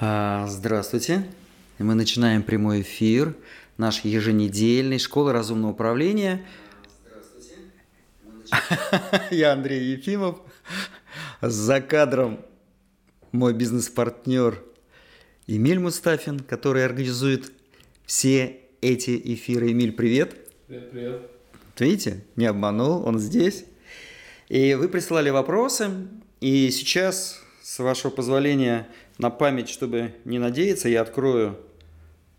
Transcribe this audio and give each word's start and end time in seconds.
А, 0.00 0.46
здравствуйте. 0.46 1.24
Мы 1.80 1.94
начинаем 1.94 2.44
прямой 2.44 2.82
эфир, 2.82 3.34
наш 3.78 4.04
еженедельный 4.04 5.00
«Школа 5.00 5.32
разумного 5.32 5.72
управления». 5.72 6.46
Здравствуйте. 7.04 7.56
Я 9.32 9.54
Андрей 9.54 9.96
Ефимов. 9.96 10.38
За 11.40 11.80
кадром 11.80 12.38
мой 13.32 13.54
бизнес-партнер 13.54 14.62
Эмиль 15.48 15.80
Мустафин, 15.80 16.38
который 16.38 16.84
организует 16.84 17.50
все 18.06 18.60
эти 18.80 19.20
эфиры. 19.34 19.72
Эмиль, 19.72 19.90
привет. 19.90 20.36
Привет, 20.68 20.92
привет. 20.92 21.22
Видите, 21.76 22.24
не 22.36 22.46
обманул, 22.46 23.04
он 23.04 23.18
здесь. 23.18 23.64
И 24.48 24.74
вы 24.74 24.88
прислали 24.88 25.30
вопросы, 25.30 25.90
и 26.40 26.70
сейчас, 26.70 27.42
с 27.62 27.80
вашего 27.80 28.12
позволения, 28.12 28.86
на 29.18 29.30
память, 29.30 29.68
чтобы 29.68 30.14
не 30.24 30.38
надеяться, 30.38 30.88
я 30.88 31.02
открою 31.02 31.58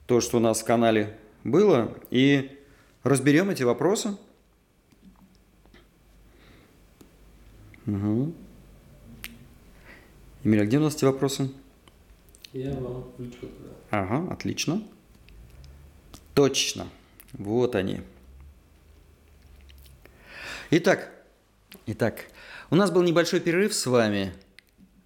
то, 0.08 0.22
что 0.22 0.38
у 0.38 0.40
нас 0.40 0.62
в 0.62 0.66
канале 0.66 1.18
было, 1.44 1.94
и 2.10 2.58
разберем 3.04 3.50
эти 3.50 3.64
вопросы. 3.64 4.18
Угу. 7.86 8.34
Эмиль, 10.44 10.62
а 10.62 10.66
где 10.66 10.78
у 10.78 10.82
нас 10.82 10.96
эти 10.96 11.06
вопросы? 11.06 11.52
Я 12.54 12.74
вам 12.74 13.12
туда. 13.18 13.50
Ага, 13.92 14.32
отлично. 14.32 14.82
Точно. 16.34 16.88
Вот 17.34 17.76
они. 17.76 18.02
Итак, 20.72 21.12
итак, 21.86 22.26
у 22.70 22.76
нас 22.76 22.90
был 22.90 23.02
небольшой 23.02 23.42
перерыв 23.42 23.74
с 23.74 23.86
вами– 23.86 24.34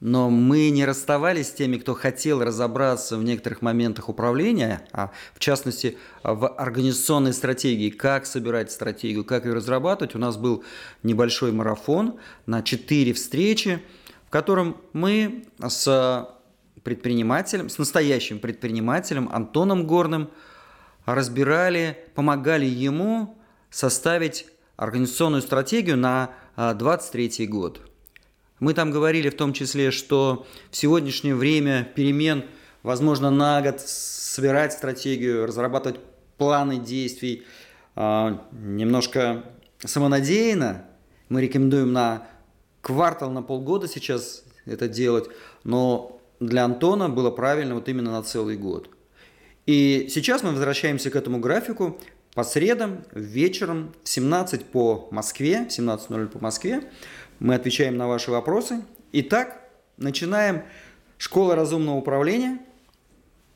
но 0.04 0.30
мы 0.30 0.70
не 0.70 0.84
расставались 0.84 1.48
с 1.48 1.54
теми, 1.54 1.78
кто 1.78 1.94
хотел 1.94 2.44
разобраться 2.44 3.18
в 3.18 3.24
некоторых 3.24 3.62
моментах 3.62 4.10
управления, 4.10 4.86
а 4.92 5.12
в 5.34 5.40
частности 5.40 5.98
в 6.24 6.46
организационной 6.46 7.32
стратегии, 7.32 7.90
как 7.90 8.26
собирать 8.26 8.70
стратегию, 8.70 9.24
как 9.24 9.46
ее 9.46 9.54
разрабатывать. 9.54 10.14
У 10.14 10.20
нас 10.20 10.36
был 10.36 10.66
небольшой 11.04 11.54
марафон 11.54 12.20
на 12.46 12.62
четыре 12.64 13.14
встречи, 13.14 13.82
в 14.28 14.30
котором 14.30 14.76
мы 14.92 15.46
с 15.66 16.30
предпринимателем, 16.84 17.70
с 17.70 17.78
настоящим 17.78 18.40
предпринимателем 18.40 19.30
Антоном 19.32 19.88
Горным 19.88 20.32
разбирали, 21.06 21.98
помогали 22.14 22.66
ему 22.66 23.38
составить 23.70 24.48
организационную 24.76 25.42
стратегию 25.42 25.96
на 25.96 26.32
2023 26.58 27.48
год– 27.48 27.80
мы 28.64 28.74
там 28.74 28.92
говорили 28.92 29.30
в 29.30 29.36
том 29.36 29.52
числе, 29.52 29.92
что 29.92 30.48
в 30.72 30.78
сегодняшнее 30.78 31.36
время 31.36 31.92
перемен, 31.96 32.46
возможно, 32.82 33.30
на 33.30 33.62
год 33.62 33.82
собирать 33.82 34.72
стратегию, 34.72 35.46
разрабатывать 35.46 36.00
планы 36.38 36.78
действий 36.78 37.44
а, 37.96 38.48
немножко 38.52 39.44
самонадеянно. 39.80 40.86
Мы 41.28 41.42
рекомендуем 41.42 41.92
на 41.92 42.26
квартал, 42.82 43.32
на 43.32 43.44
полгода 43.44 43.90
сейчас 43.90 44.46
это 44.66 44.88
делать, 44.88 45.26
но 45.66 46.22
для 46.40 46.64
Антона 46.64 47.10
было 47.10 47.32
правильно 47.32 47.76
вот 47.76 47.90
именно 47.90 48.12
на 48.12 48.24
целый 48.24 48.56
год. 48.56 48.90
И 49.66 50.08
сейчас 50.10 50.42
мы 50.42 50.52
возвращаемся 50.52 51.10
к 51.10 51.18
этому 51.18 51.40
графику 51.40 52.00
по 52.34 52.44
средам, 52.44 53.04
вечером 53.12 53.94
в 54.04 54.10
17 54.10 54.66
по 54.66 55.10
Москве, 55.12 55.68
17.00 55.70 56.28
по 56.28 56.40
Москве. 56.40 56.84
Мы 57.44 57.56
отвечаем 57.56 57.98
на 57.98 58.08
ваши 58.08 58.32
вопросы. 58.32 58.86
Итак, 59.12 59.60
начинаем. 59.98 60.64
Школа 61.18 61.58
разумного 61.58 61.98
управления. 61.98 62.60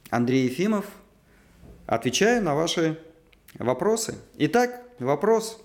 Андрей 0.10 0.44
Ефимов. 0.44 0.84
Отвечаю 1.86 2.44
на 2.44 2.54
ваши 2.54 3.00
вопросы. 3.58 4.16
Итак, 4.40 4.82
вопрос. 5.00 5.62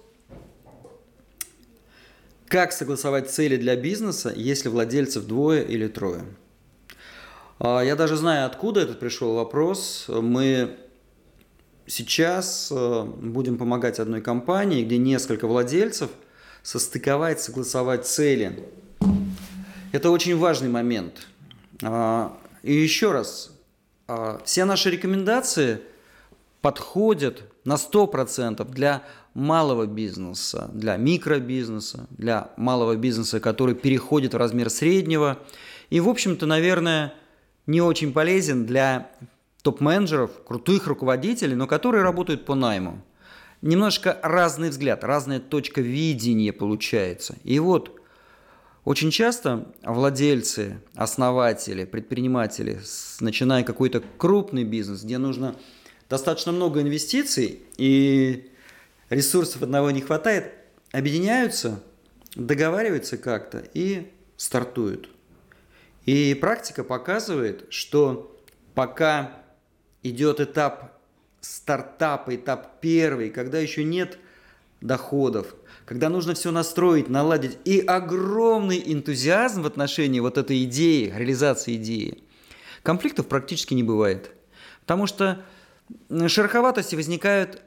Как 2.46 2.70
согласовать 2.70 3.28
цели 3.28 3.56
для 3.56 3.74
бизнеса, 3.74 4.32
если 4.36 4.68
владельцев 4.68 5.24
двое 5.26 5.64
или 5.64 5.88
трое? 5.88 6.22
А, 7.58 7.80
я 7.80 7.96
даже 7.96 8.14
знаю, 8.14 8.46
откуда 8.46 8.82
этот 8.82 9.00
пришел 9.00 9.34
вопрос. 9.34 10.04
Мы 10.06 10.76
сейчас 11.88 12.70
э, 12.70 13.02
будем 13.02 13.58
помогать 13.58 13.98
одной 13.98 14.20
компании, 14.20 14.84
где 14.84 14.96
несколько 14.96 15.48
владельцев– 15.48 16.12
состыковать, 16.62 17.40
согласовать 17.40 18.06
цели. 18.06 18.64
Это 19.92 20.10
очень 20.10 20.36
важный 20.36 20.68
момент. 20.68 21.26
А, 21.82 22.36
и 22.62 22.72
еще 22.72 23.12
раз, 23.12 23.50
а, 24.08 24.40
все 24.44 24.64
наши 24.64 24.90
рекомендации 24.90 25.80
подходят 26.60 27.42
на 27.64 27.76
100% 27.76 28.70
для 28.70 29.02
малого 29.34 29.86
бизнеса, 29.86 30.70
для 30.72 30.96
микробизнеса, 30.96 32.06
для 32.10 32.50
малого 32.56 32.96
бизнеса, 32.96 33.40
который 33.40 33.74
переходит 33.74 34.34
в 34.34 34.36
размер 34.36 34.70
среднего. 34.70 35.38
И, 35.90 36.00
в 36.00 36.08
общем-то, 36.08 36.46
наверное, 36.46 37.14
не 37.66 37.80
очень 37.80 38.12
полезен 38.12 38.66
для 38.66 39.10
топ-менеджеров, 39.62 40.30
крутых 40.46 40.86
руководителей, 40.86 41.54
но 41.54 41.66
которые 41.66 42.02
работают 42.02 42.44
по 42.44 42.54
найму 42.54 43.02
немножко 43.62 44.18
разный 44.22 44.70
взгляд, 44.70 45.04
разная 45.04 45.40
точка 45.40 45.80
видения 45.80 46.52
получается. 46.52 47.36
И 47.44 47.58
вот 47.58 47.98
очень 48.84 49.10
часто 49.10 49.72
владельцы, 49.82 50.80
основатели, 50.94 51.84
предприниматели, 51.84 52.80
начиная 53.20 53.62
какой-то 53.62 54.02
крупный 54.18 54.64
бизнес, 54.64 55.04
где 55.04 55.18
нужно 55.18 55.56
достаточно 56.10 56.52
много 56.52 56.82
инвестиций 56.82 57.62
и 57.76 58.50
ресурсов 59.08 59.62
одного 59.62 59.90
не 59.92 60.00
хватает, 60.00 60.52
объединяются, 60.90 61.82
договариваются 62.34 63.16
как-то 63.16 63.64
и 63.72 64.10
стартуют. 64.36 65.08
И 66.04 66.34
практика 66.34 66.82
показывает, 66.82 67.66
что 67.70 68.36
пока 68.74 69.38
идет 70.02 70.40
этап 70.40 70.91
стартап, 71.42 72.30
этап 72.30 72.80
первый, 72.80 73.28
когда 73.28 73.58
еще 73.58 73.84
нет 73.84 74.18
доходов, 74.80 75.54
когда 75.84 76.08
нужно 76.08 76.34
все 76.34 76.50
настроить, 76.50 77.08
наладить, 77.08 77.58
и 77.64 77.80
огромный 77.80 78.82
энтузиазм 78.86 79.62
в 79.62 79.66
отношении 79.66 80.20
вот 80.20 80.38
этой 80.38 80.64
идеи, 80.64 81.12
реализации 81.14 81.76
идеи, 81.76 82.22
конфликтов 82.82 83.28
практически 83.28 83.74
не 83.74 83.82
бывает. 83.82 84.30
Потому 84.80 85.06
что 85.06 85.44
шероховатости 86.26 86.94
возникают 86.94 87.60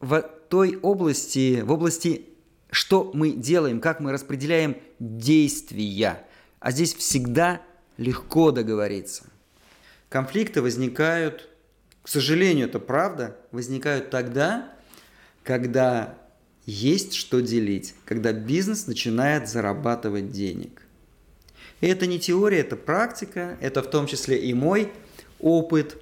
в 0.00 0.20
той 0.48 0.78
области, 0.82 1.62
в 1.62 1.72
области, 1.72 2.26
что 2.70 3.10
мы 3.14 3.30
делаем, 3.30 3.80
как 3.80 4.00
мы 4.00 4.12
распределяем 4.12 4.76
действия. 4.98 6.26
А 6.60 6.70
здесь 6.72 6.94
всегда 6.94 7.62
легко 7.96 8.50
договориться. 8.50 9.24
Конфликты 10.08 10.60
возникают 10.60 11.48
к 12.02 12.08
сожалению, 12.08 12.68
это 12.68 12.78
правда, 12.80 13.36
возникают 13.52 14.10
тогда, 14.10 14.72
когда 15.44 16.18
есть 16.66 17.14
что 17.14 17.40
делить, 17.40 17.94
когда 18.04 18.32
бизнес 18.32 18.86
начинает 18.86 19.48
зарабатывать 19.48 20.30
денег. 20.30 20.82
И 21.80 21.86
это 21.86 22.06
не 22.06 22.18
теория, 22.18 22.58
это 22.58 22.76
практика, 22.76 23.56
это 23.60 23.82
в 23.82 23.90
том 23.90 24.06
числе 24.06 24.38
и 24.38 24.54
мой 24.54 24.92
опыт. 25.40 25.96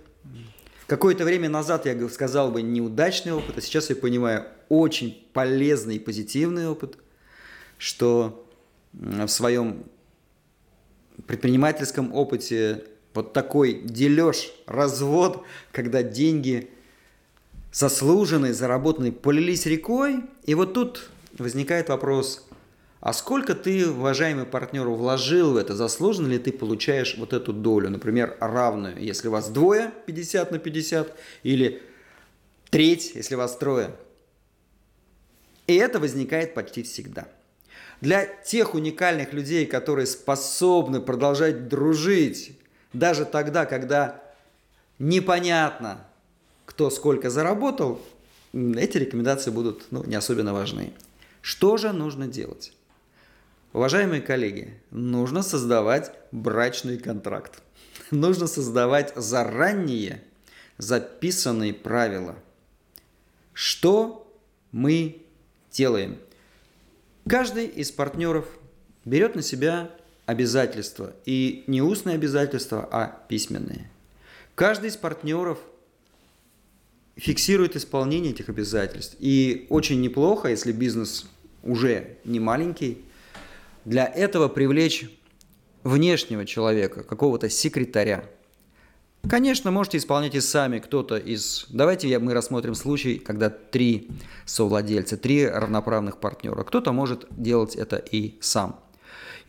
Какое-то 0.86 1.24
время 1.24 1.48
назад 1.48 1.86
я 1.86 2.08
сказал 2.08 2.50
бы 2.50 2.62
неудачный 2.62 3.32
опыт, 3.32 3.58
а 3.58 3.60
сейчас 3.60 3.90
я 3.90 3.96
понимаю 3.96 4.46
очень 4.68 5.26
полезный 5.32 5.96
и 5.96 5.98
позитивный 5.98 6.68
опыт, 6.68 6.98
что 7.78 8.46
в 8.92 9.28
своем 9.28 9.84
предпринимательском 11.26 12.12
опыте 12.12 12.84
вот 13.14 13.32
такой 13.32 13.80
дележ, 13.82 14.52
развод, 14.66 15.44
когда 15.72 16.02
деньги 16.02 16.70
заслуженные, 17.72 18.54
заработанные, 18.54 19.12
полились 19.12 19.66
рекой. 19.66 20.22
И 20.44 20.54
вот 20.54 20.74
тут 20.74 21.10
возникает 21.38 21.88
вопрос, 21.88 22.46
а 23.00 23.12
сколько 23.14 23.54
ты, 23.54 23.88
уважаемый 23.88 24.44
партнер, 24.44 24.86
вложил 24.86 25.52
в 25.52 25.56
это? 25.56 25.74
Заслуженно 25.74 26.28
ли 26.28 26.38
ты 26.38 26.52
получаешь 26.52 27.16
вот 27.16 27.32
эту 27.32 27.52
долю? 27.52 27.88
Например, 27.88 28.36
равную, 28.40 28.98
если 28.98 29.28
вас 29.28 29.48
двое, 29.48 29.92
50 30.06 30.50
на 30.50 30.58
50, 30.58 31.16
или 31.42 31.82
треть, 32.68 33.12
если 33.14 33.36
вас 33.36 33.56
трое. 33.56 33.92
И 35.66 35.76
это 35.76 35.98
возникает 35.98 36.52
почти 36.52 36.82
всегда. 36.82 37.28
Для 38.02 38.24
тех 38.24 38.74
уникальных 38.74 39.32
людей, 39.32 39.66
которые 39.66 40.06
способны 40.06 41.00
продолжать 41.00 41.68
дружить, 41.68 42.58
даже 42.92 43.24
тогда, 43.24 43.66
когда 43.66 44.22
непонятно, 44.98 46.04
кто 46.66 46.90
сколько 46.90 47.30
заработал, 47.30 48.00
эти 48.52 48.98
рекомендации 48.98 49.50
будут 49.50 49.86
ну, 49.90 50.04
не 50.04 50.14
особенно 50.14 50.52
важны. 50.52 50.92
Что 51.40 51.76
же 51.76 51.92
нужно 51.92 52.26
делать? 52.26 52.72
Уважаемые 53.72 54.20
коллеги, 54.20 54.80
нужно 54.90 55.42
создавать 55.42 56.12
брачный 56.32 56.98
контракт. 56.98 57.62
нужно 58.10 58.46
создавать 58.46 59.12
заранее 59.16 60.22
записанные 60.78 61.74
правила. 61.74 62.36
Что 63.52 64.32
мы 64.72 65.22
делаем? 65.70 66.18
Каждый 67.28 67.66
из 67.66 67.90
партнеров 67.90 68.46
берет 69.04 69.34
на 69.34 69.42
себя 69.42 69.90
обязательства. 70.30 71.12
И 71.26 71.64
не 71.66 71.82
устные 71.82 72.14
обязательства, 72.14 72.88
а 72.90 73.20
письменные. 73.28 73.90
Каждый 74.54 74.90
из 74.90 74.96
партнеров 74.96 75.58
фиксирует 77.16 77.76
исполнение 77.76 78.32
этих 78.32 78.48
обязательств. 78.48 79.16
И 79.18 79.66
очень 79.68 80.00
неплохо, 80.00 80.48
если 80.48 80.72
бизнес 80.72 81.26
уже 81.62 82.16
не 82.24 82.40
маленький, 82.40 83.04
для 83.84 84.06
этого 84.06 84.48
привлечь 84.48 85.10
внешнего 85.82 86.46
человека, 86.46 87.02
какого-то 87.02 87.48
секретаря. 87.48 88.24
Конечно, 89.28 89.70
можете 89.70 89.98
исполнять 89.98 90.34
и 90.34 90.40
сами 90.40 90.78
кто-то 90.78 91.16
из... 91.16 91.66
Давайте 91.68 92.18
мы 92.18 92.32
рассмотрим 92.32 92.74
случай, 92.74 93.18
когда 93.18 93.50
три 93.50 94.08
совладельца, 94.46 95.16
три 95.16 95.46
равноправных 95.46 96.18
партнера. 96.18 96.62
Кто-то 96.62 96.92
может 96.92 97.26
делать 97.30 97.76
это 97.76 97.96
и 97.96 98.38
сам. 98.40 98.80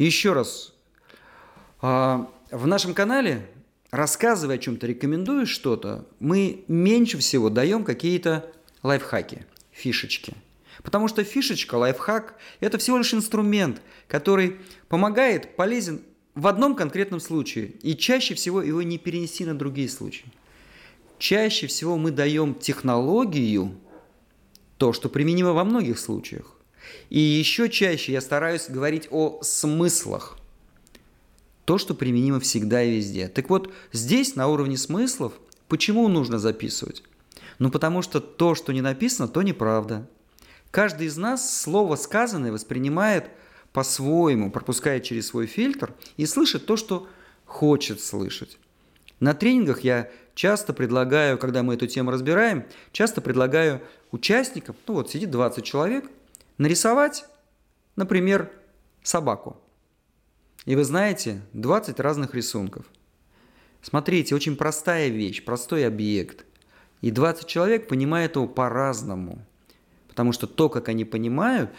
Еще 0.04 0.34
раз, 0.34 0.74
а, 1.82 2.30
в 2.50 2.68
нашем 2.68 2.94
канале, 2.94 3.48
рассказывая 3.92 4.56
о 4.56 4.58
чем-то, 4.58 4.88
рекомендуя 4.88 5.46
что-то, 5.46 6.06
мы 6.20 6.64
меньше 6.68 7.18
всего 7.18 7.50
даем 7.50 7.84
какие-то 7.84 8.52
лайфхаки, 8.84 9.46
фишечки– 9.72 10.34
Потому 10.84 11.08
что 11.08 11.24
фишечка, 11.24 11.76
лайфхак– 11.76 12.36
это 12.60 12.78
всего 12.78 12.98
лишь 12.98 13.14
инструмент, 13.14 13.82
который 14.08 14.58
помогает, 14.88 15.56
полезен 15.56 16.02
в 16.34 16.48
одном 16.48 16.76
конкретном 16.76 17.20
случае. 17.20 17.74
И 17.82 17.96
чаще 17.96 18.34
всего 18.34 18.62
его 18.62 18.82
не 18.82 18.98
перенести 18.98 19.46
на 19.46 19.58
другие 19.58 19.90
случаи. 19.90 20.26
Чаще 21.20 21.68
всего 21.68 21.98
мы 21.98 22.12
даем 22.12 22.56
технологию, 22.56 23.76
то, 24.78 24.94
что 24.94 25.10
применимо 25.10 25.54
во 25.54 25.64
многих 25.64 26.00
случаях. 26.00 26.58
И 27.10 27.20
еще 27.20 27.70
чаще 27.70 28.14
я 28.14 28.22
стараюсь 28.22 28.70
говорить 28.70 29.08
о 29.12 29.40
смыслах. 29.42 30.38
То, 31.66 31.78
что 31.78 31.94
применимо 31.94 32.40
всегда 32.40 32.84
и 32.84 32.98
везде. 32.98 33.28
Так 33.28 33.50
вот, 33.50 33.72
здесь 33.92 34.36
на 34.36 34.48
уровне 34.48 34.78
смыслов, 34.78 35.34
почему 35.68 36.08
нужно 36.08 36.40
записывать? 36.40 37.04
Ну, 37.60 37.70
потому 37.70 38.02
что 38.02 38.20
то, 38.20 38.56
что 38.56 38.74
не 38.74 38.82
написано, 38.82 39.28
то 39.28 39.42
неправда. 39.42 40.08
Каждый 40.72 41.08
из 41.08 41.18
нас 41.18 41.62
слово 41.62 41.96
сказанное 41.96 42.52
воспринимает 42.52 43.30
по-своему, 43.74 44.52
пропуская 44.52 45.00
через 45.00 45.28
свой 45.28 45.46
фильтр 45.46 45.94
и 46.18 46.26
слышит 46.26 46.66
то, 46.66 46.78
что 46.78 47.08
хочет 47.46 48.02
слышать. 48.02 48.58
На 49.20 49.34
тренингах 49.34 49.82
я 49.82 50.10
часто 50.34 50.74
предлагаю, 50.74 51.38
когда 51.38 51.62
мы 51.62 51.76
эту 51.76 51.88
тему 51.88 52.12
разбираем, 52.12 52.66
часто 52.92 53.22
предлагаю 53.22 53.82
участникам, 54.12 54.76
ну 54.88 54.96
вот 54.96 55.12
сидит 55.12 55.30
20 55.30 55.64
человек, 55.64 56.10
нарисовать, 56.62 57.26
например, 57.96 58.52
собаку. 59.04 59.58
И 60.66 60.76
вы 60.76 60.84
знаете, 60.84 61.42
20 61.54 62.00
разных 62.00 62.36
рисунков. 62.36 62.86
Смотрите, 63.82 64.36
очень 64.36 64.56
простая 64.56 65.10
вещь, 65.10 65.44
простой 65.44 65.88
объект. 65.88 66.46
И 67.02 67.12
20 67.12 67.48
человек 67.48 67.88
понимают 67.88 68.36
его 68.36 68.48
по-разному– 68.48 69.46
Потому 70.12 70.34
что 70.34 70.46
то, 70.46 70.68
как 70.68 70.90
они 70.90 71.06
понимают, 71.06 71.72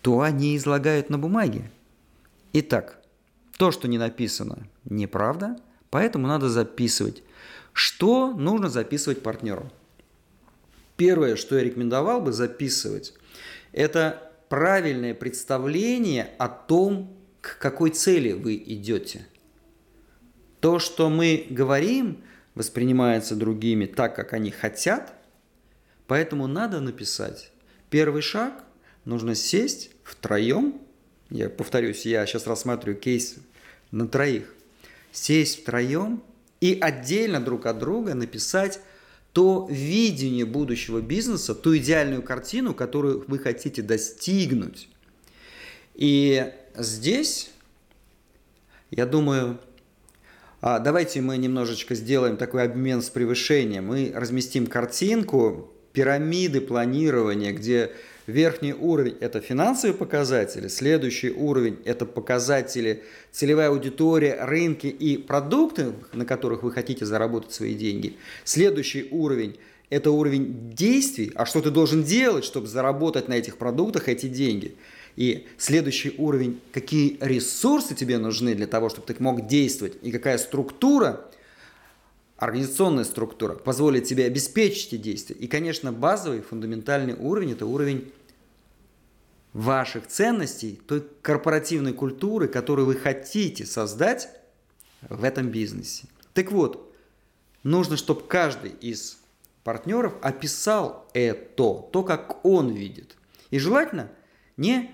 то 0.00 0.22
они 0.22 0.56
излагают 0.56 1.10
на 1.10 1.18
бумаге. 1.18 1.70
Итак, 2.54 2.98
то, 3.58 3.70
что 3.72 3.88
не 3.88 3.98
написано, 3.98 4.66
неправда, 4.86 5.58
поэтому 5.90 6.26
надо 6.26 6.48
записывать. 6.48 7.22
Что 7.74 8.32
нужно 8.32 8.70
записывать 8.70 9.22
партнеру? 9.22 9.70
Первое, 10.96 11.36
что 11.36 11.58
я 11.58 11.62
рекомендовал 11.62 12.22
бы 12.22 12.32
записывать, 12.32 13.12
это 13.72 14.23
правильное 14.48 15.14
представление 15.14 16.30
о 16.38 16.48
том, 16.48 17.16
к 17.40 17.58
какой 17.58 17.90
цели 17.90 18.32
вы 18.32 18.56
идете. 18.56 19.26
То, 20.60 20.78
что 20.78 21.10
мы 21.10 21.46
говорим, 21.50 22.24
воспринимается 22.54 23.36
другими 23.36 23.86
так, 23.86 24.16
как 24.16 24.32
они 24.32 24.50
хотят, 24.50 25.12
поэтому 26.06 26.46
надо 26.46 26.80
написать 26.80 27.50
Первый 27.94 28.22
шаг– 28.22 28.64
нужно 29.04 29.36
сесть 29.36 29.92
втроем. 30.02 30.80
Я 31.30 31.48
повторюсь, 31.48 32.04
я 32.06 32.26
сейчас 32.26 32.48
рассматриваю 32.48 32.98
кейс 32.98 33.36
на 33.92 34.08
троих. 34.08 34.52
Сесть 35.12 35.62
втроем 35.62 36.20
и 36.60 36.76
отдельно 36.80 37.40
друг 37.40 37.66
от 37.66 37.78
друга 37.78 38.14
написать 38.14 38.80
то 39.34 39.66
видение 39.68 40.44
будущего 40.44 41.00
бизнеса, 41.00 41.56
ту 41.56 41.76
идеальную 41.76 42.22
картину, 42.22 42.72
которую 42.72 43.24
вы 43.26 43.40
хотите 43.40 43.82
достигнуть. 43.82 44.88
И 45.96 46.52
здесь, 46.76 47.50
я 48.92 49.06
думаю, 49.06 49.58
а, 50.60 50.78
давайте 50.78 51.20
мы 51.20 51.36
немножечко 51.36 51.96
сделаем 51.96 52.36
такой 52.36 52.62
обмен 52.62 53.02
с 53.02 53.10
превышением. 53.10 53.86
Мы 53.86 54.12
разместим 54.14 54.68
картинку 54.68 55.68
пирамиды 55.92 56.60
планирования, 56.60 57.52
где 57.52 57.90
верхний 58.26 58.72
уровень– 58.72 59.16
это 59.20 59.40
финансовые 59.40 59.94
показатели, 59.94 60.68
следующий 60.68 61.30
уровень– 61.30 61.78
это 61.84 62.06
показатели 62.06 63.02
целевая 63.32 63.68
аудитория, 63.68 64.44
рынки 64.44 64.86
и 64.86 65.16
продукты, 65.16 65.92
на 66.12 66.24
которых 66.24 66.62
вы 66.62 66.72
хотите 66.72 67.04
заработать 67.04 67.52
свои 67.52 67.74
деньги. 67.74 68.16
Следующий 68.44 69.08
уровень– 69.10 69.56
это 69.90 70.10
уровень 70.10 70.72
действий, 70.74 71.32
а 71.34 71.46
что 71.46 71.60
ты 71.60 71.70
должен 71.70 72.02
делать, 72.02 72.44
чтобы 72.44 72.66
заработать 72.66 73.28
на 73.28 73.34
этих 73.34 73.56
продуктах 73.56 74.08
эти 74.08 74.26
деньги. 74.26 74.74
И 75.16 75.46
следующий 75.58 76.14
уровень– 76.18 76.60
какие 76.72 77.18
ресурсы 77.20 77.94
тебе 77.94 78.18
нужны 78.18 78.54
для 78.54 78.66
того, 78.66 78.88
чтобы 78.88 79.06
ты 79.06 79.14
мог 79.22 79.46
действовать, 79.46 79.94
и 80.02 80.10
какая 80.10 80.38
структура– 80.38 81.24
организационная 82.36 83.04
структура 83.04 83.54
позволит 83.54 84.04
тебе 84.04 84.26
обеспечить 84.26 84.92
эти 84.92 84.96
действия. 85.02 85.36
И, 85.36 85.46
конечно, 85.46 85.92
базовый, 85.92 86.40
фундаментальный 86.40 87.14
уровень– 87.14 87.52
это 87.52 87.66
уровень 87.66 88.12
ваших 89.52 90.08
ценностей, 90.08 90.80
той 90.86 91.06
корпоративной 91.22 91.92
культуры, 91.92 92.48
которую 92.48 92.86
вы 92.86 92.96
хотите 92.96 93.64
создать 93.64 94.28
в 95.08 95.22
этом 95.22 95.48
бизнесе. 95.48 96.06
Так 96.32 96.50
вот, 96.50 96.92
нужно, 97.62 97.96
чтобы 97.96 98.22
каждый 98.22 98.72
из 98.72 99.18
партнеров 99.62 100.14
описал 100.22 101.08
это, 101.14 101.88
то, 101.92 102.02
как 102.02 102.44
он 102.44 102.70
видит. 102.70 103.16
И 103.50 103.58
желательно 103.58 104.10
не 104.56 104.90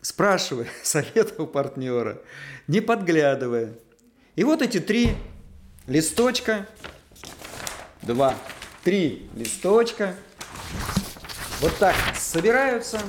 спрашивая 0.00 0.68
совета 0.82 1.42
у 1.42 1.46
партнера, 1.46 2.20
не 2.66 2.80
подглядывая. 2.80 3.74
И 4.36 4.44
вот 4.44 4.62
эти 4.62 4.80
три 4.80 5.14
листочка, 5.88 6.66
два, 8.02 8.36
три 8.84 9.28
листочка. 9.34 10.14
Вот 11.60 11.76
так 11.78 11.96
собираются. 12.16 13.00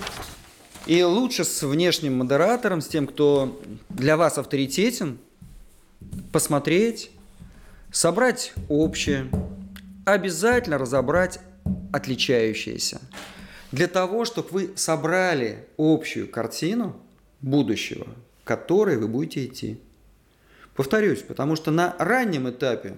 И 0.88 1.04
лучше 1.04 1.44
с 1.44 1.62
внешним 1.62 2.18
модератором, 2.18 2.82
с 2.82 2.88
тем, 2.88 3.06
кто 3.06 3.62
для 3.90 4.18
вас 4.18 4.40
авторитетен, 4.40 5.20
посмотреть, 6.32 7.12
собрать 7.92 8.54
общее, 8.70 9.30
обязательно 10.06 10.80
разобрать 10.80 11.40
отличающиеся. 11.92 13.02
Для 13.72 13.88
того, 13.88 14.26
чтобы 14.26 14.50
вы 14.50 14.72
собрали 14.76 15.68
общую 15.78 16.28
картину 16.28 16.96
будущего, 17.42 18.08
к 18.44 18.48
которой 18.48 18.98
вы 18.98 19.08
будете 19.08 19.46
идти. 19.46 19.80
Повторюсь, 20.80 21.24
потому 21.24 21.58
что 21.58 21.72
на 21.72 21.94
раннем 22.00 22.50
этапе 22.50 22.96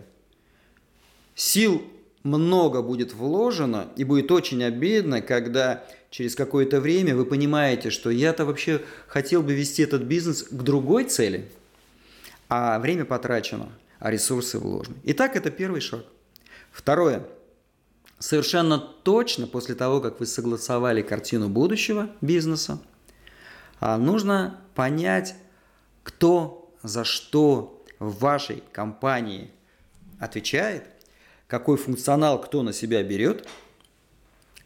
сил 1.33 1.81
много 2.21 2.83
будет 2.83 3.11
вложено, 3.11 3.87
и 3.95 4.03
будет 4.03 4.31
очень 4.31 4.63
обидно, 4.63 5.23
когда 5.23 5.83
через 6.11 6.35
какое-то 6.35 6.79
время 6.79 7.15
вы 7.15 7.25
понимаете, 7.25 7.89
что 7.89 8.11
я-то 8.11 8.45
вообще 8.45 8.83
хотел 9.07 9.41
бы 9.41 9.53
вести 9.53 9.81
этот 9.81 10.03
бизнес 10.03 10.43
к 10.43 10.61
другой 10.61 11.05
цели, 11.05 11.49
а 12.49 12.77
время 12.77 13.03
потрачено, 13.03 13.69
а 13.97 14.11
ресурсы 14.11 14.59
вложены. 14.59 14.97
Итак, 15.05 15.35
это 15.35 15.49
первый 15.49 15.81
шаг. 15.81 16.05
Второе. 16.71 17.25
Совершенно 18.19 18.77
точно 18.77 19.47
после 19.47 19.73
того, 19.73 20.01
как 20.01 20.19
вы 20.19 20.27
согласовали 20.27 21.01
картину 21.01 21.49
будущего 21.49 22.11
бизнеса, 22.21 22.79
а, 23.79 23.97
нужно 23.97 24.61
понять, 24.75 25.33
кто 26.03 26.60
за 26.83 27.03
что 27.03 27.83
в 27.99 28.19
вашей 28.19 28.63
компании 28.71 29.51
отвечает, 30.19 30.85
какой 31.47 31.77
функционал 31.77 32.41
кто 32.41 32.63
на 32.63 32.73
себя 32.73 33.03
берет, 33.03 33.47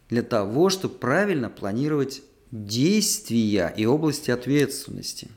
для 0.09 0.21
того, 0.21 0.69
чтобы 0.69 0.95
правильно 0.95 1.49
планировать 1.49 2.21
действия 2.51 3.73
и 3.75 3.85
области 3.85 4.31
ответственности. 4.31 5.29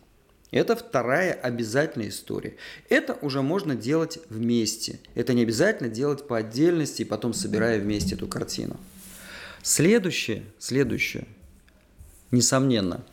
Это 0.50 0.76
вторая 0.76 1.32
обязательная 1.32 2.08
история. 2.08 2.56
Это 2.88 3.14
уже 3.20 3.42
можно 3.42 3.75
делать 3.75 4.18
вместе. 4.30 4.99
Это 5.14 5.35
не 5.35 5.42
обязательно 5.42 5.90
делать 5.90 6.26
по 6.26 6.38
отдельности 6.38 7.02
и 7.02 7.04
потом 7.04 7.35
собирая 7.35 7.78
вместе 7.80 8.14
эту 8.14 8.28
картину. 8.28 8.78
Следующее, 9.62 10.44
следующее, 10.58 11.26
несомненно, 12.30 13.04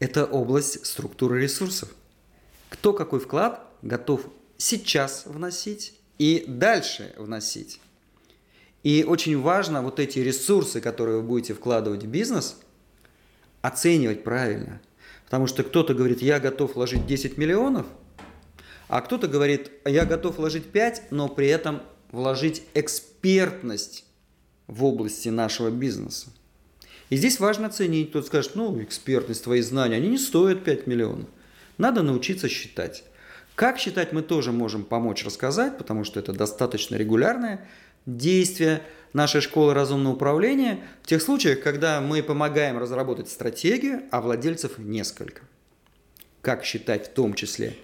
это 0.00 0.24
область 0.24 0.84
структуры 0.86 1.42
ресурсов. 1.42 1.90
Кто 2.80 2.94
какой 2.94 3.20
вклад 3.20 3.60
готов 3.82 4.22
сейчас 4.56 5.26
вносить 5.26 6.00
и 6.16 6.46
дальше 6.48 7.12
вносить. 7.18 7.78
И 8.82 9.04
очень 9.06 9.38
важно 9.38 9.82
вот 9.82 10.00
эти 10.00 10.18
ресурсы, 10.20 10.80
которые 10.80 11.18
вы 11.18 11.22
будете 11.24 11.52
вкладывать 11.52 12.04
в 12.04 12.06
бизнес, 12.06 12.56
оценивать 13.60 14.24
правильно. 14.24 14.80
Потому 15.26 15.46
что 15.46 15.62
кто-то 15.62 15.92
говорит, 15.92 16.22
я 16.22 16.40
готов 16.40 16.74
вложить 16.74 17.06
10 17.06 17.36
миллионов, 17.36 17.84
а 18.88 19.02
кто-то 19.02 19.28
говорит, 19.28 19.70
я 19.84 20.06
готов 20.06 20.38
вложить 20.38 20.64
5, 20.64 21.08
но 21.10 21.28
при 21.28 21.48
этом 21.48 21.82
вложить 22.12 22.62
экспертность 22.72 24.06
в 24.68 24.86
области 24.86 25.28
нашего 25.28 25.68
бизнеса. 25.68 26.28
И 27.10 27.16
здесь 27.16 27.40
важно 27.40 27.66
оценить. 27.66 28.08
Кто-то 28.08 28.26
скажет, 28.26 28.52
ну, 28.54 28.82
экспертность, 28.82 29.44
твои 29.44 29.60
знания, 29.60 29.96
они 29.96 30.08
не 30.08 30.18
стоят 30.18 30.64
5 30.64 30.86
миллионов. 30.86 31.28
Надо 31.80 32.02
научиться 32.02 32.46
считать. 32.46 33.04
Как 33.54 33.78
считать 33.78 34.12
мы 34.12 34.20
тоже 34.20 34.52
можем 34.52 34.84
помочь 34.84 35.24
рассказать, 35.24 35.78
потому 35.78 36.04
что 36.04 36.20
это 36.20 36.34
достаточно 36.34 36.94
регулярное 36.96 37.66
действие 38.04 38.82
нашей 39.14 39.40
школы 39.40 39.72
разумного 39.72 40.12
управления 40.12 40.80
в 41.02 41.06
тех 41.06 41.22
случаях, 41.22 41.62
когда 41.62 42.02
мы 42.02 42.22
помогаем 42.22 42.76
разработать 42.76 43.30
стратегию, 43.30 44.02
а 44.10 44.20
владельцев 44.20 44.76
несколько. 44.76 45.40
Как 46.42 46.66
считать 46.66 47.06
в 47.08 47.14
том 47.14 47.32
числе 47.32 47.74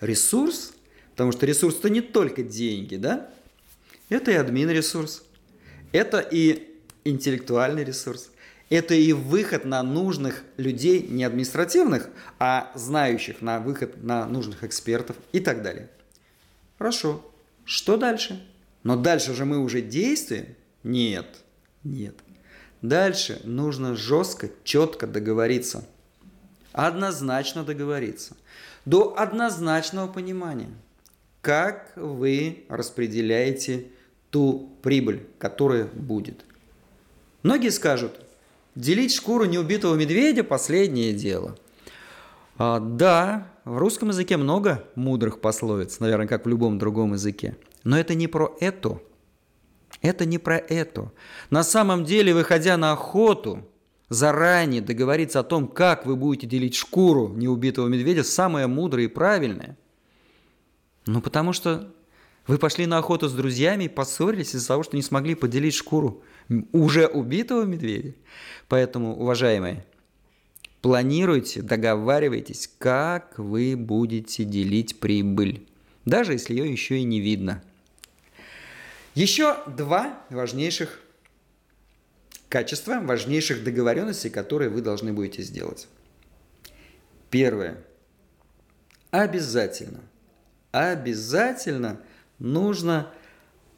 ресурс, 0.00 0.72
потому 1.10 1.32
что 1.32 1.44
ресурс 1.44 1.78
это 1.78 1.90
не 1.90 2.00
только 2.00 2.42
деньги, 2.42 2.96
да? 2.96 3.28
Это 4.08 4.30
и 4.30 4.34
админ 4.34 4.70
ресурс, 4.70 5.24
это 5.92 6.20
и 6.20 6.70
интеллектуальный 7.04 7.84
ресурс, 7.84 8.30
это 8.72 8.94
и 8.94 9.12
выход 9.12 9.66
на 9.66 9.82
нужных 9.82 10.44
людей, 10.56 11.06
не 11.06 11.24
административных, 11.24 12.08
а 12.38 12.72
знающих 12.74 13.42
на 13.42 13.60
выход 13.60 14.02
на 14.02 14.26
нужных 14.26 14.64
экспертов 14.64 15.16
и 15.32 15.40
так 15.40 15.62
далее. 15.62 15.90
Хорошо. 16.78 17.22
Что 17.64 17.98
дальше? 17.98 18.42
Но 18.82 18.96
дальше 18.96 19.34
же 19.34 19.44
мы 19.44 19.58
уже 19.58 19.82
действуем? 19.82 20.54
Нет. 20.82 21.26
Нет. 21.84 22.16
Дальше 22.80 23.40
нужно 23.44 23.94
жестко, 23.94 24.48
четко 24.64 25.06
договориться. 25.06 25.84
Однозначно 26.72 27.64
договориться. 27.64 28.36
До 28.86 29.14
однозначного 29.18 30.10
понимания, 30.10 30.70
как 31.42 31.92
вы 31.94 32.64
распределяете 32.68 33.86
ту 34.30 34.72
прибыль, 34.82 35.26
которая 35.38 35.84
будет. 35.84 36.44
Многие 37.42 37.70
скажут, 37.70 38.18
Делить 38.74 39.14
шкуру 39.14 39.44
неубитого 39.44 39.94
медведя– 39.94 40.44
последнее 40.44 41.12
дело. 41.12 41.56
А, 42.56 42.80
да, 42.80 43.52
в 43.64 43.76
русском 43.76 44.08
языке 44.08 44.36
много 44.36 44.84
мудрых 44.94 45.40
пословиц, 45.40 46.00
наверное, 46.00 46.26
как 46.26 46.46
в 46.46 46.48
любом 46.48 46.78
другом 46.78 47.12
языке. 47.12 47.56
Но 47.84 47.98
это 47.98 48.14
не 48.14 48.28
про 48.28 48.54
это. 48.60 49.00
Это 50.00 50.24
не 50.24 50.38
про 50.38 50.56
это. 50.56 51.12
На 51.50 51.64
самом 51.64 52.04
деле, 52.04 52.34
выходя 52.34 52.76
на 52.76 52.92
охоту, 52.92 53.68
заранее 54.08 54.80
договориться 54.80 55.40
о 55.40 55.44
том, 55.44 55.68
как 55.68 56.06
вы 56.06 56.16
будете 56.16 56.46
делить 56.46 56.74
шкуру 56.74 57.28
неубитого 57.28 57.88
медведя, 57.88 58.24
самое 58.24 58.66
мудрое 58.66 59.06
и 59.06 59.08
правильное. 59.08 59.76
Ну, 61.06 61.20
потому 61.20 61.52
что 61.52 61.92
вы 62.46 62.58
пошли 62.58 62.86
на 62.86 62.98
охоту 62.98 63.28
с 63.28 63.32
друзьями 63.32 63.84
и 63.84 63.88
поссорились 63.88 64.54
из-за 64.54 64.68
того, 64.68 64.82
что 64.82 64.96
не 64.96 65.02
смогли 65.02 65.34
поделить 65.34 65.74
шкуру 65.74 66.22
уже 66.72 67.06
убитого 67.06 67.64
медведя. 67.64 68.14
Поэтому, 68.68 69.16
уважаемые, 69.16 69.84
планируйте, 70.80 71.62
договаривайтесь, 71.62 72.70
как 72.78 73.38
вы 73.38 73.76
будете 73.76 74.44
делить 74.44 74.98
прибыль, 75.00 75.66
даже 76.04 76.32
если 76.32 76.54
ее 76.54 76.70
еще 76.70 76.98
и 76.98 77.04
не 77.04 77.20
видно. 77.20 77.62
Еще 79.14 79.58
два 79.66 80.18
важнейших 80.30 81.00
качества, 82.48 83.00
важнейших 83.00 83.64
договоренностей, 83.64 84.30
которые 84.30 84.70
вы 84.70 84.80
должны 84.80 85.12
будете 85.12 85.42
сделать. 85.42 85.88
Первое. 87.30 87.82
Обязательно, 89.10 90.00
обязательно 90.70 92.00
нужно 92.38 93.10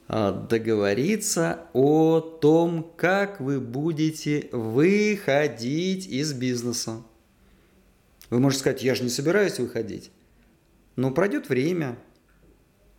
договориться 0.09 1.67
о 1.73 2.21
том, 2.21 2.93
как 2.97 3.41
вы 3.41 3.61
будете 3.61 4.49
выходить 4.53 6.07
из 6.07 6.33
бизнеса. 6.33 7.03
Вы 8.31 8.41
можете 8.41 8.61
сказать, 8.61 8.83
я 8.83 8.95
же 8.95 9.03
не 9.03 9.09
собираюсь 9.09 9.59
выходить. 9.59 10.11
Но 10.97 11.11
пройдет 11.11 11.49
время, 11.49 11.99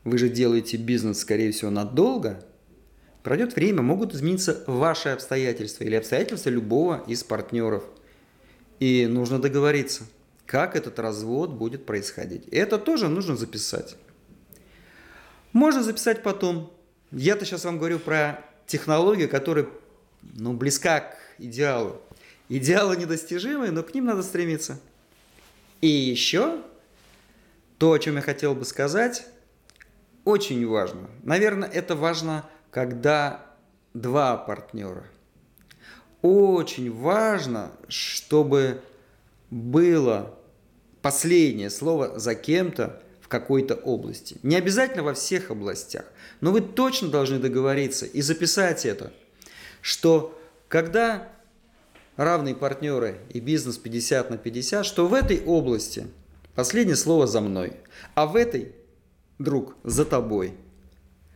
вы 0.04 0.18
же 0.18 0.30
делаете 0.30 0.78
бизнес, 0.78 1.20
скорее 1.20 1.52
всего, 1.52 1.72
надолго. 1.72 2.44
Пройдет 3.24 3.56
время, 3.56 3.82
могут 3.82 4.14
измениться 4.14 4.64
ваши 4.68 5.10
обстоятельства 5.10 5.84
или 5.84 5.96
обстоятельства 5.96 6.50
любого 6.50 7.04
из 7.08 7.24
партнеров. 7.24 7.84
И 8.80 9.08
нужно 9.08 9.40
договориться, 9.40 10.04
как 10.46 10.76
этот 10.76 11.00
развод 11.00 11.52
будет 11.52 11.86
происходить. 11.86 12.48
Это 12.50 12.78
тоже 12.78 13.08
нужно 13.08 13.36
записать. 13.36 13.96
Можно 15.54 15.82
записать 15.82 16.22
потом, 16.22 16.72
я-то 17.19 17.45
сейчас 17.45 17.65
вам 17.65 17.77
говорю 17.77 18.00
про 18.00 18.43
технологию, 18.67 19.29
которая 19.29 19.67
ну, 20.22 20.53
близка 20.53 21.00
к 21.00 21.17
идеалу. 21.38 22.01
Идеалы 22.50 22.98
недостижимые, 22.98 23.72
но 23.72 23.84
к 23.84 23.93
ним 23.93 24.05
надо 24.05 24.22
стремиться. 24.22 24.79
И 25.81 25.88
еще 25.88 26.62
то, 27.77 27.91
о 27.91 28.00
чем 28.00 28.15
я 28.15 28.22
хотел 28.22 28.55
бы 28.55 28.65
сказать, 28.65 29.25
очень 30.24 30.67
важно. 30.67 31.10
Наверное, 31.24 31.69
это 31.69 31.95
важно, 31.95 32.45
когда 32.72 33.45
два 33.93 34.38
партнера. 34.38 35.05
Очень 36.22 36.91
важно, 36.91 37.72
чтобы 37.88 38.81
было 39.51 40.38
последнее 41.01 41.69
слово 41.69 42.17
за 42.19 42.36
кем-то 42.36 43.01
в 43.25 43.27
какой-то 43.27 43.74
области. 43.74 44.38
Не 44.44 44.55
обязательно 44.55 45.01
во 45.01 45.15
всех 45.15 45.50
областях, 45.50 46.05
но 46.41 46.51
вы 46.51 46.62
точно 46.62 47.10
должны 47.10 47.39
договориться 47.39 48.05
и 48.05 48.22
записать 48.22 48.86
это, 48.86 49.12
что 49.82 50.39
когда 50.67 51.27
равные 52.17 52.53
партнеры 52.53 53.17
и 53.32 53.39
бизнес 53.39 53.79
50 53.79 54.29
на 54.29 54.38
50, 54.38 54.86
что 54.86 55.08
в 55.08 55.13
этой 55.15 55.44
области 55.44 56.05
последнее 56.53 56.96
слово 56.96 57.25
за 57.25 57.41
мной, 57.41 57.74
а 58.13 58.27
в 58.27 58.36
этой, 58.36 58.75
друг, 59.39 59.75
за 59.84 60.05
тобой. 60.05 60.53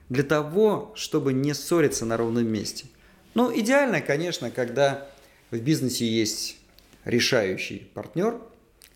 Для 0.09 0.21
того, 0.21 0.93
чтобы 0.95 1.33
не 1.33 1.55
ссориться 1.55 2.05
на 2.05 2.17
ровном 2.17 2.45
месте. 2.47 2.85
Ну, 3.33 3.51
идеально, 3.51 3.99
конечно, 3.99 4.51
когда 4.51 5.07
в 5.49 5.57
бизнесе 5.57 6.05
есть 6.05 6.57
решающий 7.03 7.89
партнер, 7.95 8.39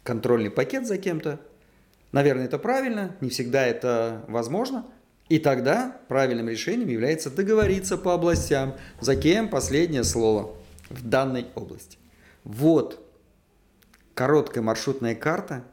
контрольный 0.04 0.52
пакет 0.52 0.86
за 0.86 1.00
кем-то, 1.00 1.40
Наверное, 2.14 2.46
это 2.46 2.60
правильно, 2.60 3.16
не 3.22 3.30
всегда 3.30 3.66
это 3.66 4.24
возможно. 4.28 4.86
И 5.30 5.40
тогда 5.40 5.98
правильным 6.08 6.48
решением 6.48 6.88
является 6.88 7.32
договориться 7.32 7.98
по 7.98 8.14
областям, 8.14 8.76
за 9.02 9.16
кем 9.16 9.50
последнее 9.50 10.04
слово 10.04 10.56
в 10.90 11.08
данной 11.08 11.48
области. 11.56 11.98
Вот 12.44 13.04
короткая 14.14 14.64
маршрутная 14.64 15.16
карта 15.16 15.64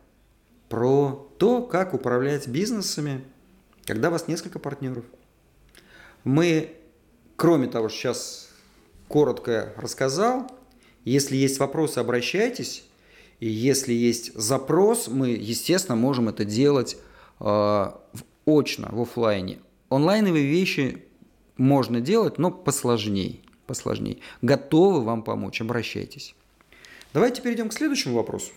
про 0.71 1.31
то, 1.39 1.63
как 1.63 1.93
управлять 1.93 2.49
бизнесами, 2.49 3.23
когда 3.85 4.09
у 4.09 4.13
вас 4.13 4.27
несколько 4.27 4.59
партнеров. 4.59 5.05
Мы, 6.25 6.75
кроме 7.37 7.69
того, 7.69 7.91
что 7.91 7.99
сейчас 7.99 8.49
коротко 9.09 9.75
рассказал, 9.77 10.51
если 11.05 11.37
есть 11.37 11.59
вопросы, 11.59 11.99
обращайтесь. 11.99 12.85
И 13.41 13.49
если 13.49 13.93
есть 13.93 14.35
запрос, 14.35 15.09
мы, 15.09 15.31
естественно, 15.31 15.97
можем 15.97 16.29
это 16.29 16.45
делать 16.45 16.97
э, 17.41 17.91
очно, 18.47 18.89
в 18.93 19.01
офлайне. 19.01 19.59
Онлайновые 19.89 20.47
вещи 20.47 21.05
можно 21.57 22.01
делать, 22.01 22.39
но 22.39 22.51
посложнее. 22.51 23.41
посложнее. 23.67 24.19
Готовы 24.43 25.03
вам 25.03 25.23
помочь, 25.23 25.61
обращайтесь. 25.61 26.35
Давайте 27.13 27.43
перейдем 27.43 27.71
к 27.71 27.73
следующему 27.73 28.15
вопросу. 28.15 28.53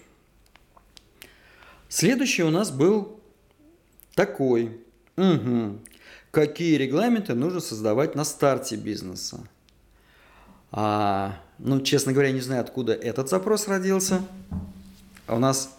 Следующий 1.88 2.44
у 2.44 2.50
нас 2.50 2.70
был 2.70 3.20
такой. 4.16 4.78
Угу. 5.16 5.80
Какие 6.32 6.75
регламенты 6.75 7.36
нужно 7.36 7.60
создавать 7.62 8.16
на 8.16 8.25
старте 8.25 8.75
бизнеса? 8.75 9.48
А, 10.72 11.40
ну, 11.60 11.82
честно 11.82 12.12
говоря, 12.13 12.32
не 12.32 12.42
знаю, 12.42 12.62
откуда 12.62 12.94
этот 12.94 13.30
запрос 13.30 13.68
родился. 13.68 14.24
А 15.27 15.36
у 15.36 15.39
нас 15.39 15.77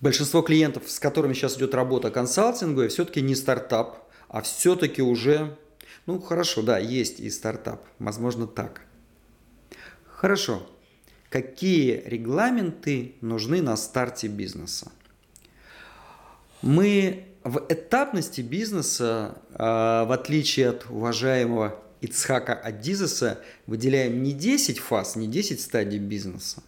большинство 0.00 0.42
клиентов, 0.42 0.90
с 0.90 0.98
которыми 0.98 1.34
сейчас 1.34 1.56
идет 1.56 1.74
работа 1.74 2.10
консалтинговая, 2.10 2.88
все-таки 2.88 3.20
не 3.20 3.34
стартап, 3.34 4.10
а 4.28 4.42
все-таки 4.42 5.02
уже, 5.02 5.56
ну 6.06 6.20
хорошо, 6.20 6.62
да, 6.62 6.78
есть 6.78 7.20
и 7.20 7.30
стартап, 7.30 7.84
возможно 7.98 8.46
так. 8.46 8.82
Хорошо. 10.06 10.66
Какие 11.28 12.02
регламенты 12.06 13.14
нужны 13.20 13.62
на 13.62 13.76
старте 13.76 14.26
бизнеса? 14.26 14.90
Мы 16.60 17.26
в 17.44 17.64
этапности 17.68 18.40
бизнеса, 18.40 19.38
а, 19.52 20.04
в 20.04 20.12
отличие 20.12 20.70
от 20.70 20.86
уважаемого 20.90 21.80
Ицхака 22.00 22.54
Адизеса, 22.54 23.40
выделяем 23.66 24.22
не 24.22 24.32
10 24.32 24.78
фаз, 24.78 25.16
не 25.16 25.26
10 25.26 25.60
стадий 25.60 25.98
бизнеса. 25.98 26.62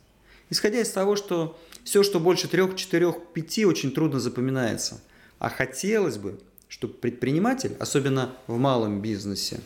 Исходя 0.52 0.82
из 0.82 0.90
того, 0.90 1.16
что 1.16 1.58
все, 1.82 2.02
что 2.02 2.20
больше 2.20 2.46
3, 2.46 2.76
4, 2.76 3.14
5, 3.32 3.64
очень 3.64 3.90
трудно 3.90 4.20
запоминается. 4.20 5.00
А 5.38 5.48
хотелось 5.48 6.18
бы, 6.18 6.38
чтобы 6.68 6.92
предприниматель, 6.92 7.74
особенно 7.80 8.36
в 8.46 8.58
малом 8.58 9.00
бизнесе, 9.00 9.60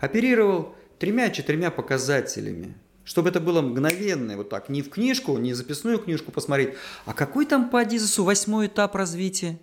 оперировал 0.00 0.74
тремя-четырьмя 0.98 1.70
показателями, 1.70 2.74
чтобы 3.04 3.28
это 3.28 3.40
было 3.40 3.60
мгновенное, 3.60 4.38
вот 4.38 4.48
так, 4.48 4.70
не 4.70 4.80
в 4.80 4.88
книжку, 4.88 5.36
не 5.36 5.52
в 5.52 5.56
записную 5.56 5.98
книжку 5.98 6.32
посмотреть, 6.32 6.76
а 7.04 7.12
какой 7.12 7.44
там 7.44 7.68
по 7.68 7.80
Адизесу 7.80 8.24
восьмой 8.24 8.68
этап 8.68 8.94
развития? 8.94 9.58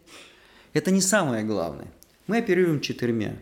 Это 0.74 0.92
не 0.92 1.02
самое 1.02 1.44
главное. 1.44 1.92
Мы 2.28 2.38
оперируем 2.38 2.80
четырьмя. 2.80 3.40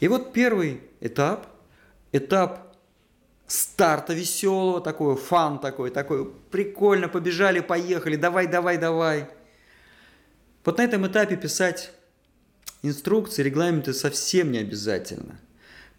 И 0.00 0.08
вот 0.08 0.32
первый 0.32 0.80
этап, 1.00 1.46
этап 2.10 2.65
старта 3.46 4.12
веселого, 4.14 4.80
такой 4.80 5.16
фан 5.16 5.58
такой, 5.58 5.90
такой 5.90 6.32
прикольно, 6.50 7.08
побежали, 7.08 7.60
поехали, 7.60 8.16
давай, 8.16 8.46
давай, 8.46 8.78
давай. 8.78 9.28
Вот 10.64 10.78
на 10.78 10.82
этом 10.82 11.06
этапе 11.06 11.36
писать 11.36 11.92
инструкции, 12.82 13.42
регламенты 13.42 13.94
совсем 13.94 14.50
не 14.50 14.58
обязательно. 14.58 15.38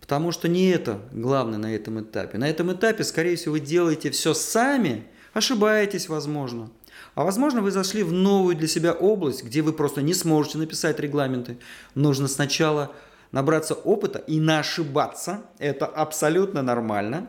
Потому 0.02 0.32
что 0.32 0.48
не 0.48 0.70
это 0.70 1.02
главное 1.12 1.58
на 1.58 1.74
этом 1.76 2.02
этапе. 2.02 2.38
На 2.38 2.50
этом 2.50 2.72
этапе, 2.72 3.04
скорее 3.04 3.36
всего, 3.36 3.54
вы 3.54 3.60
делаете 3.60 4.10
все 4.12 4.34
сами, 4.34 5.06
ошибаетесь, 5.34 6.10
возможно. 6.10 6.70
А 7.16 7.24
возможно, 7.24 7.62
вы 7.62 7.72
зашли 7.72 8.04
в 8.04 8.12
новую 8.12 8.56
для 8.56 8.68
себя 8.68 8.94
область, 8.94 9.44
где 9.44 9.62
вы 9.62 9.74
просто 9.74 10.02
не 10.02 10.14
сможете 10.14 10.58
написать 10.58 11.00
регламенты. 11.00 11.58
Нужно 11.96 12.28
сначала 12.28 12.94
набраться 13.32 13.74
опыта 13.74 14.20
и 14.20 14.38
не 14.38 14.60
ошибаться. 14.60 15.42
Это 15.60 15.86
абсолютно 15.86 16.62
нормально. 16.62 17.28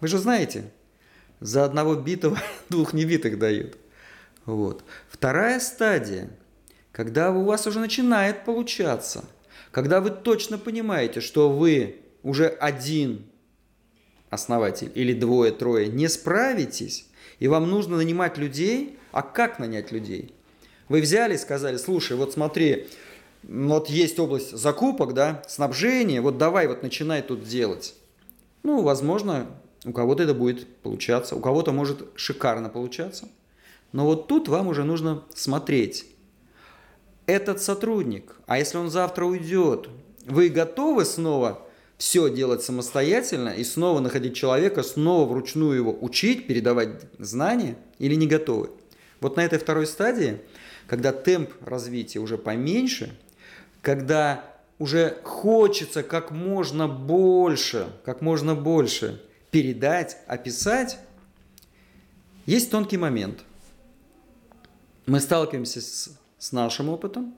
Вы 0.00 0.08
же 0.08 0.18
знаете, 0.18 0.70
за 1.40 1.64
одного 1.64 1.94
битого 1.94 2.38
двух 2.68 2.92
небитых 2.92 3.38
дают. 3.38 3.76
Вот. 4.44 4.84
Вторая 5.08 5.60
стадия, 5.60 6.30
когда 6.92 7.30
у 7.30 7.44
вас 7.44 7.66
уже 7.66 7.80
начинает 7.80 8.44
получаться, 8.44 9.24
когда 9.70 10.00
вы 10.00 10.10
точно 10.10 10.58
понимаете, 10.58 11.20
что 11.20 11.50
вы 11.50 11.96
уже 12.22 12.48
один 12.48 13.26
основатель 14.30 14.90
или 14.94 15.12
двое-трое 15.12 15.88
не 15.88 16.08
справитесь, 16.08 17.06
и 17.38 17.48
вам 17.48 17.70
нужно 17.70 17.96
нанимать 17.96 18.38
людей, 18.38 18.98
а 19.12 19.22
как 19.22 19.58
нанять 19.58 19.92
людей? 19.92 20.34
Вы 20.88 21.00
взяли 21.00 21.34
и 21.34 21.38
сказали, 21.38 21.76
слушай, 21.76 22.16
вот 22.16 22.32
смотри, 22.32 22.88
вот 23.42 23.88
есть 23.88 24.18
область 24.18 24.56
закупок, 24.56 25.14
да, 25.14 25.42
снабжения, 25.46 26.20
вот 26.20 26.38
давай 26.38 26.66
вот 26.66 26.82
начинай 26.82 27.22
тут 27.22 27.44
делать. 27.44 27.94
Ну, 28.62 28.82
возможно, 28.82 29.46
у 29.88 29.92
кого-то 29.92 30.22
это 30.22 30.34
будет 30.34 30.68
получаться, 30.82 31.34
у 31.34 31.40
кого-то 31.40 31.72
может 31.72 32.08
шикарно 32.14 32.68
получаться. 32.68 33.26
Но 33.92 34.04
вот 34.04 34.28
тут 34.28 34.46
вам 34.48 34.68
уже 34.68 34.84
нужно 34.84 35.24
смотреть. 35.34 36.04
Этот 37.24 37.62
сотрудник, 37.62 38.36
а 38.46 38.58
если 38.58 38.76
он 38.76 38.90
завтра 38.90 39.24
уйдет, 39.24 39.88
вы 40.26 40.50
готовы 40.50 41.06
снова 41.06 41.66
все 41.96 42.28
делать 42.28 42.62
самостоятельно 42.62 43.48
и 43.48 43.64
снова 43.64 44.00
находить 44.00 44.36
человека, 44.36 44.82
снова 44.82 45.26
вручную 45.26 45.76
его 45.76 45.96
учить, 45.98 46.46
передавать 46.46 47.00
знания 47.18 47.76
или 47.98 48.14
не 48.14 48.26
готовы? 48.26 48.68
Вот 49.20 49.36
на 49.36 49.40
этой 49.40 49.58
второй 49.58 49.86
стадии, 49.86 50.38
когда 50.86 51.12
темп 51.12 51.50
развития 51.64 52.18
уже 52.18 52.36
поменьше, 52.36 53.18
когда 53.80 54.44
уже 54.78 55.16
хочется 55.24 56.02
как 56.02 56.30
можно 56.30 56.88
больше, 56.88 57.88
как 58.04 58.20
можно 58.20 58.54
больше 58.54 59.22
передать, 59.50 60.18
описать, 60.26 60.98
есть 62.46 62.70
тонкий 62.70 62.96
момент. 62.96 63.44
Мы 65.06 65.20
сталкиваемся 65.20 65.80
с, 65.80 66.18
с 66.38 66.52
нашим 66.52 66.88
опытом 66.88 67.34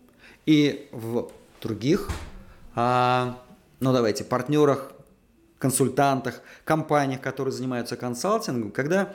и 0.47 0.89
в 0.93 1.31
других, 1.61 2.09
а, 2.75 3.43
ну 3.81 3.93
давайте, 3.93 4.25
партнерах, 4.25 4.93
консультантах, 5.59 6.43
компаниях, 6.65 7.21
которые 7.21 7.53
занимаются 7.53 7.97
консалтингом, 7.97 8.71
когда 8.73 9.15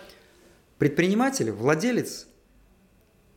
предприниматель, 0.77 1.51
владелец 1.51 2.27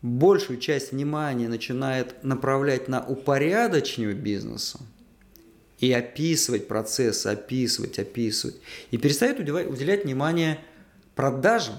большую 0.02 0.60
часть 0.60 0.92
внимания 0.92 1.48
начинает 1.48 2.22
направлять 2.22 2.88
на 2.88 3.04
упорядочение 3.04 4.12
бизнеса 4.12 4.78
и 5.78 5.92
описывать 5.92 6.68
процессы, 6.68 7.28
описывать, 7.28 7.98
описывать, 7.98 8.56
и 8.90 8.98
перестает 8.98 9.38
уделять 9.40 10.04
внимание 10.04 10.58
продажам. 11.14 11.76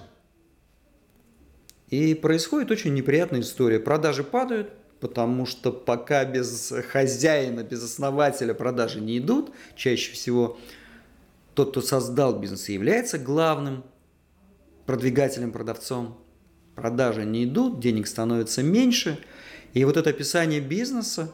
И 1.90 2.14
происходит 2.14 2.72
очень 2.72 2.94
неприятная 2.94 3.42
история. 3.42 3.80
Продажи 3.80 4.24
падают, 4.24 4.72
потому 5.00 5.46
что 5.46 5.72
пока 5.72 6.24
без 6.24 6.74
хозяина, 6.92 7.64
без 7.64 7.84
основателя 7.84 8.54
продажи 8.54 9.02
не 9.02 9.18
идут, 9.18 9.52
чаще 9.76 10.12
всего 10.14 10.58
тот, 11.56 11.72
кто 11.72 11.82
создал 11.82 12.40
бизнес, 12.40 12.70
является 12.70 13.18
главным 13.18 13.84
продвигателем, 14.86 15.52
продавцом– 15.52 16.18
продажи 16.80 17.26
не 17.26 17.44
идут, 17.44 17.80
денег 17.80 18.08
становится 18.08 18.64
меньше. 18.64 19.20
И 19.74 19.84
вот 19.84 19.98
это 19.98 20.10
описание 20.12 20.62
бизнеса, 20.62 21.32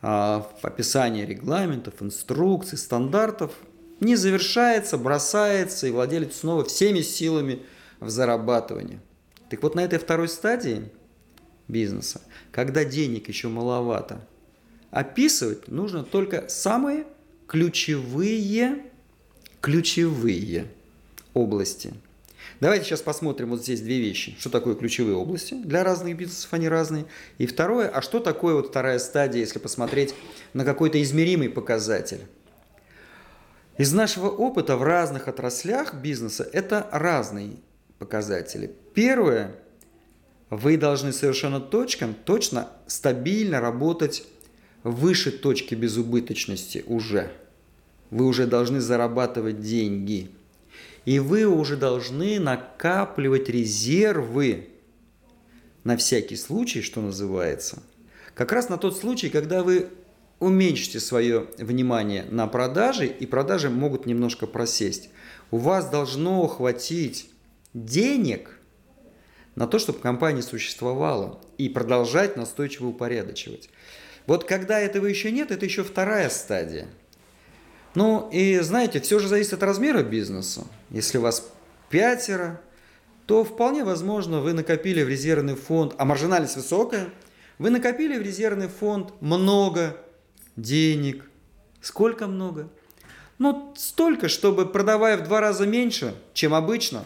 описание 0.00 1.26
регламентов, 1.26 1.94
инструкций, 2.00 2.78
стандартов 2.78 3.52
не 4.00 4.14
завершается, 4.14 4.96
бросается, 4.96 5.86
и 5.86 5.90
владелец 5.90 6.36
снова 6.36 6.64
всеми 6.64 7.00
силами 7.00 7.62
в 7.98 8.08
зарабатывание. 8.08 9.00
Так 9.50 9.62
вот 9.62 9.74
на 9.74 9.80
этой 9.80 9.98
второй 9.98 10.28
стадии 10.28 10.90
бизнеса, 11.66 12.20
когда 12.52 12.84
денег 12.84 13.28
еще 13.28 13.48
маловато, 13.48 14.24
описывать 14.90 15.68
нужно 15.68 16.04
только 16.04 16.48
самые 16.48 17.06
ключевые, 17.46 18.84
ключевые 19.60 20.66
области– 21.34 21.92
Давайте 22.60 22.86
сейчас 22.86 23.02
посмотрим 23.02 23.50
вот 23.50 23.62
здесь 23.62 23.80
две 23.80 23.98
вещи. 24.00 24.36
Что 24.38 24.50
такое 24.50 24.74
ключевые 24.74 25.16
области? 25.16 25.54
Для 25.54 25.84
разных 25.84 26.16
бизнесов 26.16 26.52
они 26.52 26.68
разные. 26.68 27.06
И 27.38 27.46
второе, 27.46 27.88
а 27.88 28.02
что 28.02 28.18
такое 28.18 28.54
вот 28.54 28.68
вторая 28.68 28.98
стадия, 28.98 29.40
если 29.40 29.58
посмотреть 29.58 30.14
на 30.54 30.64
какой-то 30.64 31.00
измеримый 31.00 31.48
показатель? 31.48 32.20
Из 33.76 33.92
нашего 33.92 34.28
опыта 34.28 34.76
в 34.76 34.82
разных 34.82 35.28
отраслях 35.28 35.94
бизнеса 35.94 36.48
это 36.52 36.88
разные 36.90 37.56
показатели. 38.00 38.74
Первое, 38.92 39.54
вы 40.50 40.76
должны 40.76 41.12
совершенно 41.12 41.60
точно, 41.60 42.12
точно, 42.24 42.70
стабильно 42.88 43.60
работать 43.60 44.24
выше 44.82 45.30
точки 45.30 45.76
безубыточности 45.76 46.82
уже. 46.88 47.30
Вы 48.10 48.26
уже 48.26 48.46
должны 48.46 48.80
зарабатывать 48.80 49.60
деньги– 49.60 50.30
и 51.08 51.20
вы 51.20 51.46
уже 51.46 51.78
должны 51.78 52.38
накапливать 52.38 53.48
резервы 53.48 54.68
на 55.82 55.96
всякий 55.96 56.36
случай, 56.36 56.82
что 56.82 57.00
называется. 57.00 57.82
Как 58.34 58.52
раз 58.52 58.68
на 58.68 58.76
тот 58.76 58.94
случай, 58.94 59.30
когда 59.30 59.62
вы 59.62 59.88
уменьшите 60.38 61.00
свое 61.00 61.46
внимание 61.56 62.24
на 62.24 62.46
продажи, 62.46 63.06
и 63.06 63.24
продажи 63.24 63.70
могут 63.70 64.04
немножко 64.04 64.46
просесть. 64.46 65.08
У 65.50 65.56
вас 65.56 65.88
должно 65.88 66.46
хватить 66.46 67.30
денег 67.72 68.60
на 69.54 69.66
то, 69.66 69.78
чтобы 69.78 70.00
компания 70.00 70.42
существовала 70.42 71.40
и 71.56 71.70
продолжать 71.70 72.36
настойчиво 72.36 72.88
упорядочивать. 72.88 73.70
Вот 74.26 74.44
когда 74.44 74.78
этого 74.78 75.06
еще 75.06 75.32
нет, 75.32 75.52
это 75.52 75.64
еще 75.64 75.84
вторая 75.84 76.28
стадия– 76.28 76.86
ну 77.98 78.28
и 78.30 78.60
знаете, 78.60 79.00
все 79.00 79.18
же 79.18 79.26
зависит 79.26 79.54
от 79.54 79.62
размера 79.64 80.04
бизнеса. 80.04 80.64
Если 80.90 81.18
у 81.18 81.20
вас 81.20 81.50
пятеро, 81.90 82.60
то 83.26 83.42
вполне 83.42 83.82
возможно 83.82 84.40
вы 84.40 84.52
накопили 84.52 85.02
в 85.02 85.08
резервный 85.08 85.56
фонд, 85.56 85.96
а 85.98 86.04
маржинальность 86.04 86.54
высокая, 86.54 87.08
вы 87.58 87.70
накопили 87.70 88.16
в 88.16 88.22
резервный 88.22 88.68
фонд 88.68 89.14
много 89.20 89.96
денег. 90.54 91.28
Сколько 91.80 92.28
много? 92.28 92.68
Ну, 93.38 93.74
столько, 93.76 94.28
чтобы 94.28 94.66
продавая 94.66 95.16
в 95.16 95.24
два 95.24 95.40
раза 95.40 95.66
меньше, 95.66 96.14
чем 96.34 96.54
обычно, 96.54 97.02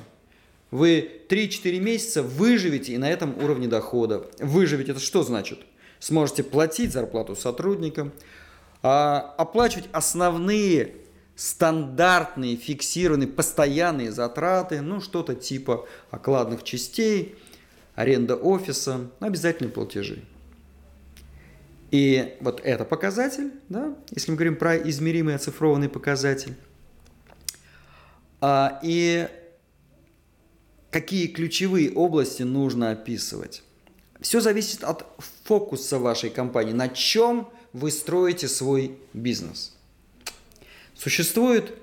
вы 0.70 1.22
3-4 1.30 1.80
месяца 1.80 2.22
выживете 2.22 2.92
и 2.92 2.98
на 2.98 3.10
этом 3.10 3.42
уровне 3.42 3.66
дохода. 3.66 4.26
Выживете, 4.40 4.90
это 4.90 5.00
что 5.00 5.22
значит? 5.22 5.60
Сможете 6.00 6.42
платить 6.42 6.92
зарплату 6.92 7.34
сотрудникам, 7.34 8.12
оплачивать 8.82 9.88
основные 9.92 10.96
стандартные, 11.36 12.56
фиксированные, 12.56 13.28
постоянные 13.28 14.12
затраты, 14.12 14.80
ну 14.80 15.00
что-то 15.00 15.34
типа 15.34 15.86
окладных 16.10 16.62
частей, 16.62 17.36
аренда 17.94 18.36
офиса, 18.36 19.08
обязательные 19.20 19.72
платежи. 19.72 20.24
И 21.90 22.36
вот 22.40 22.60
это 22.64 22.84
показатель, 22.84 23.52
да, 23.68 23.94
если 24.10 24.30
мы 24.30 24.36
говорим 24.36 24.56
про 24.56 24.76
измеримый 24.76 25.34
оцифрованный 25.34 25.88
показатель. 25.88 26.54
А, 28.40 28.80
и 28.82 29.28
какие 30.90 31.26
ключевые 31.26 31.92
области 31.92 32.42
нужно 32.42 32.92
описывать. 32.92 33.62
Все 34.20 34.40
зависит 34.40 34.84
от 34.84 35.04
фокуса 35.44 35.98
вашей 35.98 36.30
компании, 36.30 36.72
на 36.72 36.88
чем 36.88 37.50
вы 37.72 37.90
строите 37.90 38.48
свой 38.48 38.98
бизнес. 39.12 39.74
Существует 40.94 41.74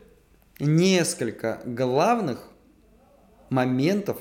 несколько 0.60 1.62
главных 1.66 2.48
моментов 3.50 4.18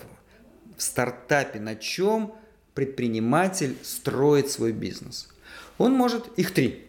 в 0.77 0.83
стартапе, 0.83 1.61
на 1.61 1.77
чем 1.77 2.35
предприниматель 2.75 3.77
строит 3.83 4.51
свой 4.51 4.73
бизнес– 4.73 5.29
он 5.79 5.93
может, 5.93 6.27
их 6.37 6.53
три. 6.53 6.87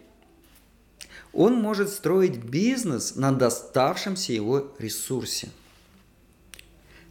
Он 1.31 1.61
может 1.61 1.89
строить 1.89 2.37
бизнес 2.37 3.15
на 3.15 3.31
доставшемся 3.31 4.33
его 4.33 4.73
ресурсе. 4.79 5.49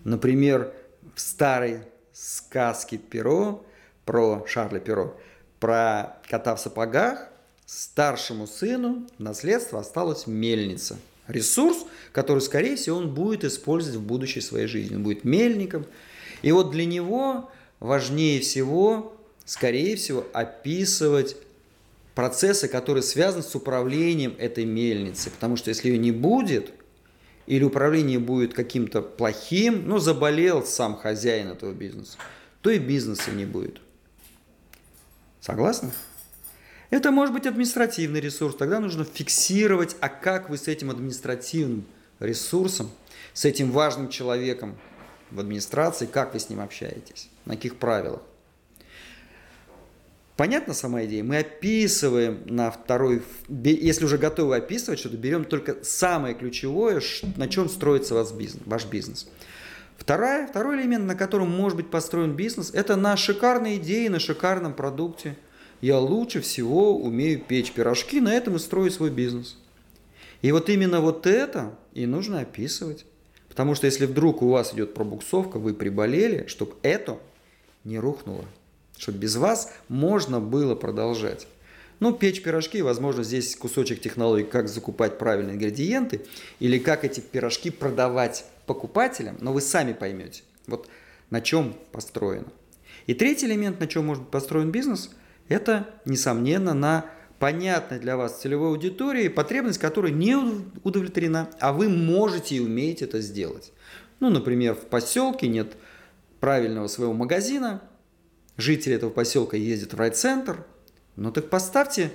Например, 0.03 0.75
в 1.15 1.21
старой 1.21 1.83
сказке 2.13 2.99
Перо 2.99 3.65
про 4.05 4.45
Шарля 4.47 4.81
Перо, 4.81 5.17
про 5.61 6.21
кота 6.29 6.57
в 6.57 6.61
сапогах, 6.61 7.29
старшему 7.69 8.47
сыну 8.47 9.07
наследство 9.19 9.81
осталась 9.81 10.27
мельница. 10.27 10.97
Ресурс, 11.27 11.85
который, 12.13 12.41
скорее 12.41 12.77
всего, 12.77 12.97
он 12.97 13.13
будет 13.13 13.45
использовать 13.45 13.99
в 13.99 14.03
будущей 14.03 14.41
своей 14.41 14.67
жизни. 14.67 14.97
Он 14.97 15.03
будет 15.03 15.25
мельником. 15.25 15.85
И 16.41 16.51
вот 16.51 16.71
для 16.71 16.87
него 16.87 17.51
важнее 17.79 18.41
всего, 18.41 19.15
скорее 19.45 19.97
всего, 19.97 20.25
описывать 20.33 21.37
процессы, 22.15 22.69
которые 22.69 23.03
связаны 23.03 23.43
с 23.43 23.55
управлением 23.55 24.35
этой 24.39 24.65
мельницы. 24.65 25.29
Потому 25.29 25.57
что 25.57 25.69
если 25.69 25.91
ее 25.91 25.99
не 25.99 26.11
будет, 26.11 26.73
или 27.47 27.65
управление 27.65 28.19
будет 28.19 28.55
каким-то 28.55 29.03
плохим, 29.03 29.87
ну, 29.87 29.99
заболел 29.99 30.65
сам 30.65 30.97
хозяин 30.97 31.49
этого 31.49 31.75
бизнеса, 31.75 32.17
то 32.63 32.71
и 32.71 32.79
бизнеса 32.79 33.31
не 33.31 33.45
будет. 33.45 33.83
Согласны? 35.43 35.91
Это 36.91 37.11
может 37.11 37.35
быть 37.35 37.47
административный 37.47 38.21
ресурс. 38.21 38.57
Тогда 38.57 38.81
нужно 38.81 39.05
фиксировать, 39.05 39.97
а 40.01 40.09
как 40.09 40.49
вы 40.49 40.57
с 40.57 40.69
этим 40.69 40.91
административным 40.91 41.85
ресурсом, 42.19 42.91
с 43.35 43.45
этим 43.45 43.71
важным 43.71 44.09
человеком 44.09 44.77
в 45.31 45.39
администрации, 45.39 46.07
как 46.07 46.33
вы 46.33 46.41
с 46.41 46.49
ним 46.49 46.61
общаетесь, 46.61 47.29
на 47.45 47.57
каких 47.57 47.77
правилах. 47.77 48.23
Понятна 50.37 50.73
сама 50.73 51.05
идея? 51.05 51.25
Мы 51.25 51.39
описываем 51.39 52.43
на 52.47 52.71
второй, 52.71 53.23
если 53.49 54.05
уже 54.05 54.19
готовы 54.19 54.57
описывать 54.57 55.01
что-то, 55.01 55.17
берем 55.17 55.45
только 55.45 55.83
самое 55.83 56.35
ключевое, 56.35 57.03
на 57.37 57.49
чем 57.49 57.69
строится 57.69 58.15
ваш 58.15 58.31
бизнес. 58.33 58.63
Ваш 58.65 58.87
бизнес. 58.87 59.29
Вторая, 59.97 60.47
второй 60.47 60.81
элемент, 60.81 61.07
на 61.07 61.17
котором 61.17 61.51
может 61.51 61.77
быть 61.77 61.91
построен 61.91 62.35
бизнес, 62.35 62.71
это 62.73 62.95
на 62.95 63.17
шикарной 63.17 63.77
идее, 63.77 64.09
на 64.11 64.21
шикарном 64.21 64.75
продукте. 64.75 65.37
Я 65.81 65.99
лучше 65.99 66.41
всего 66.41 66.97
умею 66.97 67.41
печь 67.41 67.73
пирожки, 67.73 68.21
на 68.21 68.35
этом 68.35 68.57
и 68.57 68.59
строю 68.59 68.91
свой 68.91 69.11
бизнес. 69.11 69.57
И 70.43 70.53
вот 70.53 70.69
именно 70.69 71.01
вот 71.01 71.27
это 71.27 71.77
и 71.95 72.07
нужно 72.07 72.41
описывать. 72.41 73.05
Потому 73.49 73.75
что 73.75 73.87
если 73.87 74.07
вдруг 74.07 74.43
у 74.43 74.49
вас 74.49 74.75
идет 74.75 74.95
пробуксовка, 74.95 75.59
вы 75.59 75.75
приболели, 75.75 76.47
чтобы 76.47 76.75
это 76.83 77.19
не 77.85 77.99
рухнуло 77.99 78.45
чтобы 78.99 79.19
без 79.19 79.37
вас 79.37 79.73
можно 79.89 80.41
было 80.41 80.75
продолжать. 80.75 81.47
Ну, 82.01 82.13
печь 82.13 82.43
пирожки, 82.43 82.83
возможно, 82.83 83.25
здесь 83.25 83.57
кусочек 83.57 84.01
технологии, 84.01 84.45
как 84.45 84.69
закупать 84.69 85.19
правильные 85.19 85.55
ингредиенты 85.55 86.21
или 86.61 86.79
как 86.79 87.05
эти 87.05 87.21
пирожки 87.21 87.71
продавать 87.71 88.45
покупателям, 88.67 89.37
но 89.41 89.53
вы 89.53 89.61
сами 89.61 89.93
поймете, 89.93 90.43
вот 90.67 90.89
на 91.31 91.41
чем 91.41 91.75
построено. 91.91 92.47
И 93.07 93.15
третий 93.15 93.47
элемент, 93.47 93.81
на 93.81 93.87
чем 93.87 94.07
может 94.07 94.25
быть 94.25 94.31
построен 94.31 94.71
бизнес, 94.71 95.11
это, 95.49 95.89
несомненно, 96.05 96.75
на 96.75 97.07
понятной 97.39 97.99
для 97.99 98.17
вас 98.17 98.41
целевой 98.41 98.69
аудитории, 98.69 99.29
потребность 99.29 99.79
которой 99.79 100.13
не 100.13 100.37
удовлетворена, 100.83 101.51
а 101.61 101.73
вы 101.73 101.89
можете 101.89 102.57
и 102.57 102.61
умеете 102.61 103.05
это 103.05 103.21
сделать. 103.21 103.73
Ну, 104.21 104.31
например, 104.31 104.75
в 104.75 104.87
поселке 104.87 105.47
нет 105.49 105.77
правильного 106.41 106.89
своего 106.89 107.13
магазина, 107.13 107.83
жители 108.57 108.95
этого 108.95 109.11
поселка 109.11 109.57
ездят 109.57 109.93
в 109.93 109.97
райцентр, 109.97 110.65
ну 111.17 111.33
так 111.33 111.51
поставьте 111.51 112.11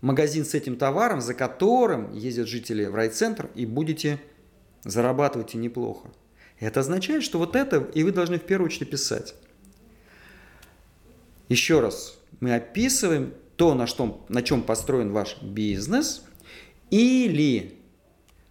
магазин 0.00 0.44
с 0.44 0.54
этим 0.54 0.76
товаром, 0.76 1.20
за 1.20 1.34
которым 1.34 2.12
ездят 2.12 2.46
жители 2.46 2.84
в 2.84 2.94
райцентр, 2.94 3.50
и 3.54 3.66
будете 3.66 4.20
зарабатывать 4.84 5.54
и 5.54 5.58
неплохо. 5.58 6.08
Это 6.60 6.80
означает, 6.80 7.22
что 7.22 7.38
вот 7.38 7.56
это 7.56 7.78
и 7.94 8.02
вы 8.02 8.12
должны 8.12 8.38
в 8.38 8.42
первую 8.42 8.68
очередь 8.68 8.90
писать. 8.90 9.34
Еще 11.48 11.80
раз, 11.80 12.18
мы 12.40 12.54
описываем 12.54 13.34
то, 13.56 13.74
на, 13.74 13.86
что, 13.86 14.24
на 14.28 14.42
чем 14.42 14.62
построен 14.62 15.12
ваш 15.12 15.40
бизнес, 15.42 16.24
или 16.90 17.78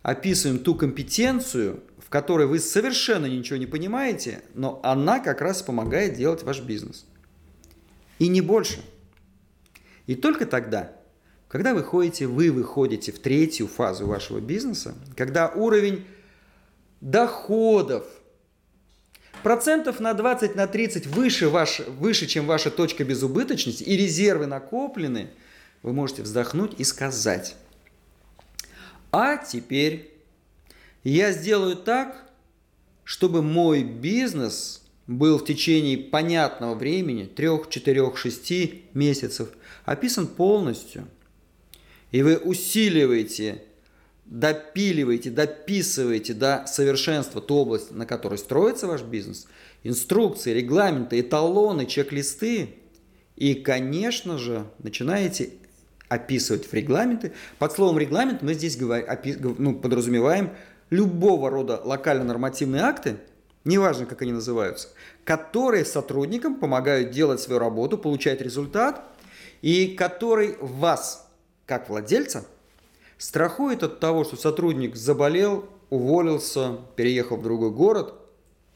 описываем 0.01 0.59
ту 0.59 0.75
компетенцию, 0.75 1.83
которой 2.13 2.45
вы 2.45 2.59
совершенно 2.59 3.25
ничего 3.25 3.57
не 3.57 3.65
понимаете, 3.65 4.43
но 4.53 4.79
она 4.83 5.19
как 5.19 5.41
раз 5.41 5.63
помогает 5.63 6.13
делать 6.13 6.43
ваш 6.43 6.61
бизнес. 6.61 7.07
И 8.19 8.27
не 8.27 8.39
больше. 8.39 8.83
И 10.05 10.13
только 10.13 10.45
тогда, 10.45 10.95
когда 11.47 11.73
вы 11.73 11.81
ходите, 11.81 12.27
вы 12.27 12.51
выходите 12.51 13.11
в 13.11 13.17
третью 13.17 13.67
фазу 13.67 14.05
вашего 14.05 14.39
бизнеса, 14.39 14.93
когда 15.17 15.49
уровень 15.49 16.05
доходов 17.01 18.05
процентов 19.43 19.99
на 19.99 20.13
20, 20.13 20.55
на 20.55 20.67
30 20.67 21.07
выше, 21.07 21.49
ваш, 21.49 21.79
выше, 21.79 22.25
чем 22.25 22.45
ваша 22.45 22.71
точка 22.71 23.03
безубыточности, 23.03 23.83
и 23.83 23.95
резервы 23.95 24.47
накоплены, 24.47 25.29
вы 25.83 25.93
можете 25.93 26.23
вздохнуть 26.23 26.73
и 26.77 26.83
сказать, 26.83 27.55
а 29.11 29.37
теперь 29.37 30.11
я 31.03 31.31
сделаю 31.31 31.75
так, 31.75 32.23
чтобы 33.03 33.41
мой 33.41 33.83
бизнес 33.83 34.81
был 35.07 35.37
в 35.37 35.45
течение 35.45 35.97
понятного 35.97 36.75
времени, 36.75 37.25
3, 37.25 37.69
4, 37.69 38.15
6 38.15 38.51
месяцев, 38.93 39.49
описан 39.85 40.27
полностью. 40.27 41.07
И 42.11 42.21
вы 42.21 42.37
усиливаете, 42.37 43.63
допиливаете, 44.25 45.29
дописываете 45.29 46.33
до 46.33 46.65
совершенства 46.67 47.41
ту 47.41 47.55
область, 47.55 47.91
на 47.91 48.05
которой 48.05 48.37
строится 48.37 48.87
ваш 48.87 49.03
бизнес, 49.03 49.47
инструкции, 49.83 50.53
регламенты, 50.53 51.19
эталоны, 51.19 51.85
чек-листы. 51.85 52.75
И, 53.35 53.55
конечно 53.55 54.37
же, 54.37 54.65
начинаете 54.79 55.49
описывать 56.07 56.67
в 56.67 56.73
регламенты. 56.73 57.33
Под 57.57 57.71
словом 57.73 57.97
регламент 57.97 58.41
мы 58.41 58.53
здесь 58.53 58.77
говорим, 58.77 59.07
ну, 59.57 59.75
подразумеваем 59.75 60.51
любого 60.89 61.49
рода 61.49 61.81
локально-нормативные 61.83 62.83
акты, 62.83 63.17
неважно, 63.65 64.05
как 64.05 64.21
они 64.21 64.31
называются, 64.31 64.89
которые 65.23 65.85
сотрудникам 65.85 66.55
помогают 66.55 67.11
делать 67.11 67.41
свою 67.41 67.59
работу, 67.59 67.97
получать 67.97 68.41
результат, 68.41 69.03
и 69.61 69.87
который 69.87 70.55
вас, 70.59 71.27
как 71.65 71.89
владельца, 71.89 72.45
страхует 73.23 73.83
от 73.83 74.01
того, 74.01 74.25
что 74.25 74.35
сотрудник 74.35 74.97
заболел, 74.97 75.69
уволился, 75.89 76.79
переехал 76.97 77.37
в 77.37 77.41
другой 77.41 77.71
город, 77.71 78.15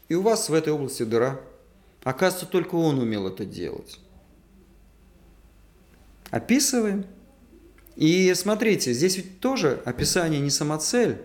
и 0.07 0.15
у 0.15 0.21
вас 0.21 0.47
в 0.47 0.53
этой 0.53 0.71
области 0.71 1.03
дыра. 1.03 1.41
Оказывается, 2.03 2.45
только 2.49 2.75
он 2.75 2.97
умел 2.97 3.27
это 3.27 3.43
делать. 3.43 3.99
Описываем. 6.31 7.05
И 7.97 8.33
смотрите, 8.35 8.93
здесь 8.93 9.17
ведь 9.17 9.41
тоже 9.41 9.81
описание 9.83 10.39
не 10.39 10.49
самоцель. 10.49 11.17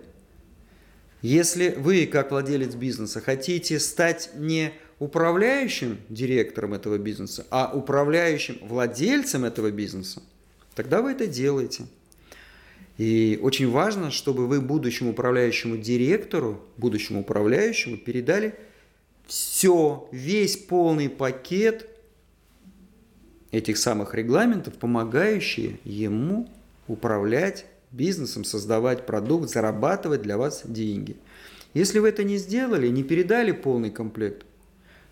Если 1.20 1.76
вы, 1.78 2.06
как 2.06 2.32
владелец 2.32 2.74
бизнеса, 2.74 3.20
хотите 3.20 3.78
стать 3.78 4.30
не 4.34 4.72
управляющим 4.98 6.00
директором 6.08 6.74
этого 6.74 6.98
бизнеса, 6.98 7.46
а 7.50 7.70
управляющим 7.72 8.58
владельцем 8.62 9.44
этого 9.44 9.70
бизнеса, 9.70 10.22
тогда 10.74 11.02
вы 11.02 11.12
это 11.12 11.28
делаете. 11.28 11.84
И 12.98 13.38
очень 13.42 13.70
важно, 13.70 14.10
чтобы 14.10 14.46
вы 14.46 14.60
будущему 14.60 15.10
управляющему 15.10 15.76
директору, 15.76 16.60
будущему 16.76 17.20
управляющему 17.20 17.96
передали 17.96 18.54
все, 19.26 20.08
весь 20.12 20.56
полный 20.56 21.08
пакет 21.08 21.88
этих 23.50 23.78
самых 23.78 24.14
регламентов, 24.14 24.74
помогающие 24.74 25.78
ему 25.84 26.48
управлять 26.86 27.66
бизнесом, 27.90 28.44
создавать 28.44 29.06
продукт, 29.06 29.50
зарабатывать 29.50 30.22
для 30.22 30.36
вас 30.36 30.62
деньги. 30.64 31.16
Если 31.74 31.98
вы 31.98 32.08
это 32.08 32.24
не 32.24 32.36
сделали, 32.36 32.88
не 32.88 33.02
передали 33.02 33.52
полный 33.52 33.90
комплект, 33.90 34.44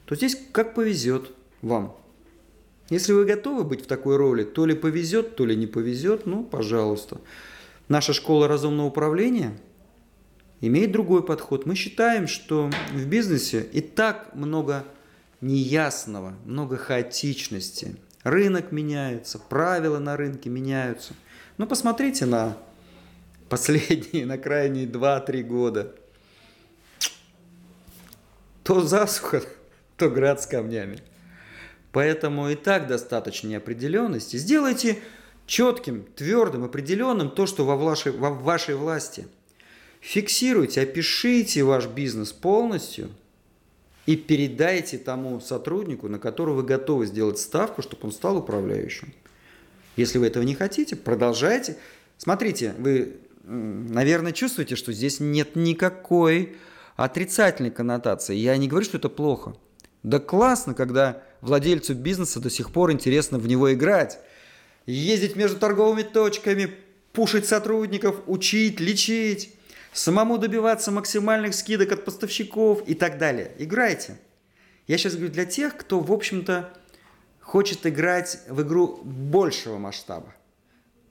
то 0.04 0.14
здесь 0.14 0.36
как 0.52 0.74
повезет 0.74 1.30
вам. 1.62 1.96
Если 2.90 3.12
вы 3.12 3.24
готовы 3.24 3.64
быть 3.64 3.82
в 3.84 3.86
такой 3.86 4.16
роли, 4.16 4.42
то 4.42 4.66
ли 4.66 4.74
повезет, 4.74 5.36
то 5.36 5.46
ли 5.46 5.54
не 5.54 5.66
повезет, 5.66 6.26
ну, 6.26 6.42
пожалуйста. 6.42 7.20
Наша 7.90 8.12
школа 8.12 8.46
разумного 8.46 8.86
управления 8.86 9.58
имеет 10.60 10.92
другой 10.92 11.26
подход. 11.26 11.66
Мы 11.66 11.74
считаем, 11.74 12.28
что 12.28 12.70
в 12.92 13.06
бизнесе 13.06 13.62
и 13.72 13.80
так 13.80 14.32
много 14.32 14.84
неясного, 15.40 16.36
много 16.44 16.76
хаотичности. 16.76 17.96
Рынок 18.22 18.70
меняется, 18.70 19.40
правила 19.40 19.98
на 19.98 20.16
рынке 20.16 20.48
меняются. 20.50 21.14
Ну, 21.58 21.66
посмотрите 21.66 22.26
на 22.26 22.56
последние, 23.48 24.24
на 24.24 24.38
крайние 24.38 24.86
2-3 24.86 25.42
года. 25.42 25.92
То 28.62 28.82
засуха, 28.82 29.42
то 29.96 30.08
град 30.08 30.40
с 30.40 30.46
камнями. 30.46 31.00
Поэтому 31.90 32.50
и 32.50 32.54
так 32.54 32.86
достаточно 32.86 33.48
неопределенности. 33.48 34.36
Сделайте 34.36 35.00
четким, 35.50 36.04
твердым, 36.14 36.62
определенным 36.62 37.28
то, 37.28 37.44
что 37.44 37.64
во 37.64 37.74
вашей, 37.74 38.12
во 38.12 38.30
вашей 38.30 38.76
власти. 38.76 39.26
Фиксируйте, 40.00 40.82
опишите 40.82 41.64
ваш 41.64 41.88
бизнес 41.88 42.32
полностью 42.32 43.08
и 44.06 44.14
передайте 44.14 44.96
тому 44.96 45.40
сотруднику, 45.40 46.06
на 46.06 46.20
которого 46.20 46.58
вы 46.58 46.62
готовы 46.62 47.06
сделать 47.06 47.40
ставку, 47.40 47.82
чтобы 47.82 48.06
он 48.06 48.12
стал 48.12 48.36
управляющим. 48.36 49.12
Если 49.96 50.18
вы 50.18 50.28
этого 50.28 50.44
не 50.44 50.54
хотите, 50.54 50.94
продолжайте. 50.94 51.76
Смотрите, 52.16 52.72
вы, 52.78 53.16
наверное, 53.42 54.30
чувствуете, 54.30 54.76
что 54.76 54.92
здесь 54.92 55.18
нет 55.18 55.56
никакой 55.56 56.54
отрицательной 56.94 57.72
коннотации. 57.72 58.36
Я 58.36 58.56
не 58.56 58.68
говорю, 58.68 58.84
что 58.84 58.98
это 58.98 59.08
плохо. 59.08 59.56
Да 60.04 60.20
классно, 60.20 60.74
когда 60.74 61.24
владельцу 61.40 61.96
бизнеса 61.96 62.38
до 62.38 62.50
сих 62.50 62.70
пор 62.70 62.92
интересно 62.92 63.38
в 63.38 63.48
него 63.48 63.72
играть. 63.72 64.20
Ездить 64.86 65.36
между 65.36 65.58
торговыми 65.58 66.02
точками, 66.02 66.70
пушить 67.12 67.46
сотрудников, 67.46 68.22
учить, 68.26 68.80
лечить, 68.80 69.54
самому 69.92 70.38
добиваться 70.38 70.90
максимальных 70.90 71.54
скидок 71.54 71.92
от 71.92 72.04
поставщиков 72.04 72.82
и 72.88 72.94
так 72.94 73.18
далее. 73.18 73.52
Играйте. 73.58 74.18
Я 74.86 74.98
сейчас 74.98 75.14
говорю 75.14 75.32
для 75.32 75.44
тех, 75.44 75.76
кто, 75.76 76.00
в 76.00 76.12
общем-то, 76.12 76.72
хочет 77.40 77.86
играть 77.86 78.40
в 78.48 78.62
игру 78.62 79.00
большего 79.04 79.78
масштаба. 79.78 80.34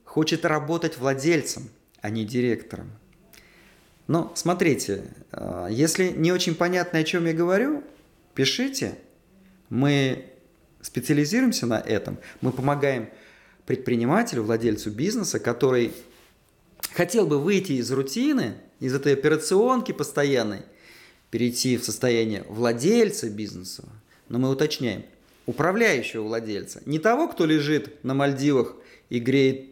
Хочет 0.04 0.46
работать 0.46 0.98
владельцем, 0.98 1.70
а 2.02 2.10
не 2.10 2.26
директором. 2.26 2.92
Но 4.08 4.32
смотрите, 4.36 5.04
а, 5.32 5.68
если 5.68 6.10
не 6.10 6.32
очень 6.32 6.56
понятно, 6.56 7.00
о 7.00 7.04
чем 7.04 7.26
я 7.26 7.34
говорю, 7.34 7.84
пишите. 8.34 8.96
Мы 9.70 10.26
специализируемся 10.82 11.68
на 11.68 11.80
этом. 11.80 12.18
Мы 12.42 12.52
помогаем 12.52 13.10
предпринимателю, 13.70 14.42
владельцу 14.42 14.90
бизнеса, 14.90 15.40
который 15.40 15.94
хотел 16.96 17.28
бы 17.28 17.38
выйти 17.38 17.74
из 17.74 17.92
рутины, 17.92 18.56
из 18.80 18.96
этой 18.96 19.14
операционки 19.14 19.92
постоянной, 19.92 20.64
перейти 21.30 21.78
в 21.78 21.84
состояние 21.84 22.44
владельца 22.50 23.30
бизнеса, 23.30 23.84
но 24.28 24.40
мы 24.40 24.50
уточняем, 24.50 25.04
управляющего 25.46 26.24
владельца, 26.24 26.82
не 26.88 26.98
того, 26.98 27.28
кто 27.28 27.46
лежит 27.46 28.04
на 28.04 28.16
Мальдивах 28.16 28.74
и 29.10 29.20
греет 29.20 29.68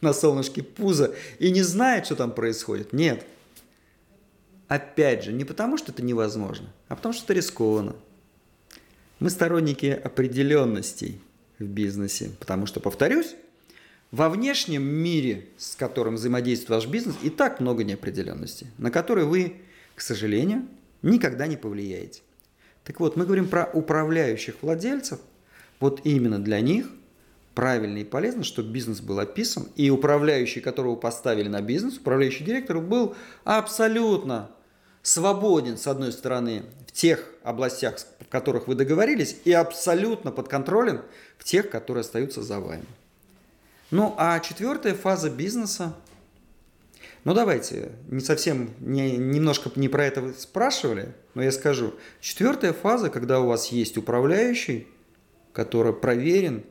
на 0.00 0.14
солнышке 0.14 0.62
пузо 0.62 1.14
и 1.38 1.50
не 1.50 1.60
знает, 1.60 2.06
что 2.06 2.16
там 2.16 2.32
происходит. 2.32 2.94
Нет. 2.94 3.26
Опять 4.66 5.24
же, 5.24 5.32
не 5.34 5.44
потому, 5.44 5.76
что 5.76 5.92
это 5.92 6.02
невозможно, 6.02 6.72
а 6.88 6.96
потому, 6.96 7.12
что 7.12 7.24
это 7.24 7.34
рискованно. 7.34 7.96
Мы 9.18 9.28
сторонники 9.28 9.88
определенностей 9.88 11.20
в 11.58 11.64
бизнесе, 11.64 12.30
потому 12.40 12.64
что, 12.64 12.80
повторюсь, 12.80 13.36
во 14.12 14.28
внешнем 14.28 14.84
мире, 14.84 15.48
с 15.56 15.74
которым 15.74 16.14
взаимодействует 16.14 16.82
ваш 16.82 16.86
бизнес, 16.86 17.16
и 17.22 17.30
так 17.30 17.60
много 17.60 17.82
неопределенностей, 17.82 18.68
на 18.78 18.90
которые 18.90 19.26
вы, 19.26 19.56
к 19.96 20.02
сожалению, 20.02 20.68
никогда 21.00 21.46
не 21.46 21.56
повлияете. 21.56 22.20
Так 22.84 23.00
вот, 23.00 23.16
мы 23.16 23.24
говорим 23.24 23.48
про 23.48 23.68
управляющих 23.72 24.56
владельцев. 24.60 25.18
Вот 25.80 26.02
именно 26.04 26.38
для 26.38 26.60
них 26.60 26.86
правильно 27.54 27.98
и 27.98 28.04
полезно, 28.04 28.44
чтобы 28.44 28.70
бизнес 28.70 29.00
был 29.00 29.18
описан, 29.18 29.68
и 29.76 29.90
управляющий, 29.90 30.60
которого 30.60 30.96
поставили 30.96 31.48
на 31.48 31.62
бизнес, 31.62 31.98
управляющий 31.98 32.44
директор, 32.44 32.80
был 32.80 33.14
абсолютно 33.44 34.50
свободен, 35.02 35.78
с 35.78 35.86
одной 35.86 36.12
стороны, 36.12 36.64
в 36.86 36.92
тех 36.92 37.28
областях, 37.42 37.98
в 38.20 38.28
которых 38.28 38.68
вы 38.68 38.74
договорились, 38.74 39.36
и 39.44 39.52
абсолютно 39.52 40.30
подконтролен 40.30 41.02
в 41.38 41.44
тех, 41.44 41.70
которые 41.70 42.02
остаются 42.02 42.42
за 42.42 42.60
вами. 42.60 42.84
Ну, 43.92 44.14
а 44.16 44.40
четвертая 44.40 44.94
фаза 44.94 45.28
бизнеса, 45.28 45.94
ну 47.24 47.34
давайте, 47.34 47.92
не 48.08 48.20
совсем, 48.20 48.70
не, 48.80 49.18
немножко 49.18 49.70
не 49.76 49.88
про 49.88 50.06
это 50.06 50.32
спрашивали, 50.32 51.14
но 51.34 51.42
я 51.42 51.52
скажу. 51.52 51.92
Четвертая 52.22 52.72
фаза, 52.72 53.10
когда 53.10 53.38
у 53.40 53.48
вас 53.48 53.66
есть 53.66 53.98
управляющий, 53.98 54.88
который 55.52 55.92
проверен 55.92 56.64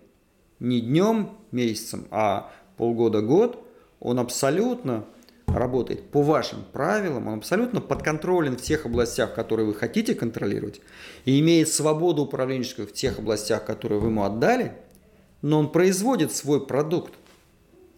не 0.59 0.81
днем, 0.81 1.37
месяцем, 1.51 2.07
а 2.09 2.51
полгода-год, 2.77 3.67
он 3.99 4.17
абсолютно 4.17 5.05
работает 5.45 6.09
по 6.09 6.23
вашим 6.23 6.63
правилам, 6.73 7.27
он 7.27 7.37
абсолютно 7.37 7.81
подконтролен 7.81 8.57
в 8.57 8.61
тех 8.63 8.87
областях, 8.87 9.35
которые 9.35 9.67
вы 9.67 9.75
хотите 9.75 10.15
контролировать, 10.15 10.81
и 11.25 11.39
имеет 11.39 11.69
свободу 11.69 12.23
управленческую 12.23 12.87
в 12.87 12.93
тех 12.93 13.19
областях, 13.19 13.63
которые 13.63 13.99
вы 13.99 14.07
ему 14.07 14.23
отдали, 14.23 14.73
но 15.41 15.59
он 15.59 15.71
производит 15.71 16.31
свой 16.31 16.65
продукт. 16.65 17.13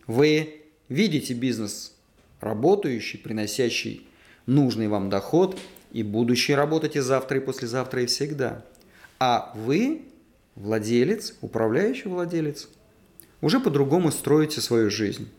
Вы 0.08 0.62
видите 0.90 1.34
бизнес 1.34 1.94
работающий, 2.40 3.20
приносящий 3.20 4.06
нужный 4.46 4.88
вам 4.88 5.10
доход, 5.10 5.58
и 5.92 6.04
будущий 6.04 6.56
работаете 6.56 7.02
завтра 7.02 7.38
и 7.38 7.42
послезавтра 7.42 8.04
и 8.04 8.08
всегда. 8.08 8.66
А 9.20 9.54
вы, 9.56 10.02
владелец, 10.56 11.36
управляющий 11.42 12.10
владелец, 12.10 12.68
уже 13.42 13.60
по-другому 13.60 14.12
строите 14.12 14.60
свою 14.60 14.90
жизнь 14.90 15.30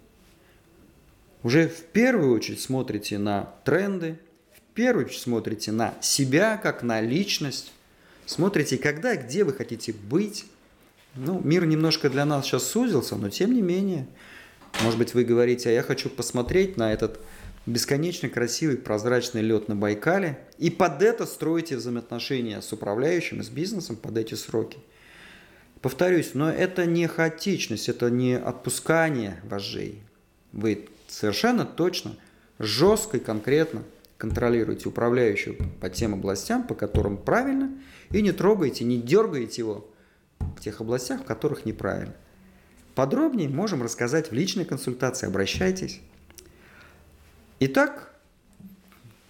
уже 1.44 1.68
в 1.68 1.82
первую 1.82 2.34
очередь 2.34 2.60
смотрите 2.60 3.18
на 3.18 3.50
тренды, 3.64 4.18
в 4.56 4.74
первую 4.74 5.04
очередь 5.04 5.20
смотрите 5.20 5.70
на 5.70 5.94
себя 6.00 6.56
как 6.56 6.82
на 6.82 7.00
личность, 7.00 7.72
смотрите, 8.26 8.78
когда 8.78 9.12
и 9.12 9.18
где 9.18 9.44
вы 9.44 9.52
хотите 9.52 9.92
быть. 9.92 10.46
Ну, 11.16 11.40
мир 11.44 11.64
немножко 11.66 12.10
для 12.10 12.24
нас 12.24 12.44
сейчас 12.44 12.66
сузился, 12.66 13.16
но 13.16 13.30
тем 13.30 13.52
не 13.54 13.62
менее, 13.62 14.06
может 14.82 14.98
быть, 14.98 15.14
вы 15.14 15.24
говорите, 15.24 15.68
а 15.68 15.72
я 15.72 15.82
хочу 15.82 16.10
посмотреть 16.10 16.76
на 16.76 16.92
этот 16.92 17.20
бесконечно 17.66 18.28
красивый 18.28 18.76
прозрачный 18.76 19.40
лед 19.40 19.68
на 19.68 19.76
Байкале, 19.76 20.38
и 20.58 20.70
под 20.70 21.02
это 21.02 21.24
строите 21.26 21.76
взаимоотношения 21.76 22.60
с 22.60 22.72
управляющим, 22.72 23.42
с 23.42 23.48
бизнесом 23.48 23.96
под 23.96 24.18
эти 24.18 24.34
сроки. 24.34 24.78
Повторюсь, 25.80 26.30
но 26.34 26.50
это 26.50 26.86
не 26.86 27.06
хаотичность, 27.06 27.88
это 27.88 28.10
не 28.10 28.36
отпускание 28.36 29.40
вожжей. 29.44 30.02
Вы 30.52 30.88
совершенно 31.08 31.64
точно, 31.64 32.16
жестко 32.58 33.18
и 33.18 33.20
конкретно 33.20 33.82
контролируете 34.16 34.88
управляющего 34.88 35.56
по 35.80 35.90
тем 35.90 36.14
областям, 36.14 36.66
по 36.66 36.74
которым 36.74 37.16
правильно, 37.16 37.70
и 38.10 38.22
не 38.22 38.32
трогаете, 38.32 38.84
не 38.84 39.00
дергаете 39.00 39.62
его 39.62 39.90
в 40.56 40.60
тех 40.60 40.80
областях, 40.80 41.22
в 41.22 41.24
которых 41.24 41.64
неправильно. 41.64 42.14
Подробнее 42.94 43.48
можем 43.48 43.82
рассказать 43.82 44.30
в 44.30 44.34
личной 44.34 44.64
консультации, 44.64 45.26
обращайтесь. 45.26 46.00
Итак, 47.60 48.14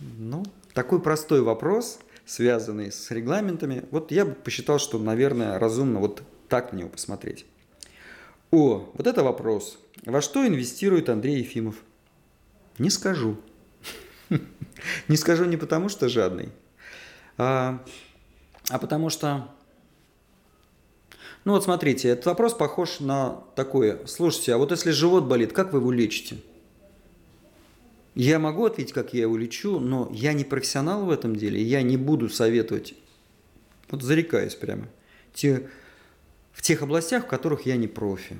ну, 0.00 0.44
такой 0.72 1.00
простой 1.00 1.40
вопрос, 1.42 1.98
связанный 2.26 2.92
с 2.92 3.10
регламентами. 3.10 3.84
Вот 3.90 4.10
я 4.10 4.24
бы 4.24 4.32
посчитал, 4.32 4.78
что, 4.78 4.98
наверное, 4.98 5.58
разумно 5.58 6.00
вот 6.00 6.22
так 6.48 6.72
на 6.72 6.78
него 6.78 6.88
посмотреть. 6.88 7.46
О, 8.50 8.90
вот 8.94 9.06
это 9.06 9.22
вопрос. 9.22 9.78
Во 10.04 10.20
что 10.20 10.46
инвестирует 10.46 11.08
Андрей 11.08 11.38
Ефимов? 11.38 11.76
Не 12.78 12.90
скажу. 12.90 13.36
Не 15.08 15.16
скажу 15.16 15.44
не 15.44 15.56
потому, 15.56 15.88
что 15.88 16.08
жадный, 16.08 16.50
а, 17.38 17.82
а 18.68 18.78
потому 18.78 19.10
что... 19.10 19.48
Ну 21.44 21.52
вот 21.52 21.64
смотрите, 21.64 22.08
этот 22.08 22.26
вопрос 22.26 22.54
похож 22.54 23.00
на 23.00 23.42
такое. 23.54 24.00
Слушайте, 24.06 24.54
а 24.54 24.58
вот 24.58 24.70
если 24.70 24.90
живот 24.90 25.24
болит, 25.24 25.52
как 25.52 25.72
вы 25.72 25.78
его 25.78 25.92
лечите? 25.92 26.38
Я 28.14 28.38
могу 28.38 28.64
ответить, 28.64 28.92
как 28.92 29.12
я 29.12 29.22
его 29.22 29.36
лечу, 29.36 29.78
но 29.78 30.08
я 30.12 30.32
не 30.32 30.44
профессионал 30.44 31.04
в 31.04 31.10
этом 31.10 31.36
деле, 31.36 31.60
я 31.60 31.82
не 31.82 31.96
буду 31.96 32.30
советовать 32.30 32.94
Вот 33.90 34.02
зарекаюсь 34.02 34.54
прямо. 34.54 34.86
Те, 35.34 35.68
в 36.52 36.62
тех 36.62 36.82
областях, 36.82 37.24
в 37.24 37.28
которых 37.28 37.66
я 37.66 37.76
не 37.76 37.88
профи. 37.88 38.36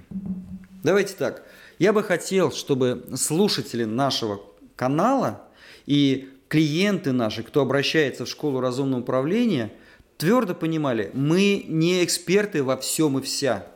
Давайте 0.82 1.14
так. 1.14 1.44
Я 1.78 1.92
бы 1.92 2.02
хотел, 2.02 2.52
чтобы 2.52 3.04
слушатели 3.16 3.84
нашего 3.84 4.40
канала 4.76 5.42
и 5.86 6.30
клиенты 6.48 7.12
наши, 7.12 7.42
кто 7.42 7.60
обращается 7.60 8.24
в 8.26 8.28
школу 8.28 8.60
разумного 8.60 9.00
управления, 9.00 9.72
твердо 10.16 10.54
понимали, 10.54 11.10
мы 11.14 11.64
не 11.68 12.04
эксперты 12.04 12.62
во 12.62 12.76
всем 12.76 13.18
и 13.18 13.22
вся. 13.22 13.66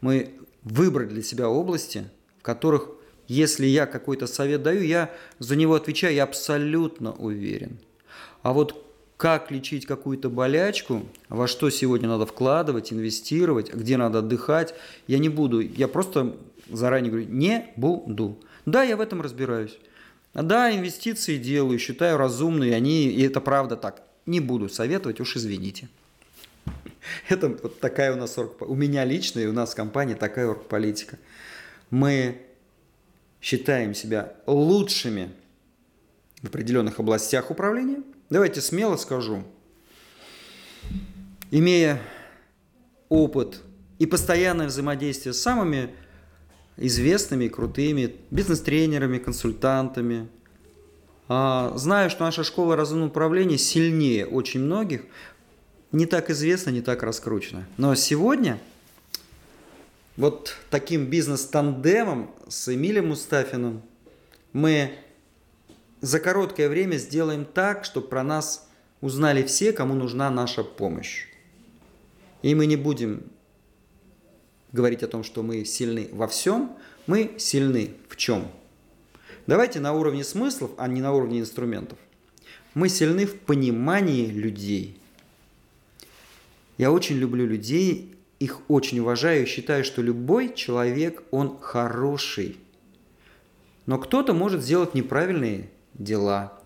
Мы 0.00 0.34
выбрали 0.62 1.08
для 1.08 1.22
себя 1.22 1.48
области, 1.48 2.04
в 2.38 2.42
которых, 2.42 2.88
если 3.28 3.66
я 3.66 3.86
какой-то 3.86 4.26
совет 4.26 4.62
даю, 4.62 4.82
я 4.82 5.10
за 5.38 5.56
него 5.56 5.74
отвечаю, 5.74 6.14
я 6.14 6.24
абсолютно 6.24 7.12
уверен. 7.12 7.78
А 8.42 8.52
вот 8.52 8.86
как 9.16 9.50
лечить 9.50 9.84
какую-то 9.84 10.30
болячку, 10.30 11.06
во 11.28 11.46
что 11.46 11.68
сегодня 11.68 12.08
надо 12.08 12.24
вкладывать, 12.24 12.92
инвестировать, 12.92 13.72
где 13.74 13.98
надо 13.98 14.20
отдыхать, 14.20 14.74
я 15.06 15.18
не 15.18 15.28
буду. 15.28 15.60
Я 15.60 15.88
просто 15.88 16.36
заранее 16.70 17.10
говорю, 17.10 17.28
не 17.28 17.66
буду. 17.76 18.38
Да, 18.64 18.82
я 18.82 18.96
в 18.96 19.00
этом 19.00 19.20
разбираюсь. 19.20 19.78
Да, 20.32 20.74
инвестиции 20.74 21.36
делаю, 21.36 21.78
считаю 21.78 22.16
разумные, 22.16 22.74
они, 22.74 23.08
и 23.08 23.22
это 23.22 23.40
правда 23.42 23.76
так. 23.76 24.02
Не 24.30 24.40
буду 24.40 24.68
советовать, 24.68 25.20
уж 25.20 25.36
извините. 25.36 25.88
Это 27.28 27.48
вот 27.48 27.80
такая 27.80 28.12
у 28.12 28.16
нас 28.16 28.38
орг, 28.38 28.62
у 28.62 28.74
меня 28.74 29.04
лично 29.04 29.40
и 29.40 29.46
у 29.46 29.52
нас 29.52 29.72
в 29.72 29.76
компании 29.76 30.14
такая 30.14 30.48
оргполитика. 30.48 31.18
Мы 31.90 32.40
считаем 33.40 33.94
себя 33.94 34.34
лучшими 34.46 35.30
в 36.42 36.46
определенных 36.46 37.00
областях 37.00 37.50
управления– 37.50 38.02
Давайте 38.30 38.60
смело 38.60 38.96
скажу. 38.96 39.42
Имея 41.50 42.00
опыт 43.08 43.60
и 43.98 44.06
постоянное 44.06 44.68
взаимодействие 44.68 45.32
с 45.32 45.42
самыми 45.42 45.90
известными, 46.76 47.48
крутыми 47.48 48.14
бизнес-тренерами, 48.30 49.18
консультантами, 49.18 50.28
знаю, 51.30 52.10
что 52.10 52.24
наша 52.24 52.42
школа 52.42 52.74
разумного 52.74 53.08
управления 53.08 53.56
сильнее 53.56 54.26
очень 54.26 54.60
многих, 54.60 55.02
не 55.92 56.06
так 56.06 56.28
известна, 56.30 56.70
не 56.70 56.82
так 56.82 57.02
раскручена. 57.02 57.66
Но 57.76 57.94
сегодня 57.94 58.58
вот 60.16 60.56
таким 60.70 61.06
бизнес-тандемом 61.06 62.30
с 62.48 62.74
Эмилием 62.74 63.08
Мустафиным 63.08 63.82
мы 64.52 64.92
за 66.00 66.18
короткое 66.18 66.68
время 66.68 66.96
сделаем 66.96 67.44
так, 67.44 67.84
чтобы 67.84 68.08
про 68.08 68.24
нас 68.24 68.68
узнали 69.00 69.44
все, 69.44 69.72
кому 69.72 69.94
нужна 69.94 70.30
наша 70.30 70.64
помощь. 70.64 71.26
И 72.42 72.54
мы 72.54 72.66
не 72.66 72.76
будем 72.76 73.22
говорить 74.72 75.02
о 75.02 75.08
том, 75.08 75.22
что 75.22 75.42
мы 75.42 75.64
сильны 75.64 76.08
во 76.12 76.26
всем, 76.26 76.76
мы 77.06 77.34
сильны 77.38 77.94
в 78.08 78.16
чем? 78.16 78.50
Давайте 79.50 79.80
на 79.80 79.94
уровне 79.94 80.22
смыслов, 80.22 80.70
а 80.78 80.86
не 80.86 81.00
на 81.00 81.12
уровне 81.12 81.40
инструментов. 81.40 81.98
Мы 82.74 82.88
сильны 82.88 83.26
в 83.26 83.36
понимании 83.36 84.26
людей. 84.26 84.96
Я 86.78 86.92
очень 86.92 87.16
люблю 87.16 87.44
людей, 87.48 88.14
их 88.38 88.60
очень 88.68 89.00
уважаю 89.00 89.48
считаю, 89.48 89.82
что 89.82 90.02
любой 90.02 90.54
человек, 90.54 91.24
он 91.32 91.58
хороший. 91.58 92.58
Но 93.86 93.98
кто-то 93.98 94.34
может 94.34 94.62
сделать 94.62 94.94
неправильные 94.94 95.68
дела, 95.94 96.56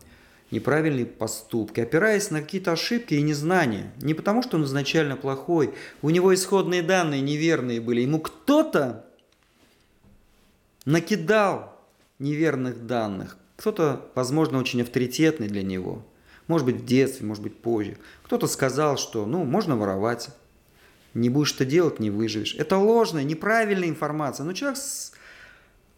неправильные 0.50 1.06
поступки, 1.06 1.80
опираясь 1.80 2.30
на 2.30 2.42
какие-то 2.42 2.72
ошибки 2.72 3.14
и 3.14 3.22
незнания. 3.22 3.94
Не 4.02 4.12
потому, 4.12 4.42
что 4.42 4.58
он 4.58 4.64
изначально 4.64 5.16
плохой, 5.16 5.72
у 6.02 6.10
него 6.10 6.34
исходные 6.34 6.82
данные 6.82 7.22
неверные 7.22 7.80
были. 7.80 8.02
Ему 8.02 8.20
кто-то 8.20 9.06
накидал 10.84 11.73
неверных 12.18 12.86
данных. 12.86 13.36
Кто-то, 13.56 14.10
возможно, 14.14 14.58
очень 14.58 14.82
авторитетный 14.82 15.48
для 15.48 15.62
него. 15.62 16.04
Может 16.46 16.66
быть, 16.66 16.76
в 16.76 16.84
детстве, 16.84 17.26
может 17.26 17.42
быть, 17.42 17.56
позже. 17.56 17.96
Кто-то 18.24 18.46
сказал, 18.46 18.96
что, 18.96 19.26
ну, 19.26 19.44
можно 19.44 19.76
воровать. 19.76 20.30
Не 21.14 21.30
будешь 21.30 21.54
это 21.54 21.64
делать, 21.64 22.00
не 22.00 22.10
выживешь. 22.10 22.54
Это 22.56 22.76
ложная, 22.76 23.22
неправильная 23.22 23.88
информация. 23.88 24.44
Но 24.44 24.52
человек 24.52 24.78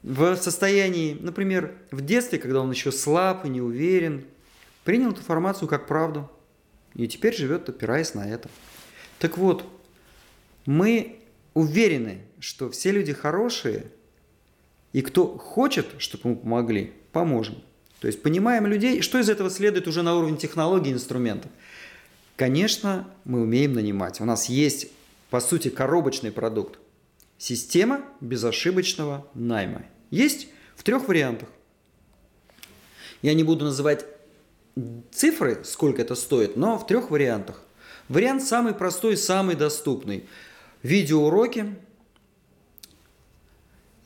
в 0.02 0.36
состоянии, 0.36 1.16
например, 1.18 1.74
в 1.90 2.00
детстве, 2.00 2.38
когда 2.38 2.60
он 2.60 2.70
еще 2.70 2.92
слаб 2.92 3.44
и 3.44 3.48
не 3.48 3.60
уверен, 3.60 4.24
принял 4.84 5.10
эту 5.10 5.20
информацию 5.20 5.68
как 5.68 5.88
правду 5.88 6.30
и 6.94 7.08
теперь 7.08 7.34
живет, 7.34 7.68
опираясь 7.68 8.14
на 8.14 8.28
это. 8.28 8.48
Так 9.18 9.36
вот, 9.36 9.64
мы 10.64 11.18
уверены, 11.54 12.20
что 12.38 12.70
все 12.70 12.92
люди 12.92 13.12
хорошие, 13.12 13.86
и 14.96 15.02
кто 15.02 15.36
хочет, 15.36 15.88
чтобы 15.98 16.30
мы 16.30 16.36
помогли, 16.36 16.90
поможем. 17.12 17.56
То 18.00 18.06
есть 18.06 18.22
понимаем 18.22 18.64
людей, 18.64 19.02
что 19.02 19.18
из 19.18 19.28
этого 19.28 19.50
следует 19.50 19.86
уже 19.86 20.00
на 20.00 20.16
уровне 20.16 20.38
технологий 20.38 20.88
и 20.88 20.94
инструментов. 20.94 21.50
Конечно, 22.34 23.06
мы 23.26 23.42
умеем 23.42 23.74
нанимать. 23.74 24.22
У 24.22 24.24
нас 24.24 24.48
есть, 24.48 24.86
по 25.28 25.40
сути, 25.40 25.68
коробочный 25.68 26.32
продукт. 26.32 26.78
Система 27.36 28.06
безошибочного 28.22 29.28
найма. 29.34 29.82
Есть 30.10 30.48
в 30.76 30.82
трех 30.82 31.08
вариантах. 31.08 31.50
Я 33.20 33.34
не 33.34 33.44
буду 33.44 33.66
называть 33.66 34.06
цифры, 35.12 35.62
сколько 35.64 36.00
это 36.00 36.14
стоит, 36.14 36.56
но 36.56 36.78
в 36.78 36.86
трех 36.86 37.10
вариантах. 37.10 37.60
Вариант 38.08 38.44
самый 38.44 38.72
простой, 38.72 39.18
самый 39.18 39.56
доступный. 39.56 40.26
Видеоуроки. 40.82 41.76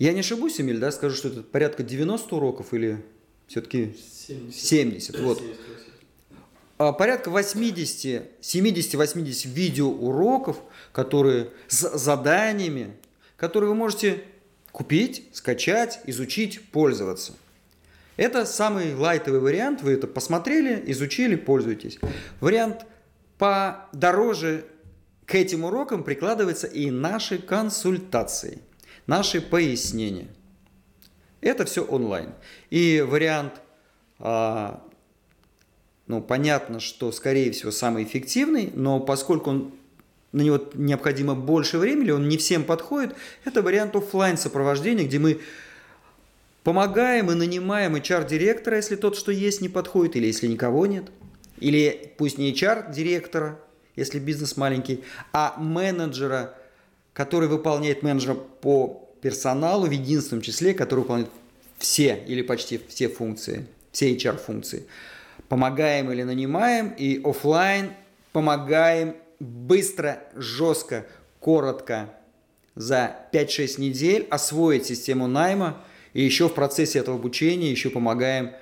Я 0.01 0.15
не 0.15 0.21
ошибусь, 0.21 0.59
Эмиль, 0.59 0.79
да, 0.79 0.93
скажу, 0.93 1.15
что 1.15 1.29
это 1.29 1.43
порядка 1.43 1.83
90 1.83 2.35
уроков 2.35 2.73
или 2.73 3.05
все-таки 3.47 3.95
70. 4.27 4.55
70 4.59 5.21
вот. 5.21 5.43
А 6.79 6.93
порядка 6.93 7.29
80, 7.29 8.41
70-80 8.41 9.49
видеоуроков, 9.49 10.57
которые 10.93 11.51
с 11.69 11.99
заданиями, 11.99 12.97
которые 13.37 13.69
вы 13.69 13.77
можете 13.77 14.25
купить, 14.73 15.29
скачать, 15.35 16.01
изучить, 16.07 16.63
пользоваться. 16.71 17.35
Это 18.17 18.47
самый 18.47 18.95
лайтовый 18.95 19.41
вариант, 19.41 19.83
вы 19.83 19.93
это 19.93 20.07
посмотрели, 20.07 20.83
изучили, 20.87 21.37
пользуетесь. 21.37 21.99
Вариант 22.41 22.87
подороже 23.37 24.65
к 25.27 25.35
этим 25.35 25.65
урокам 25.65 26.05
прикладываются 26.05 26.67
и 26.67 26.91
наши 26.91 27.37
консультации, 27.37 28.63
наши 29.07 29.41
пояснения. 29.41 30.29
Это 31.41 31.65
все 31.65 31.85
онлайн. 31.85 32.33
И 32.71 33.05
вариант, 33.07 33.55
а, 34.19 34.83
ну, 36.07 36.21
понятно, 36.21 36.81
что, 36.81 37.13
скорее 37.13 37.53
всего, 37.53 37.71
самый 37.71 38.05
эффективный, 38.05 38.71
но 38.75 39.01
поскольку 39.01 39.51
он 39.51 39.75
на 40.33 40.43
него 40.43 40.61
необходимо 40.75 41.35
больше 41.35 41.79
времени, 41.79 42.11
он 42.11 42.29
не 42.29 42.37
всем 42.37 42.65
подходит, 42.65 43.15
это 43.45 43.63
вариант 43.63 43.97
офлайн 43.97 44.37
сопровождения, 44.37 45.05
где 45.05 45.19
мы 45.19 45.41
помогаем 46.63 47.31
и 47.31 47.35
нанимаем 47.35 47.97
HR-директора, 47.97 48.77
если 48.77 48.97
тот, 48.97 49.17
что 49.17 49.33
есть, 49.33 49.61
не 49.61 49.69
подходит, 49.69 50.17
или 50.17 50.27
если 50.27 50.47
никого 50.47 50.87
нет. 50.87 51.11
Или 51.59 52.15
пусть 52.17 52.39
не 52.39 52.53
HR-директора, 52.53 53.59
если 53.97 54.19
бизнес 54.19 54.57
маленький, 54.57 55.05
а 55.33 55.57
менеджера, 55.59 56.55
который 57.13 57.49
выполняет 57.49 58.03
менеджера 58.03 58.35
по 58.35 59.09
персоналу 59.21 59.87
в 59.87 59.91
единственном 59.91 60.43
числе, 60.43 60.75
который 60.75 61.01
выполняет 61.01 61.31
все 61.79 62.23
или 62.27 62.43
почти 62.43 62.81
все 62.89 63.09
функции, 63.09 63.67
все 63.93 64.15
HR-функции. 64.15 64.87
Помогаем 65.49 66.11
или 66.13 66.23
нанимаем, 66.23 66.91
и 66.91 67.21
офлайн 67.25 67.93
помогаем 68.33 69.17
быстро, 69.41 70.23
жестко, 70.35 71.07
коротко 71.41 72.11
за 72.75 73.17
5-6 73.33 73.81
недель 73.81 74.27
освоить 74.31 74.87
систему 74.87 75.27
найма, 75.27 75.83
и 76.13 76.23
еще 76.23 76.49
в 76.49 76.55
процессе 76.55 76.99
этого 76.99 77.17
обучения 77.17 77.71
еще 77.71 77.91
помогаем 77.91 78.53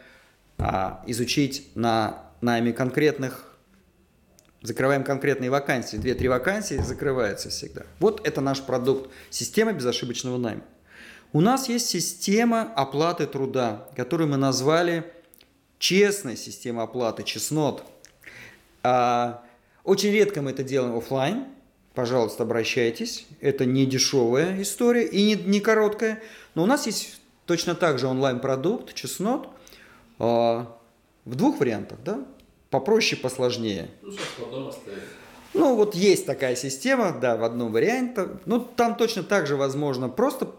а, 0.58 1.02
изучить 1.06 1.68
на 1.74 2.24
найме 2.40 2.72
конкретных, 2.72 3.47
закрываем 4.62 5.04
конкретные 5.04 5.50
вакансии. 5.50 5.96
Две-три 5.96 6.28
вакансии 6.28 6.76
закрываются 6.76 7.50
всегда. 7.50 7.82
Вот 8.00 8.26
это 8.26 8.40
наш 8.40 8.62
продукт, 8.62 9.10
система 9.30 9.72
безошибочного 9.72 10.38
найма. 10.38 10.62
У 11.32 11.40
нас 11.40 11.68
есть 11.68 11.86
система 11.86 12.72
оплаты 12.74 13.26
труда, 13.26 13.86
которую 13.96 14.28
мы 14.28 14.36
назвали 14.36 15.12
честная 15.78 16.36
система 16.36 16.82
оплаты, 16.82 17.22
чеснот. 17.22 17.84
А, 18.82 19.44
очень 19.84 20.10
редко 20.10 20.42
мы 20.42 20.50
это 20.52 20.62
делаем 20.62 20.96
офлайн. 20.96 21.44
Пожалуйста, 21.94 22.44
обращайтесь. 22.44 23.26
Это 23.40 23.64
не 23.66 23.84
дешевая 23.84 24.62
история 24.62 25.04
и 25.06 25.22
не, 25.22 25.34
не 25.34 25.60
короткая. 25.60 26.22
Но 26.54 26.62
у 26.62 26.66
нас 26.66 26.86
есть 26.86 27.20
точно 27.44 27.74
так 27.74 27.98
же 27.98 28.06
онлайн-продукт, 28.06 28.94
чеснот, 28.94 29.48
э, 30.18 30.22
в 30.22 31.34
двух 31.34 31.60
вариантах, 31.60 31.98
да? 32.04 32.24
Попроще, 32.70 33.20
посложнее. 33.20 33.90
Ну, 34.02 34.12
сейчас 34.12 34.50
дома 34.50 34.72
стоит. 34.72 35.02
Ну, 35.54 35.74
вот 35.74 35.94
есть 35.94 36.26
такая 36.26 36.54
система, 36.54 37.16
да, 37.18 37.36
в 37.36 37.44
одном 37.44 37.72
варианте. 37.72 38.28
Ну, 38.44 38.60
там 38.60 38.96
точно 38.96 39.22
так 39.22 39.46
же 39.46 39.56
возможно. 39.56 40.08
Просто 40.08 40.54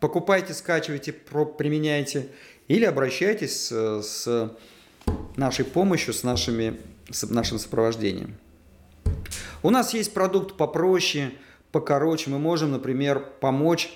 покупайте, 0.00 0.54
скачивайте, 0.54 1.12
применяйте. 1.12 2.28
Или 2.68 2.84
обращайтесь 2.84 3.68
с, 3.68 4.02
с 4.02 4.52
нашей 5.36 5.64
помощью, 5.64 6.14
с, 6.14 6.22
нашими, 6.22 6.80
с 7.10 7.28
нашим 7.28 7.58
сопровождением. 7.58 8.36
У 9.62 9.70
нас 9.70 9.92
есть 9.92 10.14
продукт 10.14 10.56
попроще, 10.56 11.32
покороче. 11.72 12.30
Мы 12.30 12.38
можем, 12.38 12.70
например, 12.70 13.24
помочь 13.40 13.90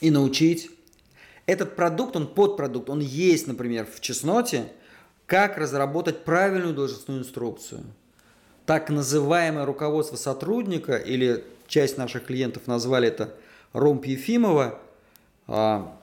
и 0.00 0.10
научить. 0.10 0.70
Этот 1.46 1.76
продукт, 1.76 2.14
он 2.16 2.26
подпродукт, 2.26 2.90
он 2.90 3.00
есть, 3.00 3.46
например, 3.46 3.86
в 3.86 4.00
чесноте, 4.00 4.70
как 5.28 5.58
разработать 5.58 6.24
правильную 6.24 6.74
должностную 6.74 7.20
инструкцию. 7.20 7.84
Так 8.66 8.90
называемое 8.90 9.64
руководство 9.64 10.16
сотрудника, 10.16 10.96
или 10.96 11.44
часть 11.68 11.96
наших 11.96 12.26
клиентов 12.26 12.66
назвали 12.66 13.06
это 13.06 13.32
Ромп 13.72 14.06
Ефимова, 14.06 14.80
а, 15.46 15.96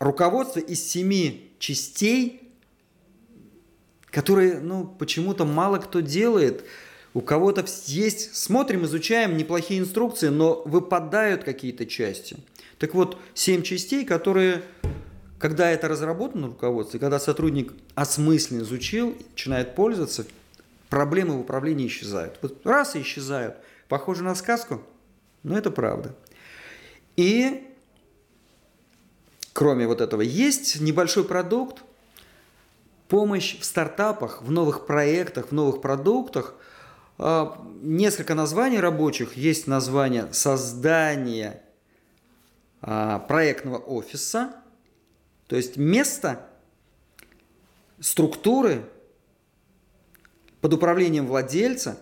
руководство 0.00 0.58
из 0.58 0.82
семи 0.84 1.52
частей, 1.60 2.50
которые, 4.06 4.58
ну, 4.58 4.84
почему-то 4.98 5.44
мало 5.44 5.78
кто 5.78 6.00
делает– 6.00 6.64
у 7.12 7.20
кого-то 7.20 7.64
есть, 7.86 8.36
смотрим, 8.36 8.84
изучаем 8.84 9.36
неплохие 9.36 9.80
инструкции, 9.80 10.28
но 10.28 10.62
выпадают 10.64 11.42
какие-то 11.42 11.86
части. 11.86 12.36
Так 12.78 12.94
вот, 12.94 13.18
семь 13.34 13.62
частей, 13.62 14.04
которые, 14.04 14.62
когда 15.40 15.70
это 15.70 15.88
разработано 15.88 16.46
в 16.46 16.50
руководстве, 16.50 17.00
когда 17.00 17.18
сотрудник 17.18 17.72
осмысленно 17.96 18.62
изучил, 18.62 19.16
начинает 19.30 19.74
пользоваться, 19.74 20.26
проблемы 20.88 21.34
в 21.34 21.40
управлении 21.40 21.88
исчезают. 21.88 22.38
Вот 22.42 22.64
раз 22.64 22.94
и 22.94 23.02
исчезают. 23.02 23.56
Похоже 23.88 24.22
на 24.22 24.36
сказку, 24.36 24.80
но 25.42 25.58
это 25.58 25.72
правда. 25.72 26.14
И 27.16 27.66
кроме 29.52 29.88
вот 29.88 30.00
этого, 30.00 30.20
есть 30.20 30.80
небольшой 30.80 31.24
продукт, 31.24 31.82
помощь 33.08 33.58
в 33.58 33.64
стартапах, 33.64 34.42
в 34.42 34.52
новых 34.52 34.86
проектах, 34.86 35.48
в 35.48 35.52
новых 35.52 35.80
продуктах– 35.80 36.54
а, 37.22 37.62
несколько 37.82 38.34
названий 38.34 38.80
рабочих. 38.80 39.36
Есть 39.36 39.66
название 39.66 40.32
создания 40.32 41.62
а, 42.80 43.18
проектного 43.18 43.76
офиса, 43.76 44.54
то 45.50 45.56
есть 45.56 45.76
место, 45.76 46.46
структуры 47.98 48.84
под 50.60 50.74
управлением 50.74 51.26
владельца, 51.26 51.98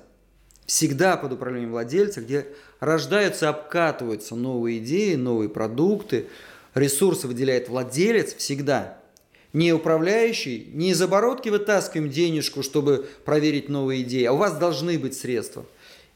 всегда 0.66 1.16
под 1.16 1.32
управлением 1.32 1.70
владельца, 1.70 2.20
где 2.20 2.46
рождаются, 2.78 3.48
обкатываются 3.48 4.36
новые 4.36 4.80
идеи, 4.80 5.14
новые 5.14 5.48
продукты, 5.48 6.26
ресурсы 6.74 7.26
выделяет 7.26 7.70
владелец 7.70 8.34
всегда– 8.34 8.98
не 9.54 9.72
управляющий, 9.72 10.68
не 10.74 10.90
из 10.90 11.00
оборотки 11.00 11.48
вытаскиваем 11.48 12.10
денежку, 12.10 12.62
чтобы 12.62 13.08
проверить 13.24 13.70
новые 13.70 14.02
идеи, 14.02 14.24
а 14.24 14.34
у 14.34 14.36
вас 14.36 14.58
должны 14.58 14.98
быть 14.98 15.16
средства. 15.16 15.64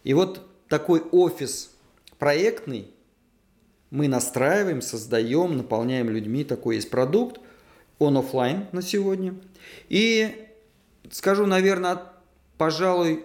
И 0.05 0.13
вот 0.13 0.47
такой 0.69 1.01
офис 1.01 1.71
проектный 2.19 2.89
мы 3.93 4.09
настраиваем, 4.09 4.83
создаем, 4.83 5.57
наполняем 5.57 6.11
людьми. 6.11 6.43
Такой 6.43 6.77
есть 6.77 6.91
продукт. 6.91 7.41
Он 8.01 8.17
офлайн 8.17 8.67
на 8.73 8.83
сегодня. 8.83 9.37
И 9.89 10.49
скажу, 11.13 11.47
наверное, 11.47 12.03
пожалуй, 12.59 13.23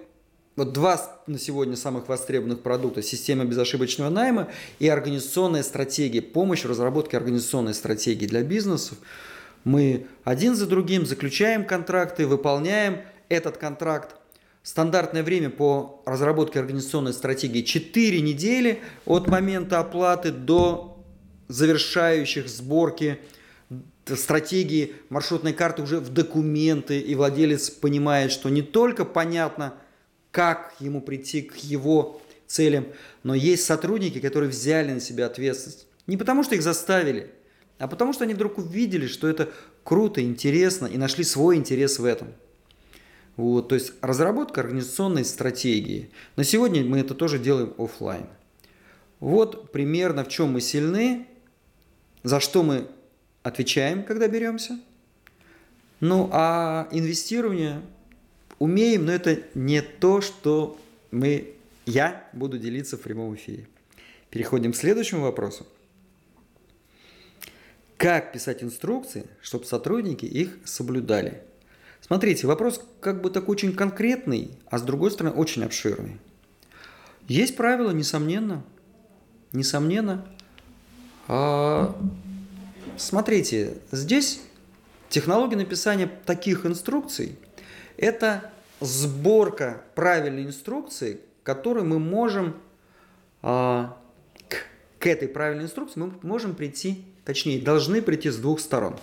вот 0.55 0.73
два 0.73 1.01
на 1.25 1.39
сегодня 1.39 1.75
самых 1.75 2.07
востребованных 2.07 2.61
продукта– 2.61 3.01
система 3.03 3.45
безошибочного 3.45 4.09
найма 4.09 4.49
и 4.77 4.87
организационная 4.87 5.63
стратегия, 5.63 6.21
помощь 6.21 6.63
в 6.63 6.69
разработке 6.69 7.17
организационной 7.17 7.73
стратегии 7.73 8.27
для 8.27 8.43
бизнесов– 8.43 8.99
мы 9.67 10.07
один 10.23 10.55
за 10.55 10.65
другим 10.65 11.05
заключаем 11.05 11.65
контракты, 11.65 12.25
выполняем 12.25 13.01
этот 13.27 13.57
контракт. 13.57 14.15
Стандартное 14.67 15.23
время 15.23 15.49
по 15.49 16.01
разработке 16.05 16.59
организационной 16.59 17.13
стратегии 17.13 17.61
4 17.61 18.19
недели 18.19 18.81
от 19.05 19.29
момента 19.29 19.79
оплаты 19.79 20.33
до 20.33 21.01
завершающих 21.47 22.49
сборки 22.49 23.17
стратегии 24.05 24.91
маршрутной 25.07 25.53
карты 25.53 25.83
уже 25.83 26.01
в 26.01 26.09
документы, 26.09 26.99
и 26.99 27.15
владелец 27.15 27.69
понимает, 27.69 28.33
что 28.33 28.49
не 28.49 28.61
только 28.61 29.05
понятно, 29.05 29.73
как 30.31 30.75
ему 30.81 30.99
прийти 30.99 31.43
к 31.43 31.55
его 31.55 32.21
целям, 32.45 32.87
но 33.23 33.35
есть 33.35 33.63
сотрудники, 33.63 34.19
которые 34.19 34.49
взяли 34.49 34.91
на 34.91 34.99
себя 34.99 35.27
ответственность. 35.27 35.87
Не 36.07 36.17
потому, 36.17 36.43
что 36.43 36.55
их 36.55 36.61
заставили, 36.61 37.31
а 37.77 37.87
потому 37.87 38.11
что 38.11 38.25
они 38.25 38.33
вдруг 38.33 38.57
увидели, 38.57 39.07
что 39.07 39.29
это 39.29 39.49
круто, 39.85 40.21
интересно 40.21 40.87
и 40.87 40.97
нашли 40.97 41.23
свой 41.23 41.55
интерес 41.55 41.99
в 41.99 42.03
этом. 42.03 42.33
Вот, 43.37 43.69
то 43.69 43.75
есть 43.75 43.93
разработка 44.01 44.61
организационной 44.61 45.23
стратегии. 45.23 46.09
На 46.35 46.43
сегодня 46.43 46.83
мы 46.83 46.99
это 46.99 47.13
тоже 47.13 47.37
делаем 47.37 47.73
офлайн. 47.77 48.25
Вот 49.19 49.71
примерно 49.71 50.23
в 50.23 50.29
чем 50.29 50.51
мы 50.53 50.61
сильны, 50.61 51.27
за 52.23 52.39
что 52.39 52.63
мы 52.63 52.87
отвечаем, 53.43 54.03
когда 54.03 54.27
беремся. 54.27 54.79
Ну 55.99 56.29
а 56.33 56.87
инвестирование 56.91 57.81
умеем, 58.59 59.05
но 59.05 59.11
это 59.11 59.39
не 59.53 59.81
то, 59.81 60.21
что 60.21 60.79
мы, 61.11 61.53
я 61.85 62.27
буду 62.33 62.57
делиться 62.57 62.97
в 62.97 63.01
прямом 63.01 63.35
эфире. 63.35 63.67
Переходим 64.29 64.73
к 64.73 64.75
следующему 64.75 65.21
вопросу 65.21 65.65
как 67.97 68.31
писать 68.31 68.63
инструкции, 68.63 69.25
чтобы 69.41 69.65
сотрудники 69.65 70.25
их 70.25 70.57
соблюдали. 70.65 71.41
Смотрите, 72.07 72.47
вопрос 72.47 72.81
как 73.01 73.21
бы 73.21 73.29
такой 73.29 73.53
очень 73.53 73.75
конкретный, 73.75 74.51
а 74.69 74.77
с 74.77 74.81
другой 74.81 75.11
стороны 75.11 75.35
очень 75.35 75.63
обширный. 75.63 76.19
Есть 77.27 77.55
правила, 77.57 77.91
несомненно. 77.91 78.63
Несомненно. 79.51 80.25
А, 81.27 81.95
смотрите, 82.97 83.77
здесь 83.91 84.41
технология 85.09 85.57
написания 85.57 86.09
таких 86.25 86.65
инструкций– 86.65 87.37
это 87.97 88.51
сборка 88.79 89.83
правильной 89.95 90.45
инструкции, 90.45 91.19
которую 91.43 91.85
мы 91.85 91.99
можем 91.99 92.55
а, 93.41 93.97
к, 94.47 94.55
к 94.99 95.07
этой 95.07 95.27
правильной 95.27 95.65
инструкции 95.65 95.99
мы 95.99 96.13
можем 96.21 96.55
прийти 96.55 97.03
точнее, 97.27 97.59
должны 97.59 98.01
прийти 98.01 98.29
с 98.29 98.37
двух 98.37 98.61
сторон. 98.61 98.95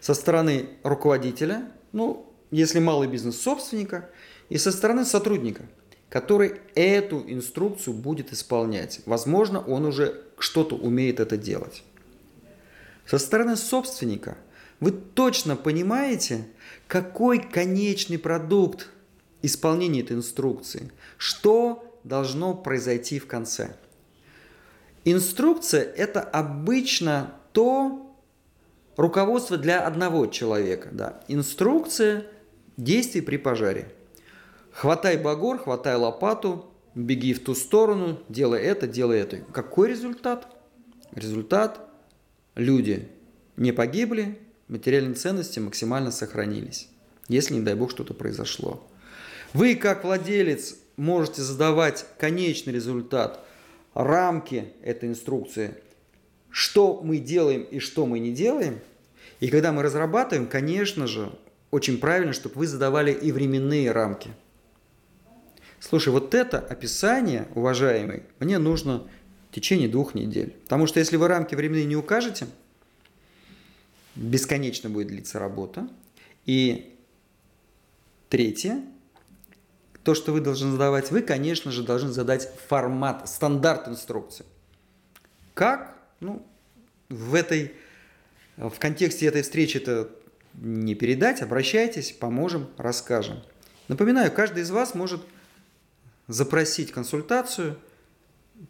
Со 0.00 0.14
стороны 0.14 0.68
руководителя, 0.84 1.68
ну, 1.92 2.26
если 2.50 2.78
малый 2.78 3.08
бизнес 3.08 3.40
собственника, 3.40 4.10
и 4.48 4.58
со 4.58 4.72
стороны 4.72 5.04
сотрудника, 5.04 5.64
который 6.08 6.60
эту 6.74 7.24
инструкцию 7.26 7.94
будет 7.94 8.32
исполнять. 8.32 9.00
Возможно, 9.06 9.60
он 9.60 9.86
уже 9.86 10.22
что-то 10.38 10.76
умеет 10.76 11.20
это 11.20 11.36
делать. 11.36 11.84
Со 13.06 13.18
стороны 13.18 13.56
собственника 13.56 14.36
вы 14.80 14.92
точно 14.92 15.56
понимаете, 15.56 16.46
какой 16.86 17.38
конечный 17.40 18.18
продукт 18.18 18.90
исполнения 19.40 20.00
этой 20.00 20.16
инструкции, 20.16 20.92
что 21.16 21.98
должно 22.04 22.54
произойти 22.54 23.18
в 23.18 23.26
конце– 23.26 23.76
Инструкция– 25.04 25.82
это 25.96 26.20
обычно 26.20 27.34
то 27.52 28.11
руководство 28.96 29.56
для 29.56 29.86
одного 29.86 30.26
человека. 30.26 30.88
Да. 30.92 31.22
Инструкция 31.28 32.26
действий 32.76 33.20
при 33.20 33.36
пожаре. 33.36 33.92
Хватай 34.72 35.16
багор, 35.16 35.58
хватай 35.58 35.96
лопату, 35.96 36.66
беги 36.94 37.34
в 37.34 37.44
ту 37.44 37.54
сторону, 37.54 38.20
делай 38.28 38.62
это, 38.62 38.86
делай 38.86 39.20
это. 39.20 39.38
Какой 39.52 39.88
результат? 39.88 40.46
Результат– 41.14 41.80
люди 42.54 43.08
не 43.56 43.72
погибли, 43.72 44.38
материальные 44.68 45.14
ценности 45.14 45.58
максимально 45.58 46.10
сохранились, 46.10 46.88
если, 47.28 47.54
не 47.54 47.60
дай 47.60 47.74
бог, 47.74 47.90
что-то 47.90 48.14
произошло. 48.14 48.88
Вы, 49.52 49.74
как 49.74 50.04
владелец, 50.04 50.76
можете 50.96 51.42
задавать 51.42 52.06
конечный 52.18 52.72
результат– 52.72 53.44
рамки 53.94 54.72
этой 54.82 55.08
инструкции, 55.08 55.74
что 56.52 57.00
мы 57.02 57.18
делаем 57.18 57.62
и 57.62 57.80
что 57.80 58.06
мы 58.06 58.20
не 58.20 58.30
делаем. 58.30 58.78
И 59.40 59.48
когда 59.48 59.72
мы 59.72 59.82
разрабатываем, 59.82 60.46
конечно 60.46 61.08
же, 61.08 61.32
очень 61.72 61.98
правильно, 61.98 62.32
чтобы 62.32 62.56
вы 62.56 62.66
задавали 62.66 63.10
и 63.10 63.32
временные 63.32 63.90
рамки. 63.90 64.30
Слушай, 65.80 66.10
вот 66.10 66.34
это 66.34 66.58
описание, 66.58 67.48
уважаемый, 67.54 68.22
мне 68.38 68.58
нужно 68.58 69.08
в 69.50 69.54
течение 69.54 69.88
двух 69.88 70.14
недель. 70.14 70.54
Потому 70.64 70.86
что 70.86 71.00
если 71.00 71.16
вы 71.16 71.26
рамки 71.26 71.54
временные 71.54 71.86
не 71.86 71.96
укажете, 71.96 72.46
бесконечно 74.14 74.90
будет 74.90 75.08
длиться 75.08 75.38
работа. 75.38 75.88
И 76.44 76.94
третье, 78.28 78.82
то, 80.04 80.14
что 80.14 80.32
вы 80.32 80.40
должны 80.40 80.70
задавать, 80.72 81.10
вы, 81.10 81.22
конечно 81.22 81.72
же, 81.72 81.82
должны 81.82 82.10
задать 82.10 82.48
формат, 82.68 83.28
стандарт 83.28 83.88
инструкции. 83.88 84.44
Как? 85.54 86.01
Ну, 86.22 86.46
в 87.08 87.34
этой, 87.34 87.74
в 88.56 88.78
контексте 88.78 89.26
этой 89.26 89.42
встречи 89.42 89.78
это 89.78 90.08
не 90.54 90.94
передать, 90.94 91.42
обращайтесь, 91.42 92.12
поможем, 92.12 92.70
расскажем. 92.76 93.42
Напоминаю, 93.88 94.30
каждый 94.30 94.62
из 94.62 94.70
вас 94.70 94.94
может 94.94 95.20
запросить 96.28 96.92
консультацию, 96.92 97.76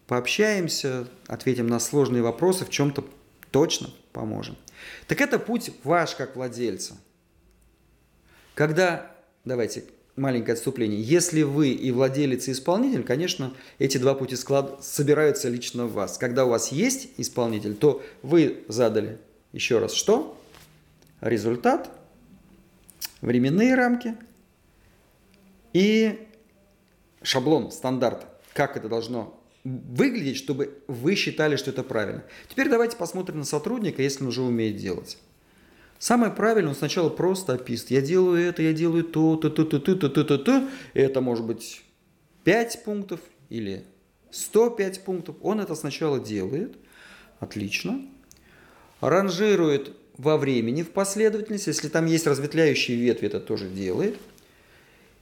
пообщаемся, 0.07 1.07
ответим 1.27 1.67
на 1.67 1.79
сложные 1.79 2.23
вопросы, 2.23 2.65
в 2.65 2.71
чем-то 2.71 3.07
точно 3.51 3.91
поможем. 4.15 4.57
Так 5.07 5.21
это 5.21 5.39
путь 5.39 5.73
ваш 5.85 6.15
как 6.15 6.37
владельца. 6.37 6.97
Когда, 8.55 9.15
давайте, 9.45 9.85
маленькое 10.17 10.55
отступление. 10.55 11.01
Если 11.01 11.43
вы 11.43 11.71
и 11.71 11.91
владелец, 11.91 12.49
и 12.49 12.53
исполнитель, 12.53 13.03
конечно, 13.03 13.55
эти 13.79 13.99
два 13.99 14.15
пути 14.15 14.37
склад... 14.37 14.85
собираются 14.85 15.49
лично 15.49 15.87
в 15.87 15.93
вас. 15.93 16.19
Когда 16.19 16.45
у 16.45 16.51
вас 16.51 16.73
есть 16.73 17.11
исполнитель, 17.17 17.75
то 17.75 18.03
вы 18.23 18.65
задали 18.69 19.19
еще 19.53 19.79
раз 19.79 19.93
что? 19.93 20.39
Результат, 21.21 21.91
временные 23.21 23.75
рамки 23.75 24.17
и 25.73 26.27
шаблон, 27.23 27.71
стандарт. 27.71 28.27
Как 28.53 28.77
это 28.77 28.89
должно 28.89 29.39
выглядеть, 29.65 30.37
чтобы 30.37 30.83
вы 30.89 31.15
считали, 31.15 31.57
что 31.57 31.71
это 31.71 31.83
правильно. 31.85 32.25
Теперь 32.49 32.69
давайте 32.69 32.97
посмотрим 32.97 33.39
на 33.39 33.45
сотрудника, 33.45 34.03
если 34.03 34.23
он 34.23 34.29
уже 34.29 34.43
умеет 34.43 34.77
делать. 34.77 35.19
Самое 36.03 36.33
правильное, 36.33 36.71
он 36.71 36.75
сначала 36.75 37.11
просто 37.11 37.53
описывает. 37.53 37.93
Я 37.93 38.01
делаю 38.01 38.45
это, 38.45 38.61
я 38.61 38.73
делаю 38.73 39.05
то, 39.05 39.37
то, 39.37 39.49
то, 39.51 39.65
то, 39.65 39.79
то, 39.79 39.95
то, 39.95 40.09
то, 40.09 40.25
то, 40.25 40.37
то. 40.37 40.69
Это 40.95 41.21
может 41.21 41.47
быть 41.47 41.85
5 42.43 42.83
пунктов 42.85 43.21
или 43.51 43.85
105 44.33 45.05
пунктов. 45.05 45.37
Он 45.43 45.61
это 45.61 45.77
сначала 45.77 46.19
делает. 46.19 46.75
Отлично. 47.39 48.05
Ранжирует 49.01 49.93
во 50.17 50.39
времени 50.39 50.83
в 50.83 50.91
последовательности. 50.91 51.69
Если 51.69 51.87
там 51.87 52.07
есть 52.07 52.27
разветвляющие 52.27 52.97
ветви, 52.97 53.29
это 53.29 53.39
тоже 53.39 53.69
делает. 53.69 54.17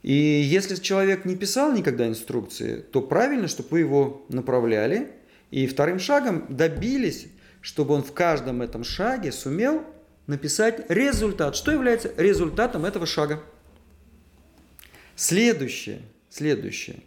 И 0.02 0.14
если 0.14 0.76
человек 0.76 1.26
не 1.26 1.36
писал 1.36 1.74
никогда 1.74 2.08
инструкции, 2.08 2.76
то 2.90 3.02
правильно, 3.02 3.48
чтобы 3.48 3.68
вы 3.72 3.80
его 3.80 4.24
направляли. 4.30 5.10
И 5.50 5.66
вторым 5.66 5.98
шагом 5.98 6.46
добились, 6.48 7.26
чтобы 7.60 7.92
он 7.92 8.02
в 8.02 8.14
каждом 8.14 8.62
этом 8.62 8.82
шаге 8.82 9.30
сумел 9.30 9.84
написать 10.30 10.88
результат. 10.88 11.56
Что 11.56 11.72
является 11.72 12.12
результатом 12.16 12.84
этого 12.84 13.04
шага? 13.04 13.42
Следующее, 15.16 16.02
следующее. 16.30 17.00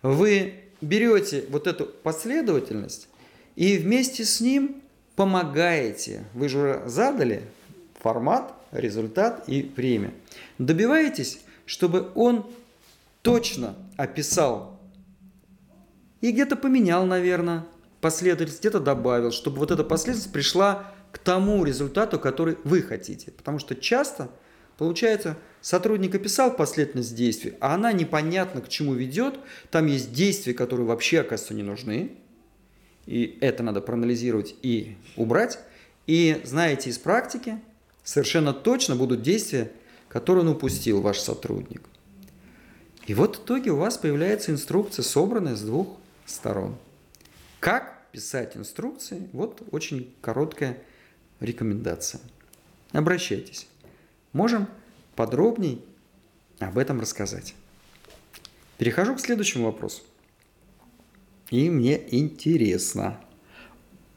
Вы 0.00 0.54
берете 0.80 1.44
вот 1.50 1.66
эту 1.66 1.86
последовательность 1.86 3.08
и 3.56 3.76
вместе 3.76 4.24
с 4.24 4.40
ним 4.40 4.80
помогаете. 5.16 6.24
Вы 6.34 6.48
же 6.48 6.82
задали 6.86 7.42
формат, 8.00 8.54
результат 8.70 9.44
и 9.48 9.70
время. 9.76 10.14
Добиваетесь, 10.58 11.40
чтобы 11.66 12.12
он 12.14 12.48
точно 13.22 13.74
описал 13.96 14.80
и 16.20 16.30
где-то 16.30 16.54
поменял, 16.54 17.06
наверное, 17.06 17.64
последовательность, 18.00 18.60
где-то 18.60 18.78
добавил, 18.78 19.32
чтобы 19.32 19.58
вот 19.58 19.72
эта 19.72 19.82
последовательность 19.82 20.32
пришла 20.32 20.92
к 21.12 21.18
тому 21.18 21.64
результату, 21.64 22.18
который 22.18 22.56
вы 22.64 22.82
хотите. 22.82 23.30
Потому 23.30 23.58
что 23.58 23.76
часто 23.76 24.30
получается, 24.82 25.36
сотрудник 25.60 26.14
описал 26.14 26.56
последовательность 26.56 27.14
действий, 27.14 27.54
а 27.60 27.74
она 27.74 27.92
непонятно 27.92 28.60
к 28.60 28.68
чему 28.68 28.94
ведет. 28.94 29.38
Там 29.70 29.86
есть 29.86 30.12
действия, 30.12 30.54
которые 30.54 30.86
вообще, 30.86 31.20
оказывается, 31.20 31.54
не 31.54 31.62
нужны. 31.62 32.12
И 33.06 33.38
это 33.40 33.62
надо 33.62 33.80
проанализировать 33.80 34.54
и 34.62 34.96
убрать. 35.16 35.58
И 36.06 36.40
знаете 36.44 36.90
из 36.90 36.98
практики, 36.98 37.60
совершенно 38.02 38.52
точно 38.52 38.96
будут 38.96 39.22
действия, 39.22 39.70
которые 40.08 40.44
он 40.44 40.50
упустил, 40.50 41.00
ваш 41.00 41.18
сотрудник. 41.18 41.82
И 43.06 43.14
вот 43.14 43.36
в 43.36 43.44
итоге 43.44 43.70
у 43.70 43.76
вас 43.76 43.98
появляется 43.98 44.52
инструкция, 44.52 45.02
собранная 45.02 45.56
с 45.56 45.62
двух 45.62 45.96
сторон. 46.26 46.76
Как 47.60 48.06
писать 48.12 48.56
инструкции? 48.56 49.28
Вот 49.32 49.62
очень 49.70 50.14
короткая 50.20 50.78
рекомендация. 51.42 52.20
Обращайтесь. 52.92 53.66
Можем 54.32 54.68
подробней 55.16 55.84
об 56.58 56.78
этом 56.78 57.00
рассказать. 57.00 57.54
Перехожу 58.78 59.16
к 59.16 59.20
следующему 59.20 59.66
вопросу. 59.66 60.02
И 61.50 61.68
мне 61.68 62.02
интересно. 62.14 63.20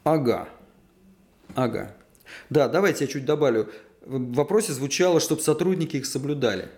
Ага. 0.04 0.48
Ага. 1.54 1.94
Да, 2.50 2.68
давайте 2.68 3.04
я 3.04 3.10
чуть 3.10 3.24
добавлю. 3.24 3.70
В 4.02 4.34
вопросе 4.34 4.72
звучало, 4.72 5.20
чтобы 5.20 5.42
сотрудники 5.42 5.96
их 5.96 6.06
соблюдали. 6.06 6.68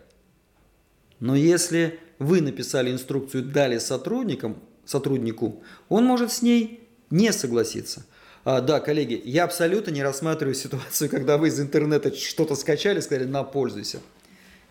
Но 1.21 1.37
если 1.37 2.01
вы 2.19 2.41
написали 2.41 2.91
инструкцию, 2.91 3.45
дали 3.45 3.79
сотрудникам, 3.79 4.57
сотруднику, 4.85 5.63
он 5.89 6.05
может 6.05 6.33
с 6.33 6.43
ней 6.43 6.89
не 7.11 7.33
согласиться– 7.33 8.07
а, 8.51 8.63
да, 8.63 8.81
коллеги, 8.81 9.21
я 9.27 9.45
абсолютно 9.45 9.91
не 9.91 10.03
рассматриваю 10.03 10.55
ситуацию, 10.55 11.11
когда 11.11 11.37
вы 11.37 11.49
из 11.49 11.61
интернета 11.61 12.17
что-то 12.17 12.55
скачали, 12.55 13.01
сказали, 13.01 13.27
на, 13.27 13.45
пользуйся. 13.45 14.01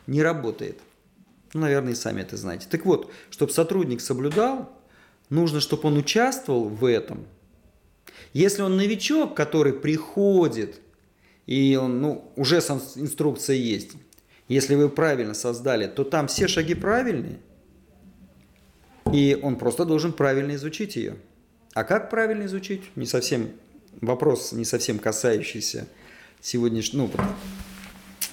Не 0.08 0.24
работает. 0.24 0.80
Ну, 1.54 1.62
наверное, 1.62 1.92
и 1.92 1.96
сами 1.96 2.22
это 2.22 2.38
знаете. 2.38 2.66
Так 2.72 2.88
вот, 2.88 3.12
чтобы 3.30 3.52
сотрудник 3.52 4.02
соблюдал, 4.02 4.76
нужно, 5.30 5.60
чтобы 5.60 5.90
он 5.90 5.98
участвовал 5.98 6.68
в 6.68 6.86
этом. 6.86 7.28
Если 8.34 8.64
он 8.64 8.78
новичок, 8.78 9.38
который 9.38 9.74
приходит, 9.74 10.82
и 11.46 11.78
он, 11.80 12.02
ну, 12.02 12.32
уже 12.36 12.58
инструкция 12.58 13.58
есть, 13.58 13.92
если 14.48 14.74
вы 14.74 14.90
правильно 14.90 15.36
создали, 15.36 15.86
то 15.86 16.04
там 16.04 16.26
все 16.30 16.48
шаги 16.48 16.74
правильные, 16.74 17.38
и 19.14 19.40
он 19.40 19.56
просто 19.56 19.86
должен 19.86 20.14
правильно 20.14 20.56
изучить 20.56 20.96
ее. 20.96 21.18
А 21.76 21.84
как 21.84 22.10
правильно 22.10 22.46
изучить? 22.46 22.82
Не 22.96 23.06
совсем 23.06 23.52
вопрос 24.02 24.52
не 24.52 24.66
совсем 24.66 25.00
касающийся 25.00 25.88
сегодняшнего, 26.42 27.04
ну, 27.04 27.12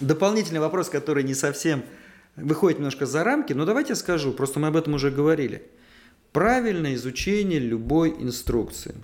дополнительный 0.01 0.61
вопрос, 0.61 0.89
который 0.89 1.25
не 1.25 1.35
совсем 1.35 1.85
выходит 2.37 2.79
немножко 2.79 3.07
за 3.07 3.25
рамки, 3.25 3.53
но 3.53 3.65
давайте 3.65 3.91
я 3.91 3.97
скажу, 3.97 4.33
просто 4.33 4.61
мы 4.61 4.69
об 4.69 4.77
этом 4.77 4.95
уже 4.95 5.11
говорили. 5.11 5.63
Правильное 6.33 6.95
изучение 6.95 7.61
любой 7.61 8.11
инструкции. 8.11 8.95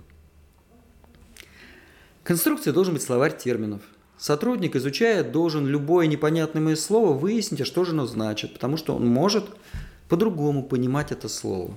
К 2.23 2.31
инструкции 2.31 2.71
должен 2.71 2.93
быть 2.93 3.03
словарь 3.03 3.35
терминов. 3.35 3.81
Сотрудник, 4.17 4.75
изучая, 4.75 5.23
должен 5.23 5.65
любое 5.65 6.05
непонятное 6.05 6.61
мое 6.61 6.75
слово 6.75 7.13
выяснить, 7.13 7.61
а 7.61 7.65
что 7.65 7.85
же 7.85 7.91
оно 7.91 8.05
значит, 8.05 8.53
потому 8.53 8.77
что 8.77 8.95
он 8.95 9.07
может 9.07 9.45
по-другому 10.09 10.61
понимать 10.61 11.11
это 11.11 11.27
слово. 11.27 11.73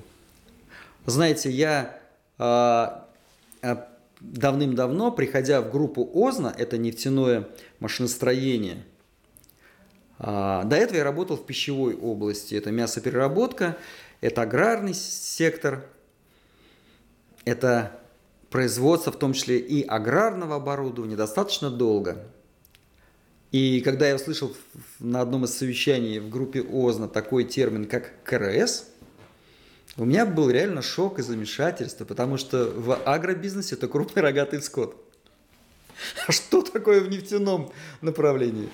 Знаете, 1.06 1.50
я 1.50 1.98
а, 2.36 3.08
давным-давно, 4.32 5.12
приходя 5.12 5.60
в 5.60 5.70
группу 5.70 6.10
ОЗНА, 6.14 6.54
это 6.56 6.78
нефтяное 6.78 7.48
машиностроение, 7.80 8.84
а, 10.18 10.64
до 10.64 10.76
этого 10.76 10.98
я 10.98 11.04
работал 11.04 11.36
в 11.36 11.44
пищевой 11.44 11.94
области. 11.94 12.54
Это 12.54 12.70
мясопереработка, 12.70 13.76
это 14.20 14.42
аграрный 14.42 14.94
сектор, 14.94 15.84
это 17.44 18.00
производство, 18.50 19.12
в 19.12 19.18
том 19.18 19.32
числе 19.32 19.58
и 19.58 19.82
аграрного 19.82 20.56
оборудования, 20.56 21.16
достаточно 21.16 21.70
долго. 21.70 22.24
И 23.50 23.80
когда 23.82 24.08
я 24.08 24.16
услышал 24.16 24.54
на 24.98 25.20
одном 25.20 25.44
из 25.44 25.56
совещаний 25.56 26.18
в 26.18 26.28
группе 26.28 26.60
ОЗНА 26.62 27.08
такой 27.08 27.44
термин, 27.44 27.86
как 27.86 28.12
КРС– 28.24 28.88
у 29.96 30.04
меня 30.04 30.26
был 30.26 30.50
реально 30.50 30.82
шок 30.82 31.18
и 31.18 31.22
замешательство, 31.22 32.04
потому 32.04 32.36
что 32.36 32.64
в 32.64 32.96
агробизнесе 33.04 33.76
это 33.76 33.86
крупный 33.86 34.22
рогатый 34.22 34.60
скот. 34.60 35.00
А 36.26 36.32
что 36.32 36.62
такое 36.62 37.00
в 37.00 37.08
нефтяном 37.08 37.72
направлении? 38.00 38.68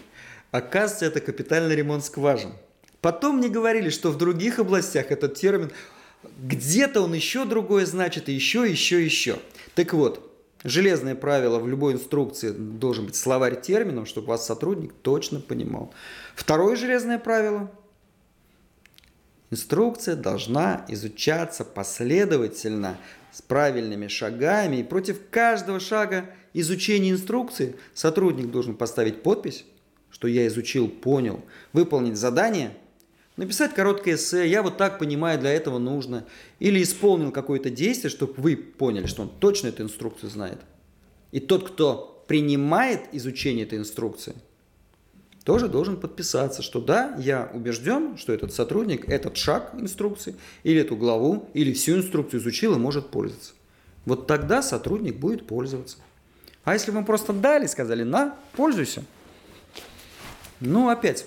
Оказывается, 0.50 1.04
это 1.04 1.20
капитальный 1.20 1.76
ремонт 1.76 2.04
скважин. 2.04 2.54
Потом 3.02 3.36
мне 3.36 3.48
говорили, 3.48 3.90
что 3.90 4.10
в 4.10 4.16
других 4.16 4.58
областях 4.58 5.10
этот 5.10 5.34
термин, 5.34 5.70
где-то 6.38 7.02
он 7.02 7.12
еще 7.12 7.44
другое 7.44 7.84
значит, 7.84 8.28
и 8.28 8.32
еще, 8.32 8.68
еще, 8.68 9.04
еще. 9.04 9.38
Так 9.74 9.92
вот, 9.92 10.30
железное 10.64 11.14
правило 11.14 11.58
в 11.58 11.68
любой 11.68 11.92
инструкции 11.94 12.50
должен 12.50 13.06
быть 13.06 13.16
словарь 13.16 13.60
термином, 13.60 14.06
чтобы 14.06 14.28
вас 14.28 14.46
сотрудник 14.46 14.92
точно 15.02 15.40
понимал. 15.40 15.92
Второе 16.34 16.76
железное 16.76 17.18
правило– 17.18 17.70
Инструкция 19.50 20.14
должна 20.14 20.84
изучаться 20.88 21.64
последовательно, 21.64 22.96
с 23.32 23.42
правильными 23.42 24.08
шагами, 24.08 24.76
и 24.76 24.82
против 24.82 25.28
каждого 25.30 25.78
шага 25.78 26.30
изучения 26.52 27.10
инструкции 27.10 27.76
сотрудник 27.94 28.50
должен 28.50 28.74
поставить 28.74 29.22
подпись, 29.22 29.64
что 30.10 30.26
я 30.26 30.46
изучил, 30.48 30.88
понял, 30.88 31.44
выполнить 31.72 32.16
задание, 32.16 32.76
написать 33.36 33.74
короткое 33.74 34.16
эссе, 34.16 34.48
я 34.48 34.62
вот 34.62 34.76
так 34.76 34.98
понимаю, 34.98 35.38
для 35.38 35.52
этого 35.52 35.78
нужно, 35.78 36.26
или 36.58 36.82
исполнил 36.82 37.30
какое-то 37.30 37.70
действие, 37.70 38.10
чтобы 38.10 38.34
вы 38.36 38.56
поняли, 38.56 39.06
что 39.06 39.22
он 39.22 39.30
точно 39.38 39.68
эту 39.68 39.84
инструкцию 39.84 40.30
знает. 40.30 40.58
И 41.30 41.38
тот, 41.38 41.68
кто 41.70 42.24
принимает 42.26 43.02
изучение 43.12 43.64
этой 43.64 43.78
инструкции, 43.78 44.34
тоже 45.50 45.66
должен 45.66 45.96
подписаться, 45.96 46.62
что 46.62 46.80
да, 46.80 47.12
я 47.18 47.50
убежден, 47.52 48.16
что 48.16 48.32
этот 48.32 48.54
сотрудник 48.54 49.08
этот 49.08 49.36
шаг 49.36 49.72
инструкции, 49.74 50.36
или 50.62 50.80
эту 50.80 50.94
главу, 50.94 51.50
или 51.54 51.72
всю 51.72 51.96
инструкцию 51.96 52.40
изучил 52.40 52.76
и 52.76 52.78
может 52.78 53.10
пользоваться. 53.10 53.54
Вот 54.04 54.28
тогда 54.28 54.62
сотрудник 54.62 55.16
будет 55.16 55.48
пользоваться. 55.48 55.96
А 56.62 56.74
если 56.74 56.92
вам 56.92 57.04
просто 57.04 57.32
дали, 57.32 57.66
сказали, 57.66 58.04
на, 58.04 58.36
пользуйся. 58.52 59.02
Ну, 60.60 60.88
опять, 60.88 61.26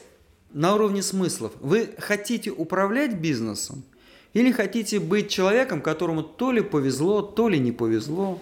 на 0.53 0.73
уровне 0.73 1.01
смыслов. 1.01 1.51
Вы 1.59 1.89
хотите 1.97 2.49
управлять 2.49 3.19
бизнесом 3.19 3.83
или 4.31 4.53
хотите 4.53 5.01
быть 5.01 5.27
человеком, 5.27 5.81
которому 5.81 6.23
то 6.23 6.53
ли 6.53 6.61
повезло, 6.61 7.21
то 7.21 7.49
ли 7.49 7.59
не 7.59 7.73
повезло? 7.73 8.41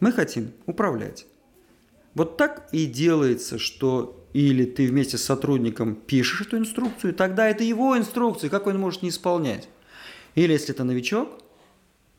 Мы 0.00 0.10
хотим 0.10 0.50
управлять. 0.66 1.24
Вот 2.14 2.36
так 2.36 2.68
и 2.72 2.86
делается, 2.86 3.58
что 3.58 4.18
или 4.32 4.64
ты 4.64 4.86
вместе 4.86 5.18
с 5.18 5.24
сотрудником 5.24 5.94
пишешь 5.94 6.46
эту 6.46 6.58
инструкцию, 6.58 7.14
тогда 7.14 7.48
это 7.48 7.64
его 7.64 7.96
инструкция, 7.96 8.50
как 8.50 8.66
он 8.66 8.78
может 8.78 9.02
не 9.02 9.10
исполнять. 9.10 9.68
Или 10.34 10.52
если 10.52 10.74
это 10.74 10.84
новичок, 10.84 11.38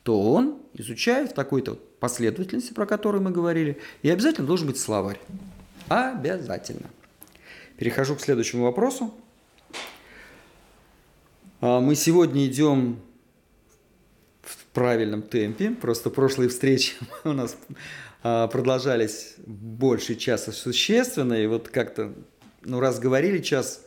то 0.04 0.20
он 0.20 0.58
изучает 0.74 1.30
в 1.30 1.34
такой-то 1.34 1.78
последовательности, 1.98 2.72
про 2.72 2.86
которую 2.86 3.22
мы 3.22 3.30
говорили, 3.30 3.78
и 4.02 4.10
обязательно 4.10 4.46
должен 4.46 4.68
быть 4.68 4.78
словарь. 4.78 5.18
Обязательно. 5.88 6.90
Перехожу 7.76 8.14
к 8.14 8.20
следующему 8.20 8.64
вопросу. 8.64 9.12
А, 11.60 11.80
мы 11.80 11.94
сегодня 11.94 12.46
идем 12.46 13.00
в 14.42 14.66
правильном 14.66 15.22
темпе. 15.22 15.70
Просто 15.70 16.10
прошлые 16.10 16.50
встречи 16.50 16.94
у 17.24 17.32
нас 17.32 17.56
продолжались 18.24 19.34
больше 19.46 20.14
часа 20.14 20.50
существенно. 20.50 21.34
И 21.34 21.46
вот 21.46 21.68
как-то, 21.68 22.14
ну 22.62 22.80
раз 22.80 22.98
говорили 22.98 23.38
час, 23.38 23.82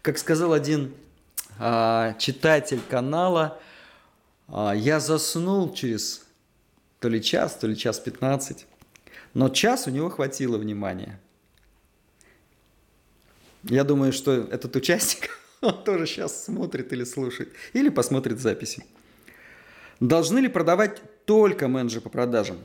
как 0.00 0.16
сказал 0.16 0.54
один 0.54 0.94
а, 1.58 2.14
читатель 2.14 2.80
канала, 2.88 3.60
я 4.48 4.98
заснул 4.98 5.74
через 5.74 6.24
то 7.00 7.08
ли 7.08 7.22
час, 7.22 7.56
то 7.56 7.66
ли 7.66 7.76
час 7.76 8.00
15. 8.00 8.66
Но 9.34 9.50
час 9.50 9.86
у 9.86 9.90
него 9.90 10.08
хватило 10.08 10.56
внимания. 10.56 11.20
Я 13.64 13.84
думаю, 13.84 14.12
что 14.12 14.32
этот 14.32 14.74
участник 14.76 15.30
он 15.60 15.84
тоже 15.84 16.06
сейчас 16.06 16.44
смотрит 16.44 16.92
или 16.92 17.04
слушает, 17.04 17.52
или 17.74 17.90
посмотрит 17.90 18.40
записи. 18.40 18.84
Должны 20.00 20.38
ли 20.38 20.48
продавать 20.48 21.00
только 21.26 21.68
менеджеры 21.68 22.00
по 22.00 22.08
продажам? 22.08 22.58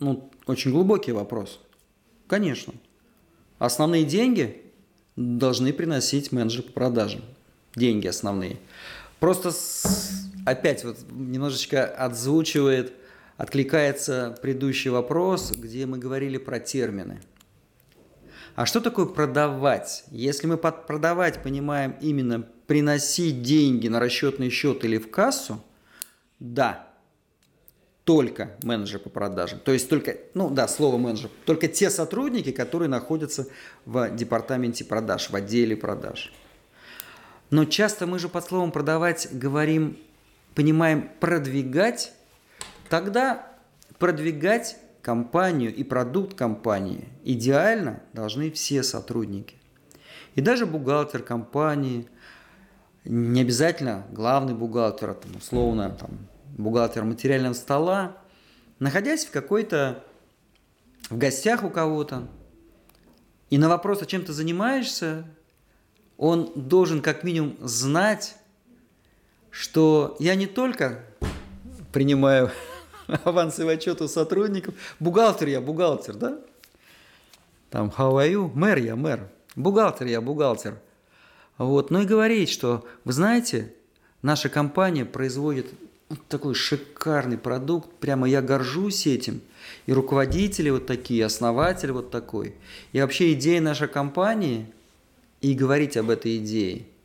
Ну, 0.00 0.30
очень 0.46 0.70
глубокий 0.70 1.12
вопрос. 1.12 1.60
Конечно. 2.26 2.74
Основные 3.58 4.04
деньги 4.04 4.62
должны 5.16 5.72
приносить 5.72 6.30
менеджеры 6.32 6.64
по 6.64 6.72
продажам. 6.72 7.22
Деньги 7.74 8.06
основные. 8.06 8.58
Просто 9.18 9.50
с, 9.50 10.30
опять 10.46 10.84
вот 10.84 10.98
немножечко 11.10 11.84
отзвучивает, 11.84 12.92
откликается 13.36 14.38
предыдущий 14.40 14.90
вопрос, 14.90 15.52
где 15.52 15.86
мы 15.86 15.98
говорили 15.98 16.38
про 16.38 16.60
термины– 16.60 17.20
а 18.58 18.66
что 18.66 18.80
такое 18.80 19.06
продавать? 19.06 20.02
Если 20.10 20.48
мы 20.48 20.56
под 20.56 20.88
продавать 20.88 21.44
понимаем 21.44 21.94
именно 22.00 22.40
приносить 22.66 23.40
деньги 23.40 23.86
на 23.86 24.00
расчетный 24.00 24.50
счет 24.50 24.84
или 24.84 24.98
в 24.98 25.12
кассу, 25.12 25.62
да, 26.40 26.87
только 28.08 28.52
менеджер 28.62 29.00
по 29.00 29.10
продажам. 29.10 29.58
То 29.58 29.70
есть 29.70 29.90
только, 29.90 30.16
ну 30.32 30.48
да, 30.48 30.66
слово 30.66 30.96
менеджер, 30.96 31.28
только 31.44 31.68
те 31.68 31.90
сотрудники, 31.90 32.52
которые 32.52 32.88
находятся 32.88 33.48
в 33.84 34.08
департаменте 34.16 34.86
продаж, 34.86 35.28
в 35.28 35.36
отделе 35.36 35.76
продаж. 35.76 36.32
Но 37.50 37.66
часто 37.66 38.06
мы 38.06 38.18
же 38.18 38.30
под 38.30 38.46
словом 38.46 38.72
продавать 38.72 39.28
говорим, 39.30 39.98
понимаем 40.54 41.10
продвигать, 41.20 42.14
тогда 42.88 43.46
продвигать 43.98 44.78
компанию 45.02 45.74
и 45.74 45.84
продукт 45.84 46.32
компании 46.32 47.10
идеально 47.24 48.02
должны 48.14 48.50
все 48.50 48.82
сотрудники. 48.84 49.56
И 50.34 50.40
даже 50.40 50.64
бухгалтер 50.64 51.22
компании, 51.22 52.08
не 53.04 53.42
обязательно 53.42 54.06
главный 54.10 54.54
бухгалтер, 54.54 55.12
там, 55.12 55.36
условно 55.36 55.90
там, 55.90 56.26
бухгалтер 56.58 57.04
материального 57.04 57.54
стола, 57.54 58.18
находясь 58.78 59.24
в 59.24 59.30
какой-то, 59.30 60.04
в 61.08 61.16
гостях 61.16 61.64
у 61.64 61.70
кого-то, 61.70 62.28
и 63.48 63.56
на 63.56 63.68
вопрос, 63.68 64.02
а 64.02 64.06
чем 64.06 64.24
ты 64.24 64.34
занимаешься, 64.34 65.24
он 66.18 66.52
должен 66.54 67.00
как 67.00 67.24
минимум 67.24 67.56
знать, 67.60 68.36
что 69.50 70.16
я 70.18 70.34
не 70.34 70.46
только 70.46 71.02
принимаю 71.92 72.50
авансовый 73.24 73.76
отчет 73.76 74.02
у 74.02 74.08
сотрудников. 74.08 74.74
Бухгалтер 75.00 75.48
я, 75.48 75.60
бухгалтер, 75.60 76.14
да? 76.14 76.38
Там, 77.70 77.92
how 77.96 78.14
are 78.14 78.30
you? 78.30 78.50
Мэр 78.52 78.78
я, 78.78 78.96
мэр. 78.96 79.28
Бухгалтер 79.56 80.08
я, 80.08 80.20
бухгалтер. 80.20 80.78
Вот. 81.56 81.90
Ну 81.90 82.02
и 82.02 82.06
говорить, 82.06 82.50
что, 82.50 82.86
вы 83.04 83.12
знаете, 83.12 83.74
наша 84.22 84.48
компания 84.48 85.04
производит 85.04 85.66
такой 86.28 86.54
шикарный 86.54 87.38
продукт, 87.38 87.90
прямо 88.00 88.28
я 88.28 88.42
горжусь 88.42 89.06
этим. 89.06 89.40
И 89.86 89.92
руководители 89.92 90.70
вот 90.70 90.86
такие, 90.86 91.24
основатель 91.24 91.92
вот 91.92 92.10
такой. 92.10 92.54
И 92.92 93.00
вообще 93.00 93.32
идея 93.34 93.60
нашей 93.60 93.88
компании, 93.88 94.66
и 95.40 95.54
говорить 95.54 95.96
об 95.96 96.10
этой 96.10 96.38
идее– 96.38 96.86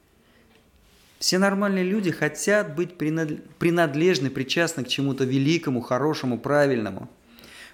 все 1.23 1.37
нормальные 1.37 1.85
люди 1.85 2.11
хотят 2.11 2.75
быть 2.75 2.97
принадлежны, 2.97 4.29
причастны 4.29 4.83
к 4.83 4.89
чему-то 4.89 5.23
великому, 5.23 5.79
хорошему, 5.79 6.37
правильному. 6.37 7.09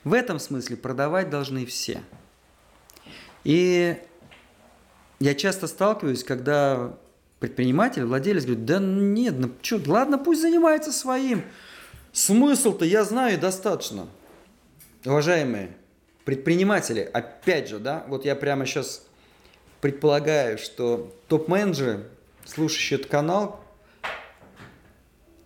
В 0.03 0.13
этом 0.13 0.37
смысле 0.37 0.77
продавать 0.77 1.31
должны 1.31 1.65
все. 1.65 2.03
И 3.43 3.97
я 5.19 5.33
часто 5.33 5.65
сталкиваюсь, 5.65 6.23
когда 6.23 6.95
предприниматель, 7.39 8.03
владелец 8.03 8.43
говорит, 8.43 8.65
да 8.65 8.79
нет, 8.79 9.35
ну 9.37 9.51
что, 9.61 9.81
ладно, 9.87 10.17
пусть 10.17 10.41
занимается 10.41 10.91
своим. 10.91 11.43
Смысл-то 12.11 12.85
я 12.85 13.03
знаю 13.03 13.39
достаточно. 13.39 14.07
Уважаемые 15.05 15.77
предприниматели, 16.25 17.09
опять 17.13 17.69
же, 17.69 17.79
да, 17.79 18.05
вот 18.07 18.25
я 18.25 18.35
прямо 18.35 18.65
сейчас 18.65 19.05
предполагаю, 19.81 20.57
что 20.57 21.15
топ-менеджеры 21.27 22.05
слушающий 22.45 22.97
этот 22.97 23.09
канал, 23.09 23.63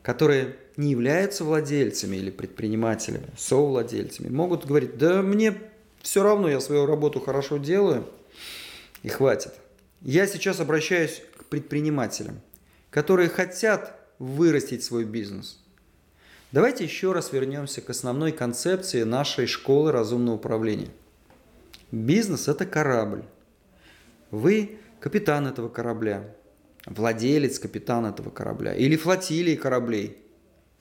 которые 0.01 0.55
не 0.75 0.91
являются 0.91 1.43
владельцами 1.43 2.17
или 2.17 2.31
предпринимателями, 2.31 3.27
совладельцами, 3.37 4.29
могут 4.29 4.65
говорить, 4.65 4.97
да 4.97 5.21
мне 5.21 5.55
все 6.01 6.23
равно, 6.23 6.49
я 6.49 6.59
свою 6.59 6.85
работу 6.85 7.19
хорошо 7.19 7.57
делаю, 7.57 8.07
и 9.03 9.09
хватит. 9.09 9.53
Я 10.01 10.27
сейчас 10.27 10.59
обращаюсь 10.59 11.21
предпринимателям, 11.53 12.41
которые 12.89 13.29
хотят 13.29 13.95
вырастить 14.17 14.83
свой 14.83 15.05
бизнес. 15.05 15.59
Давайте 16.51 16.83
еще 16.83 17.11
раз 17.11 17.31
вернемся 17.31 17.79
к 17.79 17.91
основной 17.91 18.31
концепции 18.31 19.03
нашей 19.03 19.45
школы 19.45 19.91
разумного 19.91 20.37
управления. 20.37 20.89
Бизнес– 21.91 22.47
это 22.47 22.65
корабль. 22.65 23.23
Вы 24.31 24.79
капитан 24.99 25.45
этого 25.45 25.69
корабля 25.69 26.27
владелец, 26.87 27.59
капитан 27.59 28.07
этого 28.07 28.31
корабля, 28.31 28.73
или 28.73 28.95
флотилии 28.95 29.55
кораблей, 29.55 30.17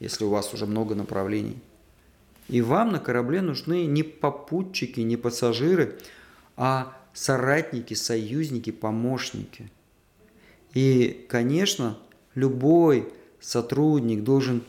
если 0.00 0.24
у 0.24 0.30
вас 0.30 0.54
уже 0.54 0.64
много 0.64 0.94
направлений. 0.94 1.58
И 2.48 2.62
вам 2.62 2.92
на 2.92 2.98
корабле 2.98 3.42
нужны 3.42 3.84
не 3.84 4.02
попутчики, 4.02 5.00
не 5.00 5.18
пассажиры, 5.18 5.98
а 6.56 6.96
соратники, 7.12 7.92
союзники, 7.92 8.70
помощники. 8.72 9.70
И, 10.74 11.26
конечно, 11.28 11.98
любой 12.34 13.12
сотрудник 13.40 14.22
должен 14.22 14.62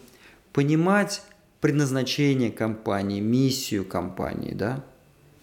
понимать 0.52 1.22
предназначение 1.62 2.52
компании, 2.52 3.22
миссию 3.22 3.86
компании, 3.86 4.54
да? 4.54 4.84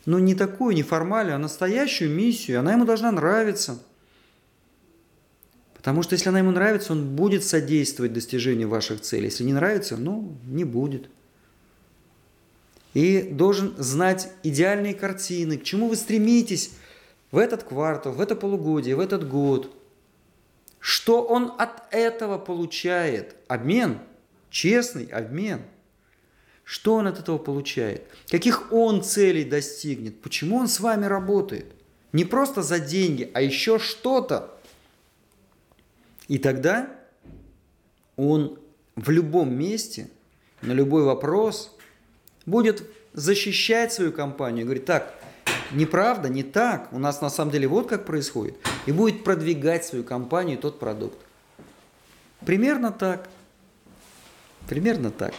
Но 0.07 0.19
не 0.19 0.35
такую 0.35 0.75
неформальную, 0.75 1.37
а 1.37 1.39
настоящую 1.39 2.11
миссию, 2.11 2.61
она 2.61 2.73
ему 2.73 2.85
должна 2.85 3.11
нравиться– 3.13 3.83
Потому 5.81 6.03
что 6.03 6.13
если 6.13 6.29
она 6.29 6.41
ему 6.41 6.51
нравится, 6.51 6.93
он 6.93 7.17
будет 7.17 7.43
содействовать 7.43 8.13
достижению 8.13 8.69
ваших 8.69 9.01
целей. 9.01 9.25
Если 9.25 9.45
не 9.45 9.55
нравится, 9.55 9.97
ну, 9.97 10.37
не 10.45 10.65
будет. 10.65 11.09
И 12.93 13.23
должен 13.23 13.73
знать 13.79 14.31
идеальные 14.43 14.93
картины, 14.93 15.57
к 15.57 15.65
чему 15.65 15.89
вы 15.89 15.97
стремитесь 15.97 16.73
в 17.33 17.39
этот 17.39 17.63
квартал, 17.63 18.13
в 18.13 18.21
это 18.21 18.37
полугодие, 18.37 18.95
в 18.95 19.01
этот 19.01 19.27
год. 19.27 19.75
Что 20.81 21.23
он 21.23 21.53
от 21.59 21.93
этого 21.95 22.39
получает? 22.39 23.37
Обмен, 23.47 23.99
честный 24.49 25.05
обмен. 25.05 25.63
Что 26.65 26.95
он 26.95 27.07
от 27.07 27.19
этого 27.19 27.39
получает? 27.39 28.07
Каких 28.29 28.73
он 28.73 29.03
целей 29.03 29.45
достигнет? 29.45 30.21
Почему 30.23 30.57
он 30.57 30.69
с 30.69 30.81
вами 30.81 31.05
работает? 31.05 31.67
Не 32.13 32.25
просто 32.25 32.63
за 32.63 32.81
деньги, 32.81 33.31
а 33.35 33.43
еще 33.43 33.79
что-то. 33.79 34.57
И 36.29 36.39
тогда 36.39 36.91
он 38.17 38.59
в 38.97 39.11
любом 39.11 39.55
месте, 39.55 40.09
на 40.63 40.73
любой 40.73 41.03
вопрос 41.03 41.77
будет 42.47 42.85
защищать 43.13 43.93
свою 43.93 44.13
компанию. 44.13 44.65
Говорит, 44.65 44.85
так, 44.85 45.20
неправда, 45.73 46.29
не 46.29 46.43
так, 46.43 46.93
у 46.93 46.99
нас 46.99 47.21
на 47.21 47.31
самом 47.31 47.51
деле 47.53 47.69
вот 47.69 47.89
как 47.89 48.07
происходит. 48.07 48.57
И 48.87 48.93
будет 48.93 49.25
продвигать 49.25 49.85
свою 49.85 50.05
компанию 50.05 50.59
тот 50.59 50.79
продукт. 50.79 51.19
Примерно 52.45 52.91
так. 52.91 53.29
Примерно 54.69 55.11
так. 55.11 55.35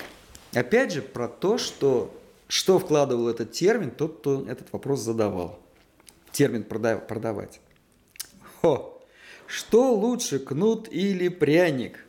Опять 0.54 0.92
же, 0.92 1.02
про 1.02 1.28
то, 1.28 1.58
что, 1.58 2.14
что 2.48 2.80
вкладывал 2.80 3.30
этот 3.30 3.52
термин 3.52 3.92
тот, 3.92 4.20
кто 4.20 4.46
этот 4.48 4.72
вопрос 4.74 5.02
задавал. 5.02 5.60
Термин 6.32 6.64
продавать. 6.64 7.60
Хо! 8.62 9.02
Что 9.48 9.94
лучше, 9.94 10.40
кнут 10.40 10.88
или 10.92 11.28
пряник? 11.28 12.06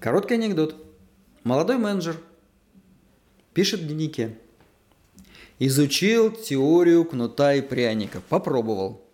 Короткий 0.00 0.34
анекдот. 0.34 0.76
Молодой 1.44 1.78
менеджер 1.78 2.16
пишет 3.54 3.80
в 3.80 3.86
дневнике. 3.86 4.36
Изучил 5.62 6.30
теорию 6.30 7.04
кнута 7.04 7.52
и 7.52 7.60
пряника. 7.60 8.22
Попробовал. 8.30 9.04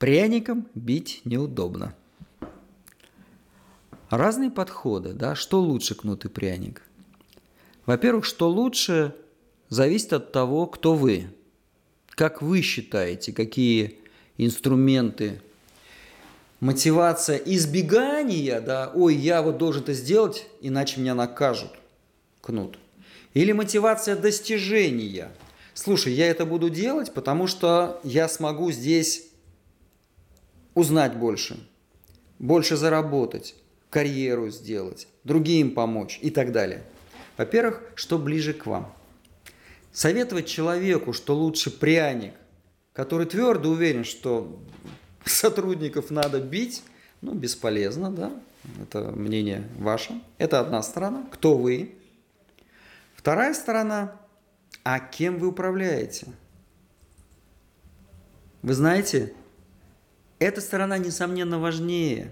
Пряником 0.00 0.66
бить 0.74 1.20
неудобно. 1.24 1.94
Разные 4.10 4.50
подходы, 4.50 5.12
да, 5.12 5.36
что 5.36 5.60
лучше 5.60 5.94
кнут 5.94 6.24
и 6.24 6.28
пряник. 6.28 6.82
Во-первых, 7.86 8.24
что 8.24 8.50
лучше, 8.50 9.14
зависит 9.68 10.12
от 10.12 10.32
того, 10.32 10.66
кто 10.66 10.94
вы. 10.94 11.28
Как 12.08 12.42
вы 12.42 12.60
считаете, 12.60 13.32
какие 13.32 14.00
инструменты 14.36 15.40
мотивация 16.58 17.36
избегания, 17.36 18.60
да, 18.60 18.90
ой, 18.96 19.14
я 19.14 19.42
вот 19.42 19.58
должен 19.58 19.84
это 19.84 19.92
сделать, 19.92 20.48
иначе 20.60 21.00
меня 21.00 21.14
накажут, 21.14 21.70
кнут. 22.40 22.78
Или 23.34 23.50
мотивация 23.52 24.16
достижения. 24.16 25.30
Слушай, 25.74 26.12
я 26.12 26.28
это 26.28 26.46
буду 26.46 26.70
делать, 26.70 27.12
потому 27.12 27.48
что 27.48 28.00
я 28.04 28.28
смогу 28.28 28.70
здесь 28.70 29.26
узнать 30.74 31.16
больше, 31.16 31.58
больше 32.38 32.76
заработать, 32.76 33.56
карьеру 33.90 34.50
сделать, 34.50 35.08
другим 35.24 35.74
помочь 35.74 36.18
и 36.22 36.30
так 36.30 36.52
далее. 36.52 36.84
Во-первых, 37.36 37.82
что 37.96 38.18
ближе 38.18 38.54
к 38.54 38.66
вам. 38.66 38.92
Советовать 39.92 40.46
человеку, 40.46 41.12
что 41.12 41.34
лучше 41.34 41.70
пряник, 41.70 42.34
который 42.92 43.26
твердо 43.26 43.70
уверен, 43.70 44.04
что 44.04 44.60
сотрудников 45.24 46.10
надо 46.10 46.40
бить, 46.40 46.82
ну, 47.20 47.34
бесполезно, 47.34 48.10
да, 48.12 48.32
это 48.80 49.10
мнение 49.10 49.64
ваше. 49.78 50.20
Это 50.38 50.60
одна 50.60 50.82
сторона, 50.82 51.26
кто 51.32 51.56
вы, 51.56 51.94
Вторая 53.24 53.54
сторона, 53.54 54.20
а 54.82 55.00
кем 55.00 55.38
вы 55.38 55.46
управляете? 55.46 56.26
Вы 58.60 58.74
знаете, 58.74 59.32
эта 60.38 60.60
сторона, 60.60 60.98
несомненно, 60.98 61.58
важнее. 61.58 62.30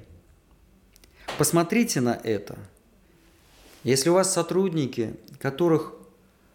Посмотрите 1.39 2.03
на 2.03 2.21
это. 2.23 2.59
Если 3.85 4.11
у 4.11 4.13
вас 4.13 4.35
сотрудники, 4.35 5.17
которых, 5.39 5.95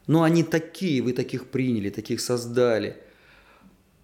ну, 0.05 0.21
они 0.21 0.43
такие, 0.43 1.01
вы 1.01 1.13
таких 1.13 1.47
приняли, 1.47 1.89
таких 1.89 2.21
создали, 2.21 2.95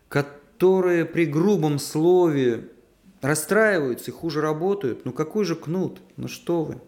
которые 0.10 1.06
при 1.06 1.28
грубом 1.28 1.78
слове 1.78 2.72
расстраиваются 3.22 4.10
и 4.10 4.16
хуже 4.16 4.42
работают, 4.42 5.06
ну 5.06 5.14
какой 5.14 5.46
же 5.46 5.56
кнут, 5.56 6.02
ну 6.18 6.28
что 6.28 6.64
вы. 6.64 6.82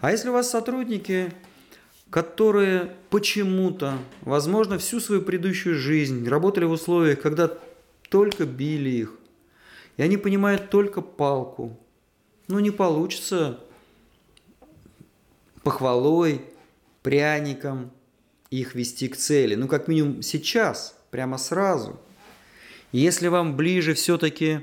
А 0.00 0.12
если 0.12 0.30
у 0.30 0.32
вас 0.32 0.48
сотрудники, 0.48 1.30
которые 2.14 2.94
почему-то, 3.10 3.98
возможно, 4.20 4.78
всю 4.78 5.00
свою 5.00 5.20
предыдущую 5.20 5.74
жизнь 5.74 6.28
работали 6.28 6.64
в 6.64 6.70
условиях, 6.70 7.20
когда 7.20 7.50
только 8.08 8.44
били 8.44 8.88
их, 8.88 9.18
и 9.96 10.02
они 10.04 10.16
понимают 10.16 10.70
только 10.70 11.00
палку. 11.00 11.76
Ну, 12.46 12.60
не 12.60 12.70
получится 12.70 13.58
похвалой, 15.64 16.42
пряником 17.02 17.90
их 18.48 18.76
вести 18.76 19.08
к 19.08 19.16
цели. 19.16 19.56
Ну, 19.56 19.66
как 19.66 19.88
минимум 19.88 20.22
сейчас, 20.22 20.96
прямо 21.10 21.36
сразу. 21.36 21.98
Если 22.92 23.26
вам 23.26 23.56
ближе 23.56 23.92
все-таки 23.94 24.60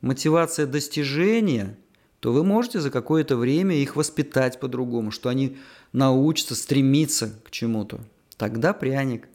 мотивация 0.00 0.64
достижения, 0.64 1.76
то 2.20 2.32
вы 2.32 2.44
можете 2.44 2.78
за 2.78 2.92
какое-то 2.92 3.36
время 3.36 3.74
их 3.74 3.96
воспитать 3.96 4.60
по-другому, 4.60 5.10
что 5.10 5.28
они 5.28 5.58
научится 5.94 6.54
стремиться 6.54 7.32
к 7.44 7.50
чему-то, 7.50 8.00
тогда 8.36 8.74
пряник. 8.74 9.28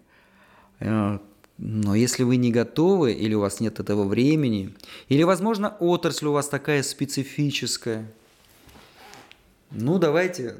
Э, 0.79 1.17
но 1.57 1.95
если 1.95 2.23
вы 2.23 2.35
не 2.35 2.51
готовы, 2.51 3.13
или 3.13 3.33
у 3.33 3.39
вас 3.39 3.59
нет 3.59 3.79
этого 3.79 4.03
времени, 4.03 4.75
или, 5.07 5.23
возможно, 5.23 5.75
отрасль 5.79 6.27
у 6.27 6.33
вас 6.33 6.47
такая 6.47 6.83
специфическая, 6.83 8.11
ну, 9.71 9.99
давайте, 9.99 10.57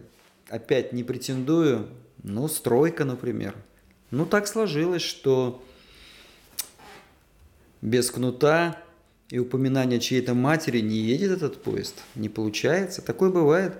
опять 0.47 0.93
не 0.93 1.04
претендую, 1.04 1.88
ну, 2.24 2.47
стройка, 2.47 3.06
например. 3.06 3.56
Ну, 4.10 4.26
так 4.26 4.47
сложилось, 4.47 5.02
что 5.02 5.62
без 7.82 8.10
кнута 8.10 8.82
и 9.30 9.38
упоминания 9.38 10.00
чьей-то 10.00 10.34
матери 10.34 10.80
не 10.80 10.97
едет 10.97 11.32
этот 11.32 11.62
поезд. 11.62 11.95
Не 12.16 12.30
получается. 12.30 13.02
Такое 13.02 13.30
бывает. 13.30 13.74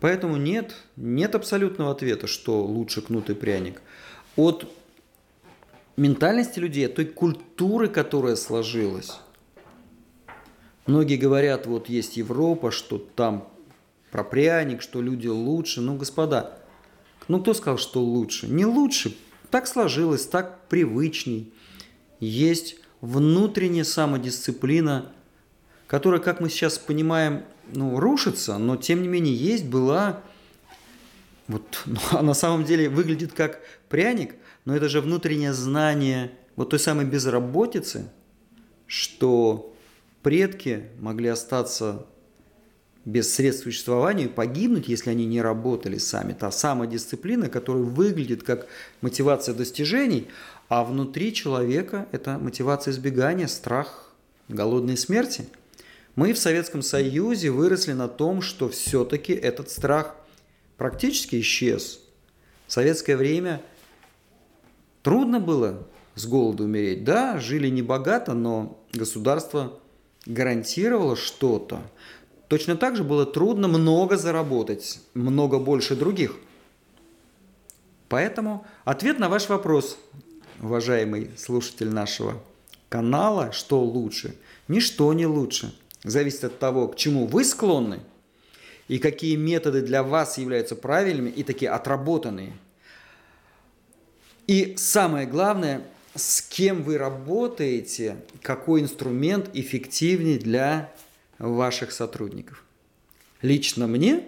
Поэтому 0.00 0.36
нет, 0.36 0.74
нет 0.96 1.34
абсолютного 1.34 1.92
ответа, 1.92 2.26
что 2.26 2.64
лучше 2.64 3.02
кнут 3.02 3.28
и 3.30 3.34
пряник. 3.34 3.82
От 4.36 4.66
ментальности 5.96 6.58
людей, 6.58 6.86
от 6.86 6.94
той 6.94 7.04
культуры, 7.04 7.88
которая 7.88 8.36
сложилась. 8.36 9.20
Многие 10.86 11.16
говорят, 11.16 11.66
вот 11.66 11.88
есть 11.88 12.16
Европа, 12.16 12.70
что 12.70 12.98
там 12.98 13.48
про 14.10 14.24
пряник, 14.24 14.80
что 14.80 15.02
люди 15.02 15.28
лучше. 15.28 15.82
Ну, 15.82 15.96
господа, 15.96 16.58
ну 17.28 17.40
кто 17.40 17.52
сказал, 17.52 17.78
что 17.78 18.00
лучше? 18.00 18.48
Не 18.48 18.64
лучше. 18.64 19.14
Так 19.50 19.66
сложилось, 19.66 20.26
так 20.26 20.66
привычней. 20.68 21.52
Есть 22.18 22.76
внутренняя 23.00 23.84
самодисциплина, 23.84 25.12
которая, 25.86 26.20
как 26.20 26.40
мы 26.40 26.48
сейчас 26.48 26.78
понимаем, 26.78 27.44
ну, 27.74 27.98
рушится, 27.98 28.58
но 28.58 28.76
тем 28.76 29.02
не 29.02 29.08
менее 29.08 29.34
есть, 29.34 29.64
была, 29.64 30.22
вот, 31.48 31.82
ну, 31.86 31.98
а 32.12 32.22
на 32.22 32.34
самом 32.34 32.64
деле 32.64 32.88
выглядит 32.88 33.32
как 33.32 33.60
пряник, 33.88 34.34
но 34.64 34.76
это 34.76 34.88
же 34.88 35.00
внутреннее 35.00 35.52
знание 35.52 36.32
вот 36.56 36.70
той 36.70 36.78
самой 36.78 37.04
безработицы, 37.04 38.10
что 38.86 39.74
предки 40.22 40.84
могли 41.00 41.28
остаться 41.28 42.06
без 43.06 43.32
средств 43.32 43.64
существования 43.64 44.24
и 44.24 44.28
погибнуть, 44.28 44.88
если 44.88 45.10
они 45.10 45.24
не 45.24 45.40
работали 45.40 45.96
сами. 45.96 46.34
Та 46.34 46.50
самодисциплина, 46.50 47.48
которая 47.48 47.82
выглядит 47.82 48.42
как 48.42 48.66
мотивация 49.00 49.54
достижений, 49.54 50.28
а 50.68 50.84
внутри 50.84 51.32
человека 51.32 52.06
это 52.12 52.38
мотивация 52.38 52.92
избегания, 52.92 53.46
страх 53.46 54.12
голодной 54.48 54.96
смерти– 54.96 55.48
мы 56.16 56.32
в 56.32 56.38
Советском 56.38 56.82
Союзе 56.82 57.50
выросли 57.50 57.92
на 57.92 58.08
том, 58.08 58.42
что 58.42 58.68
все-таки 58.68 59.32
этот 59.32 59.70
страх 59.70 60.16
практически 60.76 61.40
исчез. 61.40 62.00
В 62.66 62.72
советское 62.72 63.16
время 63.16 63.62
трудно 65.02 65.40
было 65.40 65.86
с 66.14 66.26
голоду 66.26 66.64
умереть. 66.64 67.04
Да, 67.04 67.38
жили 67.38 67.68
небогато, 67.68 68.34
но 68.34 68.82
государство 68.92 69.78
гарантировало 70.26 71.16
что-то. 71.16 71.80
Точно 72.48 72.76
так 72.76 72.96
же 72.96 73.04
было 73.04 73.24
трудно 73.24 73.68
много 73.68 74.16
заработать, 74.16 74.98
много 75.14 75.58
больше 75.58 75.94
других. 75.94 76.34
Поэтому 78.08 78.66
ответ 78.84 79.20
на 79.20 79.28
ваш 79.28 79.48
вопрос, 79.48 79.96
уважаемый 80.60 81.30
слушатель 81.36 81.90
нашего 81.90 82.42
канала, 82.88 83.52
что 83.52 83.80
лучше? 83.80 84.34
Ничто 84.66 85.12
не 85.12 85.26
лучше– 85.26 85.72
зависит 86.04 86.44
от 86.44 86.58
того, 86.58 86.88
к 86.88 86.96
чему 86.96 87.26
вы 87.26 87.44
склонны 87.44 88.00
и 88.88 88.98
какие 88.98 89.36
методы 89.36 89.82
для 89.82 90.02
вас 90.02 90.38
являются 90.38 90.76
правильными 90.76 91.30
и 91.30 91.42
такие 91.42 91.70
отработанные. 91.70 92.52
И 94.46 94.74
самое 94.76 95.26
главное, 95.26 95.82
с 96.14 96.42
кем 96.42 96.82
вы 96.82 96.98
работаете, 96.98 98.16
какой 98.42 98.80
инструмент 98.80 99.48
эффективнее 99.54 100.38
для 100.38 100.92
ваших 101.38 101.92
сотрудников. 101.92 102.64
Лично 103.42 103.86
мне 103.86 104.24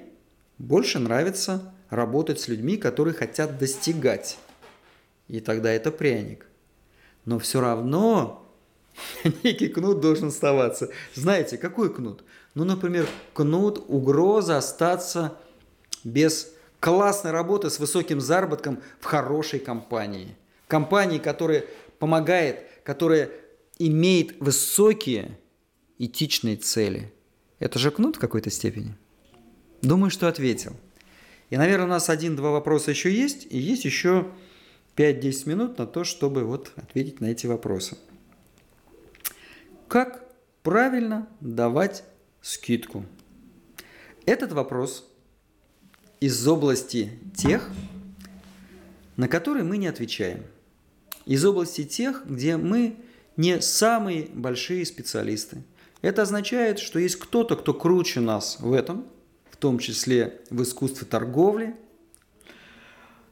больше 0.59 0.99
нравится 0.99 1.75
работать 1.91 2.41
с 2.41 2.49
людьми, 2.49 2.77
которые 2.77 3.15
хотят 3.15 3.59
достигать. 3.59 4.39
И 5.29 5.41
тогда 5.41 5.73
это 5.73 5.91
пряник. 5.91 6.47
Но 7.25 7.39
все 7.39 7.61
равно 7.61 8.42
некий 9.43 9.69
кнут 9.69 10.01
должен 10.01 10.29
оставаться. 10.29 10.91
Знаете, 11.15 11.59
какой 11.59 11.93
кнут? 11.93 12.25
Ну, 12.55 12.65
например, 12.65 13.09
кнут, 13.33 13.85
угроза 13.89 14.59
остаться 14.59 15.39
без 16.05 16.53
классной 16.81 17.31
работы 17.31 17.71
с 17.71 17.79
высоким 17.79 18.21
заработком 18.21 18.83
в 19.01 19.05
хорошей 19.05 19.61
компании. 19.61 20.37
Компании, 20.69 21.19
которая 21.19 21.65
помогает, 21.99 22.67
которая 22.85 23.31
имеет 23.79 24.41
высокие 24.41 25.39
этичные 25.99 26.57
цели. 26.57 27.13
Это 27.59 27.79
же 27.79 27.91
кнут 27.91 28.17
в 28.17 28.19
какой-то 28.19 28.51
степени? 28.51 28.97
Думаю, 29.83 30.11
что 30.11 30.29
ответил. 30.29 30.77
И, 31.51 31.57
наверное, 31.57 31.87
у 31.87 31.91
нас 31.91 32.09
один-два 32.09 32.51
вопроса 32.51 32.91
еще 32.91 33.13
есть, 33.13 33.47
и 33.51 33.59
есть 33.59 33.85
еще 33.85 34.27
5-10 34.97 35.49
минут 35.49 35.79
на 35.79 35.87
то, 35.87 36.03
чтобы 36.03 36.45
вот 36.45 36.73
ответить 36.77 37.21
на 37.21 37.27
эти 37.27 37.47
вопросы. 37.47 37.97
Как 39.93 40.25
правильно 40.63 41.29
давать 41.43 42.05
скидку? 42.41 43.05
Этот 44.25 44.53
вопрос 44.53 45.07
из 46.19 46.49
области 46.49 47.11
тех, 47.37 47.69
на 49.19 49.29
которые 49.29 49.65
мы 49.65 49.77
не 49.77 49.89
отвечаем. 49.89 50.45
Из 51.27 51.45
области 51.45 51.85
тех, 51.85 52.23
где 52.25 52.57
мы 52.57 52.97
не 53.37 53.61
самые 53.61 54.29
большие 54.33 54.87
специалисты. 54.87 55.63
Это 56.01 56.23
означает, 56.23 56.79
что 56.79 56.99
есть 56.99 57.17
кто-то, 57.17 57.55
кто 57.55 57.75
круче 57.75 58.21
нас 58.21 58.61
в 58.61 58.73
этом, 58.73 59.05
в 59.51 59.59
том 59.59 59.79
числе 59.79 60.41
в 60.49 60.63
искусстве 60.63 61.07
торговли. 61.07 61.77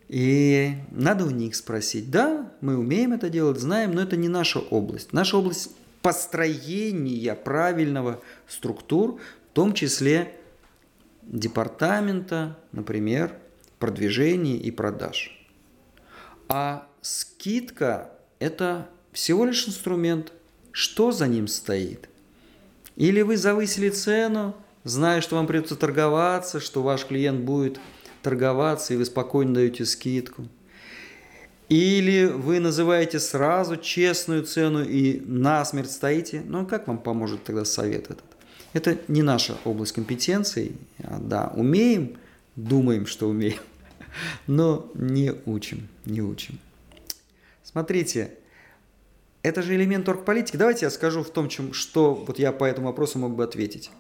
И 0.09 0.75
надо 0.91 1.25
у 1.25 1.31
них 1.31 1.57
спросить, 1.57 2.11
да, 2.11 2.53
мы 2.61 2.77
умеем 2.77 3.15
это 3.15 3.31
делать, 3.31 3.59
знаем, 3.59 3.95
но 3.95 4.03
это 4.03 4.19
не 4.19 4.29
наша 4.29 4.59
область. 4.59 5.15
Наша 5.15 5.39
область 5.39 5.71
построения 6.03 7.35
правильного 7.35 8.23
структур, 8.49 9.21
в 9.51 9.55
том 9.55 9.75
числе 9.75 10.35
департамента, 11.23 12.57
например, 12.73 13.37
продвижения 13.79 14.57
и 14.57 14.71
продаж. 14.71 15.37
А 16.49 16.87
скидка– 17.01 18.13
это 18.39 18.89
всего 19.13 19.45
лишь 19.45 19.69
инструмент. 19.69 20.33
Что 20.73 21.13
за 21.13 21.27
ним 21.27 21.49
стоит? 21.49 22.09
Или 22.97 23.23
вы 23.23 23.37
завысили 23.37 23.89
цену, 23.89 24.55
зная, 24.85 25.21
что 25.21 25.37
вам 25.37 25.47
придется 25.47 25.77
торговаться, 25.77 26.61
что 26.61 26.83
ваш 26.83 27.07
клиент 27.07 27.41
будет 27.41 27.81
торговаться, 28.23 28.95
и 28.95 28.97
вы 28.97 29.05
спокойно 29.05 29.55
даете 29.55 29.85
скидку. 29.85 30.47
Или 31.71 32.25
вы 32.25 32.59
называете 32.59 33.21
сразу 33.21 33.77
честную 33.77 34.45
цену 34.45 34.83
и 34.83 35.21
насмерть 35.21 35.93
стоите. 35.93 36.43
Ну, 36.45 36.67
как 36.67 36.89
вам 36.89 36.99
поможет 36.99 37.45
тогда 37.45 37.65
совет 37.65 38.11
этот? 38.11 38.25
Это 38.73 38.99
не 39.07 39.23
наша 39.23 39.57
область 39.65 39.93
компетенций. 39.93 40.77
А, 40.99 41.19
да, 41.21 41.53
умеем, 41.55 42.19
думаем, 42.57 43.07
что 43.07 43.29
умеем, 43.29 43.61
но 44.49 44.91
не 44.95 45.33
учим, 45.47 45.87
не 46.07 46.21
учим. 46.21 46.59
Смотрите, 47.63 48.33
это 49.45 49.63
же 49.63 49.77
элемент 49.77 50.09
оргполитики. 50.09 50.57
Давайте 50.57 50.87
я 50.87 50.91
скажу 50.91 51.23
в 51.23 51.31
том, 51.31 51.49
чем, 51.49 51.73
что 51.73 52.15
вот 52.15 52.41
я 52.41 52.51
по 52.51 52.65
этому 52.65 52.89
вопросу 52.89 53.21
мог 53.21 53.37
бы 53.37 53.45
ответить. 53.45 53.93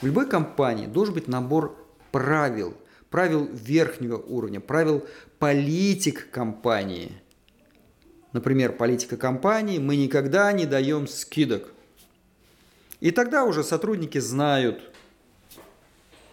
В 0.00 0.06
любой 0.06 0.28
компании 0.28 0.86
должен 0.86 1.14
быть 1.14 1.26
набор 1.26 1.76
правил, 2.12 2.76
правил 3.10 3.48
верхнего 3.52 4.16
уровня, 4.16 4.60
правил 4.60 5.06
политик 5.38 6.30
компании. 6.30 7.12
Например, 8.32 8.72
политика 8.72 9.16
компании, 9.16 9.78
мы 9.78 9.96
никогда 9.96 10.52
не 10.52 10.66
даем 10.66 11.06
скидок. 11.06 11.72
И 13.00 13.10
тогда 13.10 13.44
уже 13.44 13.62
сотрудники 13.62 14.18
знают, 14.18 14.82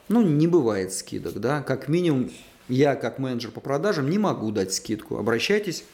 ну, 0.08 0.22
не 0.22 0.48
бывает 0.48 0.92
скидок, 0.94 1.40
да, 1.40 1.62
как 1.62 1.88
минимум 1.88 2.32
я, 2.68 2.96
как 2.96 3.20
менеджер 3.20 3.52
по 3.52 3.62
продажам, 3.62 4.10
не 4.10 4.18
могу 4.18 4.52
дать 4.52 4.74
скидку. 4.74 5.18
Обращайтесь 5.18 5.86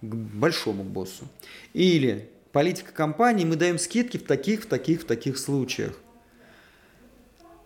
к 0.00 0.14
большому 0.14 0.82
боссу. 0.82 1.24
Или 1.72 2.28
политика 2.52 2.92
компании, 2.92 3.44
мы 3.44 3.56
даем 3.56 3.78
скидки 3.78 4.16
в 4.16 4.24
таких, 4.24 4.64
в 4.64 4.66
таких, 4.66 5.02
в 5.02 5.04
таких 5.04 5.38
случаях. 5.38 5.98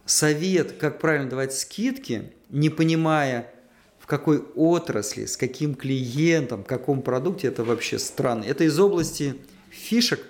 Совет, 0.05 0.72
как 0.72 0.98
правильно 0.98 1.30
давать 1.30 1.55
скидки, 1.55 2.32
не 2.50 2.70
понимая, 2.70 3.53
в 3.98 4.07
какой 4.07 4.38
отрасли, 4.38 5.26
с 5.26 5.36
каким 5.36 5.74
клиентом, 5.74 6.64
в 6.64 6.66
каком 6.66 7.03
продукте, 7.03 7.48
это 7.48 7.62
вообще 7.62 7.98
странно. 7.98 8.42
Это 8.42 8.64
из 8.64 8.78
области 8.78 9.36
фишек. 9.70 10.26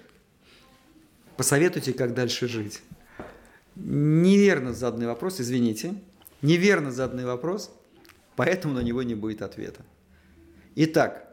Посоветуйте, 1.37 1.95
как 1.95 2.15
дальше 2.15 2.49
жить. 2.49 2.83
Неверно 3.75 4.75
заданный 4.75 5.07
вопрос, 5.07 5.41
извините. 5.41 5.95
Неверно 6.43 6.93
заданный 6.93 7.25
вопрос, 7.25 7.71
поэтому 8.37 8.75
на 8.75 8.81
него 8.81 9.03
не 9.03 9.15
будет 9.15 9.41
ответа. 9.41 9.83
Итак, 10.75 11.32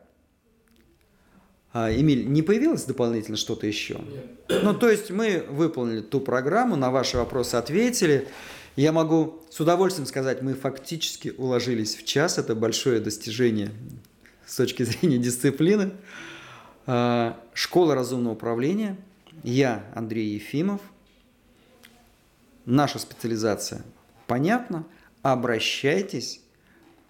а, 1.71 1.91
Эмиль, 1.91 2.27
не 2.27 2.41
появилось 2.41 2.85
дополнительно 2.85 3.37
что-то 3.37 3.67
еще? 3.67 3.95
Нет. 3.95 4.63
Ну, 4.63 4.73
то 4.73 4.89
есть 4.89 5.11
мы 5.11 5.45
выполнили 5.49 6.01
ту 6.01 6.19
программу, 6.19 6.75
на 6.75 6.89
ваши 6.89 7.17
вопросы 7.17 7.55
ответили. 7.55 8.27
Я 8.75 8.91
могу 8.91 9.43
с 9.49 9.59
удовольствием 9.59 10.07
сказать, 10.07 10.41
мы 10.41 10.53
фактически 10.53 11.33
уложились 11.37 11.95
в 11.95 12.05
час. 12.05 12.37
Это 12.37 12.55
большое 12.55 12.99
достижение 12.99 13.71
с 14.45 14.55
точки 14.55 14.83
зрения 14.83 15.17
дисциплины. 15.17 15.91
А, 16.87 17.39
Школа 17.53 17.93
разумного 17.93 18.33
управления. 18.33 18.97
Я 19.43 19.85
Андрей 19.93 20.33
Ефимов. 20.33 20.81
Наша 22.65 22.99
специализация 22.99 23.83
понятна. 24.25 24.85
Обращайтесь. 25.21 26.41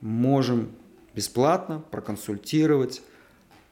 Можем 0.01 0.72
бесплатно 1.16 1.84
проконсультировать 1.91 3.01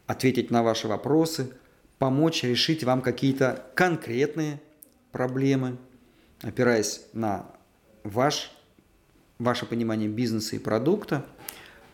ответить 0.08 0.50
на 0.50 0.64
ваши 0.64 0.88
вопросы, 0.88 1.52
помочь 2.00 2.44
решить 2.44 2.84
вам 2.84 3.02
какие-то 3.02 3.66
конкретные 3.76 4.62
проблемы, 5.12 5.78
опираясь 6.42 7.02
на 7.14 7.46
ваш, 8.04 8.52
ваше 9.38 9.66
понимание 9.66 10.10
бизнеса 10.10 10.56
и 10.56 10.60
продукта. 10.60 11.26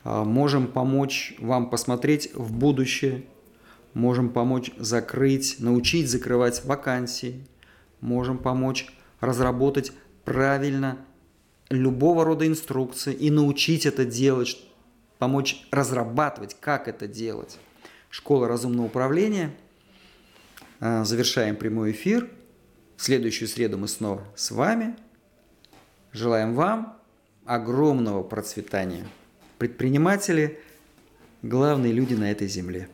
А, 0.03 0.24
можем 0.24 0.68
помочь 0.68 1.36
вам 1.39 1.70
посмотреть 1.70 2.34
в 2.36 2.53
будущее, 2.53 3.26
можем 3.93 4.30
помочь 4.30 4.72
закрыть, 4.78 5.57
научить 5.59 6.09
закрывать 6.09 6.64
вакансии, 6.66 7.45
можем 7.99 8.38
помочь 8.38 8.88
разработать 9.22 9.91
правильно 10.26 10.97
любого 11.70 12.26
рода 12.26 12.45
инструкции 12.45 13.14
и 13.14 13.32
научить 13.32 13.86
это 13.86 14.05
делать, 14.05 14.57
помочь 15.18 15.66
разрабатывать, 15.72 16.55
как 16.59 16.88
это 16.88 17.07
делать. 17.07 17.57
Школа 18.14 18.47
разумного 18.47 18.86
управления. 18.86 19.49
А, 20.80 21.03
завершаем 21.03 21.55
прямой 21.55 21.93
эфир. 21.93 22.30
В 22.95 23.01
следующую 23.01 23.47
среду 23.47 23.80
мы 23.80 23.88
снова 23.88 24.24
с 24.36 24.51
вами. 24.51 24.95
Желаем 26.11 26.53
вам 26.53 26.95
огромного 27.43 28.22
процветания. 28.22 29.07
Предприниматели– 29.57 30.59
главные 31.41 31.91
люди 31.91 32.14
на 32.14 32.30
этой 32.30 32.47
земле. 32.47 32.88